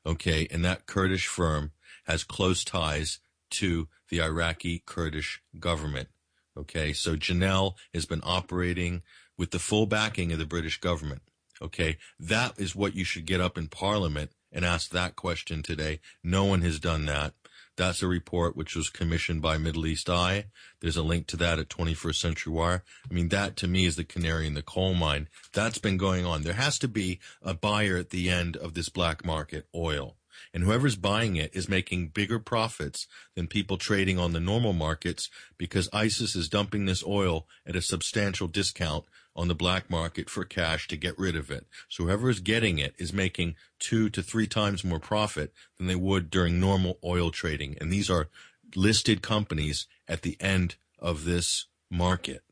Okay. 0.05 0.47
And 0.49 0.65
that 0.65 0.85
Kurdish 0.85 1.27
firm 1.27 1.71
has 2.05 2.23
close 2.23 2.63
ties 2.63 3.19
to 3.51 3.87
the 4.09 4.21
Iraqi 4.21 4.83
Kurdish 4.85 5.41
government. 5.59 6.09
Okay. 6.57 6.93
So 6.93 7.15
Genel 7.15 7.75
has 7.93 8.05
been 8.05 8.21
operating 8.23 9.03
with 9.37 9.51
the 9.51 9.59
full 9.59 9.85
backing 9.85 10.31
of 10.31 10.39
the 10.39 10.45
British 10.45 10.79
government. 10.79 11.21
Okay. 11.61 11.97
That 12.19 12.59
is 12.59 12.75
what 12.75 12.95
you 12.95 13.03
should 13.03 13.25
get 13.25 13.41
up 13.41 13.57
in 13.57 13.67
parliament 13.67 14.31
and 14.51 14.65
ask 14.65 14.89
that 14.89 15.15
question 15.15 15.61
today. 15.63 15.99
No 16.23 16.45
one 16.45 16.61
has 16.61 16.79
done 16.79 17.05
that. 17.05 17.33
That's 17.81 18.03
a 18.03 18.07
report 18.07 18.55
which 18.55 18.75
was 18.75 18.91
commissioned 18.91 19.41
by 19.41 19.57
Middle 19.57 19.87
East 19.87 20.07
Eye. 20.07 20.45
There's 20.81 20.97
a 20.97 21.01
link 21.01 21.25
to 21.25 21.37
that 21.37 21.57
at 21.57 21.69
21st 21.69 22.13
Century 22.15 22.53
Wire. 22.53 22.83
I 23.09 23.11
mean, 23.11 23.29
that 23.29 23.55
to 23.55 23.67
me 23.67 23.85
is 23.85 23.95
the 23.95 24.03
canary 24.03 24.45
in 24.45 24.53
the 24.53 24.61
coal 24.61 24.93
mine. 24.93 25.29
That's 25.51 25.79
been 25.79 25.97
going 25.97 26.23
on. 26.23 26.43
There 26.43 26.53
has 26.53 26.77
to 26.77 26.87
be 26.87 27.19
a 27.41 27.55
buyer 27.55 27.97
at 27.97 28.11
the 28.11 28.29
end 28.29 28.55
of 28.55 28.75
this 28.75 28.89
black 28.89 29.25
market 29.25 29.65
oil. 29.73 30.15
And 30.53 30.63
whoever's 30.63 30.95
buying 30.95 31.37
it 31.37 31.55
is 31.55 31.67
making 31.67 32.09
bigger 32.09 32.37
profits 32.37 33.07
than 33.33 33.47
people 33.47 33.77
trading 33.77 34.19
on 34.19 34.33
the 34.33 34.39
normal 34.39 34.73
markets 34.73 35.31
because 35.57 35.89
ISIS 35.91 36.35
is 36.35 36.49
dumping 36.49 36.85
this 36.85 37.03
oil 37.03 37.47
at 37.65 37.75
a 37.75 37.81
substantial 37.81 38.47
discount 38.47 39.05
on 39.35 39.47
the 39.47 39.55
black 39.55 39.89
market 39.89 40.29
for 40.29 40.43
cash 40.43 40.87
to 40.87 40.97
get 40.97 41.17
rid 41.17 41.35
of 41.35 41.49
it. 41.49 41.65
So 41.89 42.03
whoever 42.03 42.29
is 42.29 42.39
getting 42.39 42.79
it 42.79 42.95
is 42.97 43.13
making 43.13 43.55
two 43.79 44.09
to 44.09 44.21
three 44.21 44.47
times 44.47 44.83
more 44.83 44.99
profit 44.99 45.53
than 45.77 45.87
they 45.87 45.95
would 45.95 46.29
during 46.29 46.59
normal 46.59 46.99
oil 47.03 47.31
trading. 47.31 47.77
And 47.79 47.91
these 47.91 48.09
are 48.09 48.29
listed 48.75 49.21
companies 49.21 49.87
at 50.07 50.21
the 50.21 50.37
end 50.39 50.75
of 50.99 51.25
this 51.25 51.67
market. 51.89 52.43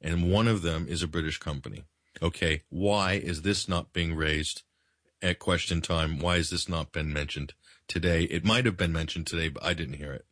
And 0.00 0.30
one 0.30 0.48
of 0.48 0.62
them 0.62 0.86
is 0.88 1.02
a 1.02 1.08
British 1.08 1.38
company. 1.38 1.84
Okay. 2.20 2.62
Why 2.70 3.14
is 3.14 3.42
this 3.42 3.68
not 3.68 3.92
being 3.92 4.14
raised 4.14 4.62
at 5.20 5.38
question 5.38 5.80
time? 5.80 6.18
Why 6.18 6.36
has 6.36 6.50
this 6.50 6.68
not 6.68 6.92
been 6.92 7.12
mentioned 7.12 7.54
today. 7.92 8.22
It 8.24 8.44
might 8.44 8.64
have 8.64 8.76
been 8.76 8.92
mentioned 8.92 9.26
today, 9.26 9.48
but 9.48 9.64
I 9.64 9.74
didn't 9.74 9.94
hear 9.94 10.12
it. 10.12 10.24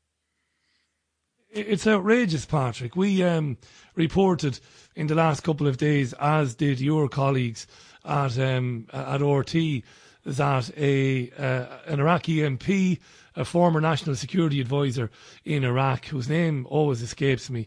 It's 1.52 1.86
outrageous, 1.86 2.46
Patrick. 2.46 2.94
We 2.94 3.24
um, 3.24 3.58
reported 3.96 4.60
in 5.00 5.06
the 5.06 5.14
last 5.14 5.40
couple 5.42 5.66
of 5.66 5.78
days, 5.78 6.12
as 6.20 6.54
did 6.54 6.78
your 6.78 7.08
colleagues 7.08 7.66
at 8.04 8.38
um, 8.38 8.86
at 8.92 9.22
RT, 9.22 9.82
that 10.26 10.70
a 10.76 11.30
uh, 11.38 11.64
an 11.86 12.00
Iraqi 12.00 12.36
MP, 12.40 12.98
a 13.34 13.46
former 13.46 13.80
national 13.80 14.14
security 14.14 14.60
advisor 14.60 15.10
in 15.42 15.64
Iraq, 15.64 16.04
whose 16.04 16.28
name 16.28 16.66
always 16.68 17.00
escapes 17.00 17.48
me, 17.48 17.66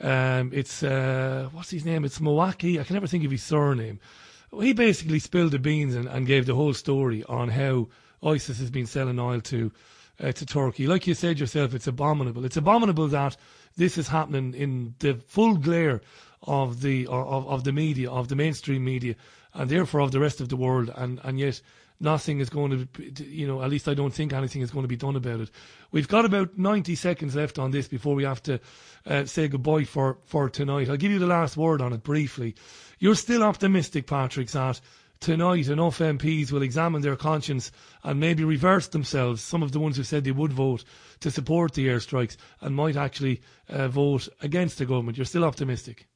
um, 0.00 0.52
it's 0.54 0.84
uh, 0.84 1.48
what's 1.50 1.70
his 1.70 1.84
name? 1.84 2.04
It's 2.04 2.20
Moaki. 2.20 2.78
I 2.78 2.84
can 2.84 2.94
never 2.94 3.08
think 3.08 3.24
of 3.24 3.32
his 3.32 3.42
surname. 3.42 3.98
He 4.60 4.72
basically 4.72 5.18
spilled 5.18 5.50
the 5.50 5.58
beans 5.58 5.96
and, 5.96 6.06
and 6.06 6.28
gave 6.28 6.46
the 6.46 6.54
whole 6.54 6.74
story 6.74 7.24
on 7.24 7.48
how 7.48 7.88
ISIS 8.22 8.60
has 8.60 8.70
been 8.70 8.86
selling 8.86 9.18
oil 9.18 9.40
to 9.40 9.72
uh, 10.22 10.30
to 10.30 10.46
Turkey. 10.46 10.86
Like 10.86 11.08
you 11.08 11.14
said 11.14 11.40
yourself, 11.40 11.74
it's 11.74 11.88
abominable. 11.88 12.44
It's 12.44 12.56
abominable 12.56 13.08
that 13.08 13.36
this 13.76 13.98
is 13.98 14.06
happening 14.06 14.54
in 14.54 14.94
the 15.00 15.14
full 15.26 15.56
glare 15.56 16.02
of 16.42 16.82
the 16.82 17.06
of, 17.06 17.46
of 17.48 17.64
the 17.64 17.72
media, 17.72 18.10
of 18.10 18.28
the 18.28 18.36
mainstream 18.36 18.84
media, 18.84 19.14
and 19.54 19.70
therefore 19.70 20.00
of 20.00 20.12
the 20.12 20.20
rest 20.20 20.40
of 20.40 20.48
the 20.48 20.56
world. 20.56 20.90
And 20.94 21.20
and 21.24 21.38
yet 21.38 21.60
nothing 22.00 22.40
is 22.40 22.50
going 22.50 22.70
to, 22.70 22.86
be, 22.86 23.24
you 23.24 23.46
know, 23.46 23.62
at 23.62 23.70
least 23.70 23.88
I 23.88 23.94
don't 23.94 24.12
think 24.12 24.32
anything 24.32 24.62
is 24.62 24.70
going 24.70 24.84
to 24.84 24.88
be 24.88 24.96
done 24.96 25.16
about 25.16 25.40
it. 25.40 25.50
We've 25.90 26.08
got 26.08 26.24
about 26.24 26.58
90 26.58 26.94
seconds 26.94 27.34
left 27.34 27.58
on 27.58 27.70
this 27.70 27.88
before 27.88 28.14
we 28.14 28.24
have 28.24 28.42
to 28.44 28.60
uh, 29.06 29.24
say 29.24 29.48
goodbye 29.48 29.84
for, 29.84 30.18
for 30.24 30.48
tonight. 30.48 30.88
I'll 30.88 30.96
give 30.96 31.12
you 31.12 31.18
the 31.18 31.26
last 31.26 31.56
word 31.56 31.80
on 31.80 31.92
it 31.92 32.02
briefly. 32.02 32.54
You're 32.98 33.14
still 33.14 33.42
optimistic, 33.42 34.06
Patrick, 34.06 34.48
that 34.50 34.80
tonight 35.20 35.68
enough 35.68 35.98
MPs 35.98 36.52
will 36.52 36.62
examine 36.62 37.02
their 37.02 37.16
conscience 37.16 37.72
and 38.04 38.20
maybe 38.20 38.44
reverse 38.44 38.88
themselves, 38.88 39.42
some 39.42 39.62
of 39.62 39.72
the 39.72 39.80
ones 39.80 39.96
who 39.96 40.04
said 40.04 40.24
they 40.24 40.30
would 40.30 40.52
vote 40.52 40.84
to 41.20 41.30
support 41.30 41.74
the 41.74 41.88
airstrikes 41.88 42.36
and 42.60 42.76
might 42.76 42.96
actually 42.96 43.40
uh, 43.68 43.88
vote 43.88 44.28
against 44.40 44.78
the 44.78 44.86
government. 44.86 45.16
You're 45.16 45.24
still 45.24 45.44
optimistic. 45.44 46.06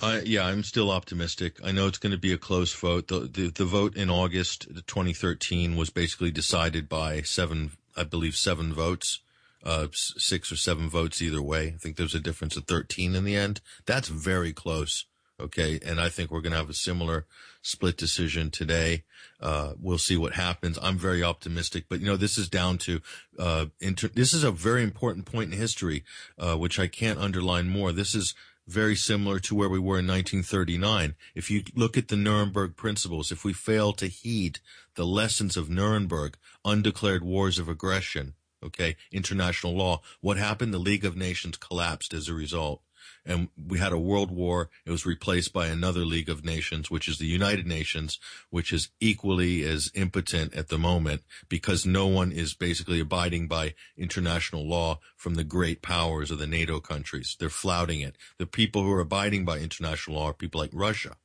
Yeah, 0.00 0.46
I'm 0.46 0.62
still 0.62 0.90
optimistic. 0.90 1.58
I 1.64 1.72
know 1.72 1.88
it's 1.88 1.98
going 1.98 2.12
to 2.12 2.18
be 2.18 2.32
a 2.32 2.38
close 2.38 2.72
vote. 2.72 3.08
The, 3.08 3.20
the, 3.20 3.48
the 3.48 3.64
vote 3.64 3.96
in 3.96 4.10
August 4.10 4.68
2013 4.86 5.76
was 5.76 5.90
basically 5.90 6.30
decided 6.30 6.88
by 6.88 7.22
seven, 7.22 7.72
I 7.96 8.04
believe, 8.04 8.36
seven 8.36 8.72
votes, 8.72 9.20
uh, 9.64 9.88
six 9.92 10.52
or 10.52 10.56
seven 10.56 10.88
votes 10.88 11.20
either 11.20 11.42
way. 11.42 11.68
I 11.74 11.78
think 11.78 11.96
there's 11.96 12.14
a 12.14 12.20
difference 12.20 12.56
of 12.56 12.64
13 12.64 13.14
in 13.14 13.24
the 13.24 13.36
end. 13.36 13.60
That's 13.86 14.08
very 14.08 14.52
close. 14.52 15.06
Okay, 15.40 15.78
and 15.86 16.00
I 16.00 16.08
think 16.08 16.32
we're 16.32 16.40
going 16.40 16.52
to 16.52 16.58
have 16.58 16.68
a 16.68 16.74
similar 16.74 17.24
split 17.62 17.96
decision 17.96 18.50
today. 18.50 19.04
Uh, 19.40 19.74
we'll 19.80 19.98
see 19.98 20.16
what 20.16 20.32
happens. 20.32 20.80
I'm 20.82 20.98
very 20.98 21.22
optimistic, 21.22 21.84
but 21.88 22.00
you 22.00 22.06
know, 22.06 22.16
this 22.16 22.36
is 22.38 22.48
down 22.48 22.76
to, 22.78 23.00
uh, 23.38 23.66
inter- 23.80 24.08
this 24.08 24.34
is 24.34 24.42
a 24.42 24.50
very 24.50 24.82
important 24.82 25.26
point 25.26 25.52
in 25.52 25.58
history, 25.58 26.02
uh, 26.38 26.56
which 26.56 26.80
I 26.80 26.88
can't 26.88 27.20
underline 27.20 27.68
more. 27.68 27.92
This 27.92 28.16
is 28.16 28.34
very 28.68 28.94
similar 28.94 29.38
to 29.40 29.54
where 29.54 29.68
we 29.68 29.78
were 29.78 29.98
in 29.98 30.06
1939. 30.06 31.14
If 31.34 31.50
you 31.50 31.64
look 31.74 31.96
at 31.96 32.08
the 32.08 32.16
Nuremberg 32.16 32.76
principles, 32.76 33.32
if 33.32 33.44
we 33.44 33.52
fail 33.52 33.92
to 33.94 34.06
heed 34.06 34.60
the 34.94 35.06
lessons 35.06 35.56
of 35.56 35.70
Nuremberg, 35.70 36.36
undeclared 36.64 37.24
wars 37.24 37.58
of 37.58 37.68
aggression, 37.68 38.34
okay, 38.62 38.96
international 39.10 39.74
law, 39.74 40.02
what 40.20 40.36
happened? 40.36 40.74
The 40.74 40.78
League 40.78 41.04
of 41.04 41.16
Nations 41.16 41.56
collapsed 41.56 42.12
as 42.12 42.28
a 42.28 42.34
result 42.34 42.82
and 43.28 43.48
we 43.56 43.78
had 43.78 43.92
a 43.92 43.98
world 43.98 44.30
war. 44.30 44.70
It 44.86 44.90
was 44.90 45.04
replaced 45.04 45.52
by 45.52 45.66
another 45.66 46.00
League 46.00 46.30
of 46.30 46.44
Nations, 46.44 46.90
which 46.90 47.06
is 47.06 47.18
the 47.18 47.26
United 47.26 47.66
Nations, 47.66 48.18
which 48.48 48.72
is 48.72 48.88
equally 49.00 49.62
as 49.64 49.92
impotent 49.94 50.54
at 50.54 50.68
the 50.68 50.78
moment 50.78 51.22
because 51.48 51.84
no 51.84 52.06
one 52.06 52.32
is 52.32 52.54
basically 52.54 52.98
abiding 52.98 53.46
by 53.46 53.74
international 53.98 54.66
law 54.66 54.98
from 55.14 55.34
the 55.34 55.44
great 55.44 55.82
powers 55.82 56.30
of 56.30 56.38
the 56.38 56.46
NATO 56.46 56.80
countries. 56.80 57.36
They're 57.38 57.50
flouting 57.50 58.00
it. 58.00 58.16
The 58.38 58.46
people 58.46 58.82
who 58.82 58.92
are 58.92 59.00
abiding 59.00 59.44
by 59.44 59.58
international 59.58 60.16
law 60.16 60.30
are 60.30 60.34
people 60.34 60.60
like 60.60 60.70
Russia. 60.72 61.16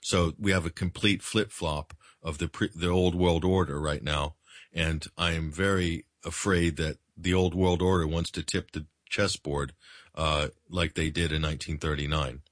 So 0.00 0.32
we 0.38 0.52
have 0.52 0.64
a 0.64 0.70
complete 0.70 1.22
flip 1.22 1.52
flop 1.52 1.94
of 2.22 2.38
the 2.38 2.48
pre- 2.48 2.70
the 2.74 2.88
old 2.88 3.14
world 3.14 3.44
order 3.44 3.78
right 3.80 4.02
now, 4.02 4.36
and 4.72 5.06
I 5.18 5.32
am 5.32 5.52
very 5.52 6.06
afraid 6.24 6.76
that 6.78 6.96
the 7.16 7.34
old 7.34 7.54
world 7.54 7.82
order 7.82 8.06
wants 8.06 8.30
to 8.32 8.42
tip 8.42 8.72
the 8.72 8.86
chessboard 9.08 9.74
uh, 10.14 10.48
like 10.68 10.94
they 10.94 11.10
did 11.10 11.32
in 11.32 11.42
1939, 11.42 12.42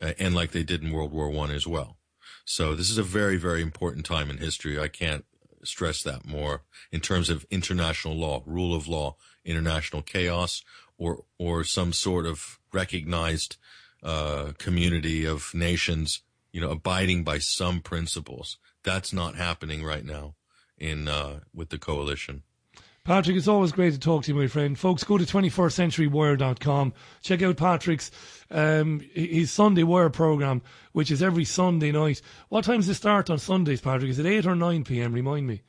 uh, 0.00 0.12
and 0.18 0.34
like 0.34 0.52
they 0.52 0.62
did 0.62 0.82
in 0.82 0.92
World 0.92 1.12
War 1.12 1.30
One 1.30 1.50
as 1.50 1.66
well. 1.66 1.96
So 2.44 2.74
this 2.74 2.90
is 2.90 2.98
a 2.98 3.02
very, 3.02 3.36
very 3.36 3.60
important 3.60 4.06
time 4.06 4.30
in 4.30 4.38
history. 4.38 4.78
I 4.78 4.88
can't 4.88 5.24
stress 5.64 6.02
that 6.02 6.24
more 6.24 6.62
in 6.90 7.00
terms 7.00 7.28
of 7.28 7.46
international 7.50 8.14
law, 8.16 8.42
rule 8.46 8.74
of 8.74 8.88
law, 8.88 9.16
international 9.44 10.02
chaos, 10.02 10.62
or 10.96 11.24
or 11.38 11.64
some 11.64 11.92
sort 11.92 12.26
of 12.26 12.58
recognized 12.72 13.56
uh, 14.02 14.52
community 14.58 15.24
of 15.24 15.52
nations, 15.54 16.22
you 16.52 16.60
know, 16.60 16.70
abiding 16.70 17.24
by 17.24 17.38
some 17.38 17.80
principles. 17.80 18.58
That's 18.82 19.12
not 19.12 19.34
happening 19.34 19.84
right 19.84 20.04
now 20.04 20.34
in 20.78 21.08
uh, 21.08 21.40
with 21.54 21.70
the 21.70 21.78
coalition. 21.78 22.42
Patrick, 23.04 23.36
it's 23.36 23.48
always 23.48 23.72
great 23.72 23.94
to 23.94 23.98
talk 23.98 24.24
to 24.24 24.32
you, 24.32 24.38
my 24.38 24.48
friend. 24.48 24.78
Folks, 24.78 25.02
go 25.02 25.16
to 25.16 25.24
21stcenturywire.com. 25.24 26.92
Check 27.22 27.42
out 27.42 27.56
Patrick's 27.56 28.10
um, 28.50 29.00
his 29.14 29.50
Sunday 29.50 29.82
Wire 29.82 30.10
program, 30.10 30.62
which 30.92 31.10
is 31.10 31.22
every 31.22 31.44
Sunday 31.44 31.90
night. 31.90 32.20
What 32.48 32.64
times 32.64 32.86
does 32.86 32.96
it 32.96 33.00
start 33.00 33.30
on 33.30 33.38
Sundays, 33.38 33.80
Patrick? 33.80 34.10
Is 34.10 34.18
it 34.18 34.26
8 34.26 34.46
or 34.46 34.54
9 34.54 34.84
p.m.? 34.84 35.12
Remind 35.12 35.46
me. 35.46 35.62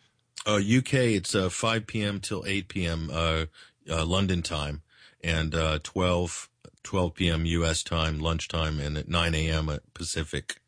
Uh, 0.46 0.56
UK, 0.56 0.94
it's 0.94 1.36
uh, 1.36 1.50
5 1.50 1.88
p.m. 1.88 2.20
till 2.20 2.44
8 2.46 2.68
p.m. 2.68 3.10
Uh, 3.12 3.46
uh, 3.90 4.06
London 4.06 4.42
time, 4.42 4.82
and 5.24 5.54
uh, 5.54 5.80
12, 5.84 6.50
12 6.84 7.14
p.m. 7.14 7.46
US 7.46 7.84
time, 7.84 8.20
lunchtime, 8.20 8.80
and 8.80 8.98
at 8.98 9.08
9 9.08 9.36
a.m. 9.36 9.78
Pacific. 9.94 10.62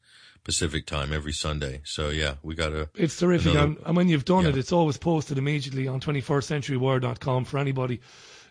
Pacific 0.44 0.86
time 0.86 1.14
every 1.14 1.34
Sunday. 1.34 1.82
So 1.84 2.10
yeah, 2.10 2.36
we 2.44 2.56
got 2.56 2.74
a. 2.74 2.90
It's 2.96 3.18
terrific, 3.18 3.54
another, 3.54 3.68
and, 3.68 3.78
and, 3.86 3.98
when 3.98 4.08
you've 4.08 4.26
done 4.26 4.44
yeah. 4.44 4.50
it, 4.50 4.58
it's 4.58 4.72
always 4.72 4.98
posted 4.98 5.38
immediately 5.38 5.88
on 5.88 6.00
21stcenturywire.com 6.00 7.46
for 7.46 7.58
anybody 7.58 8.02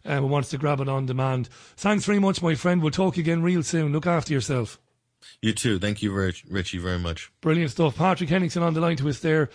um, 0.04 0.20
who 0.20 0.26
wants 0.26 0.50
to 0.50 0.58
grab 0.58 0.80
it 0.80 0.88
on 0.88 1.06
demand. 1.06 1.48
Thanks 1.76 2.04
very 2.04 2.18
much, 2.18 2.42
my 2.42 2.54
friend. 2.54 2.82
We'll 2.82 2.90
talk 2.90 3.16
again 3.16 3.42
real 3.42 3.62
soon. 3.62 3.92
Look 3.92 4.06
after 4.06 4.32
yourself. 4.32 4.78
You 5.42 5.52
too. 5.52 5.78
Thank 5.78 6.02
you, 6.02 6.12
Richie, 6.12 6.78
very 6.78 6.98
much. 6.98 7.30
Brilliant 7.40 7.70
stuff. 7.70 7.96
Patrick 7.96 8.30
Henningsen 8.30 8.62
on 8.62 8.74
the 8.74 8.80
line 8.80 8.96
to 8.96 9.08
us 9.08 9.20
there. 9.20 9.50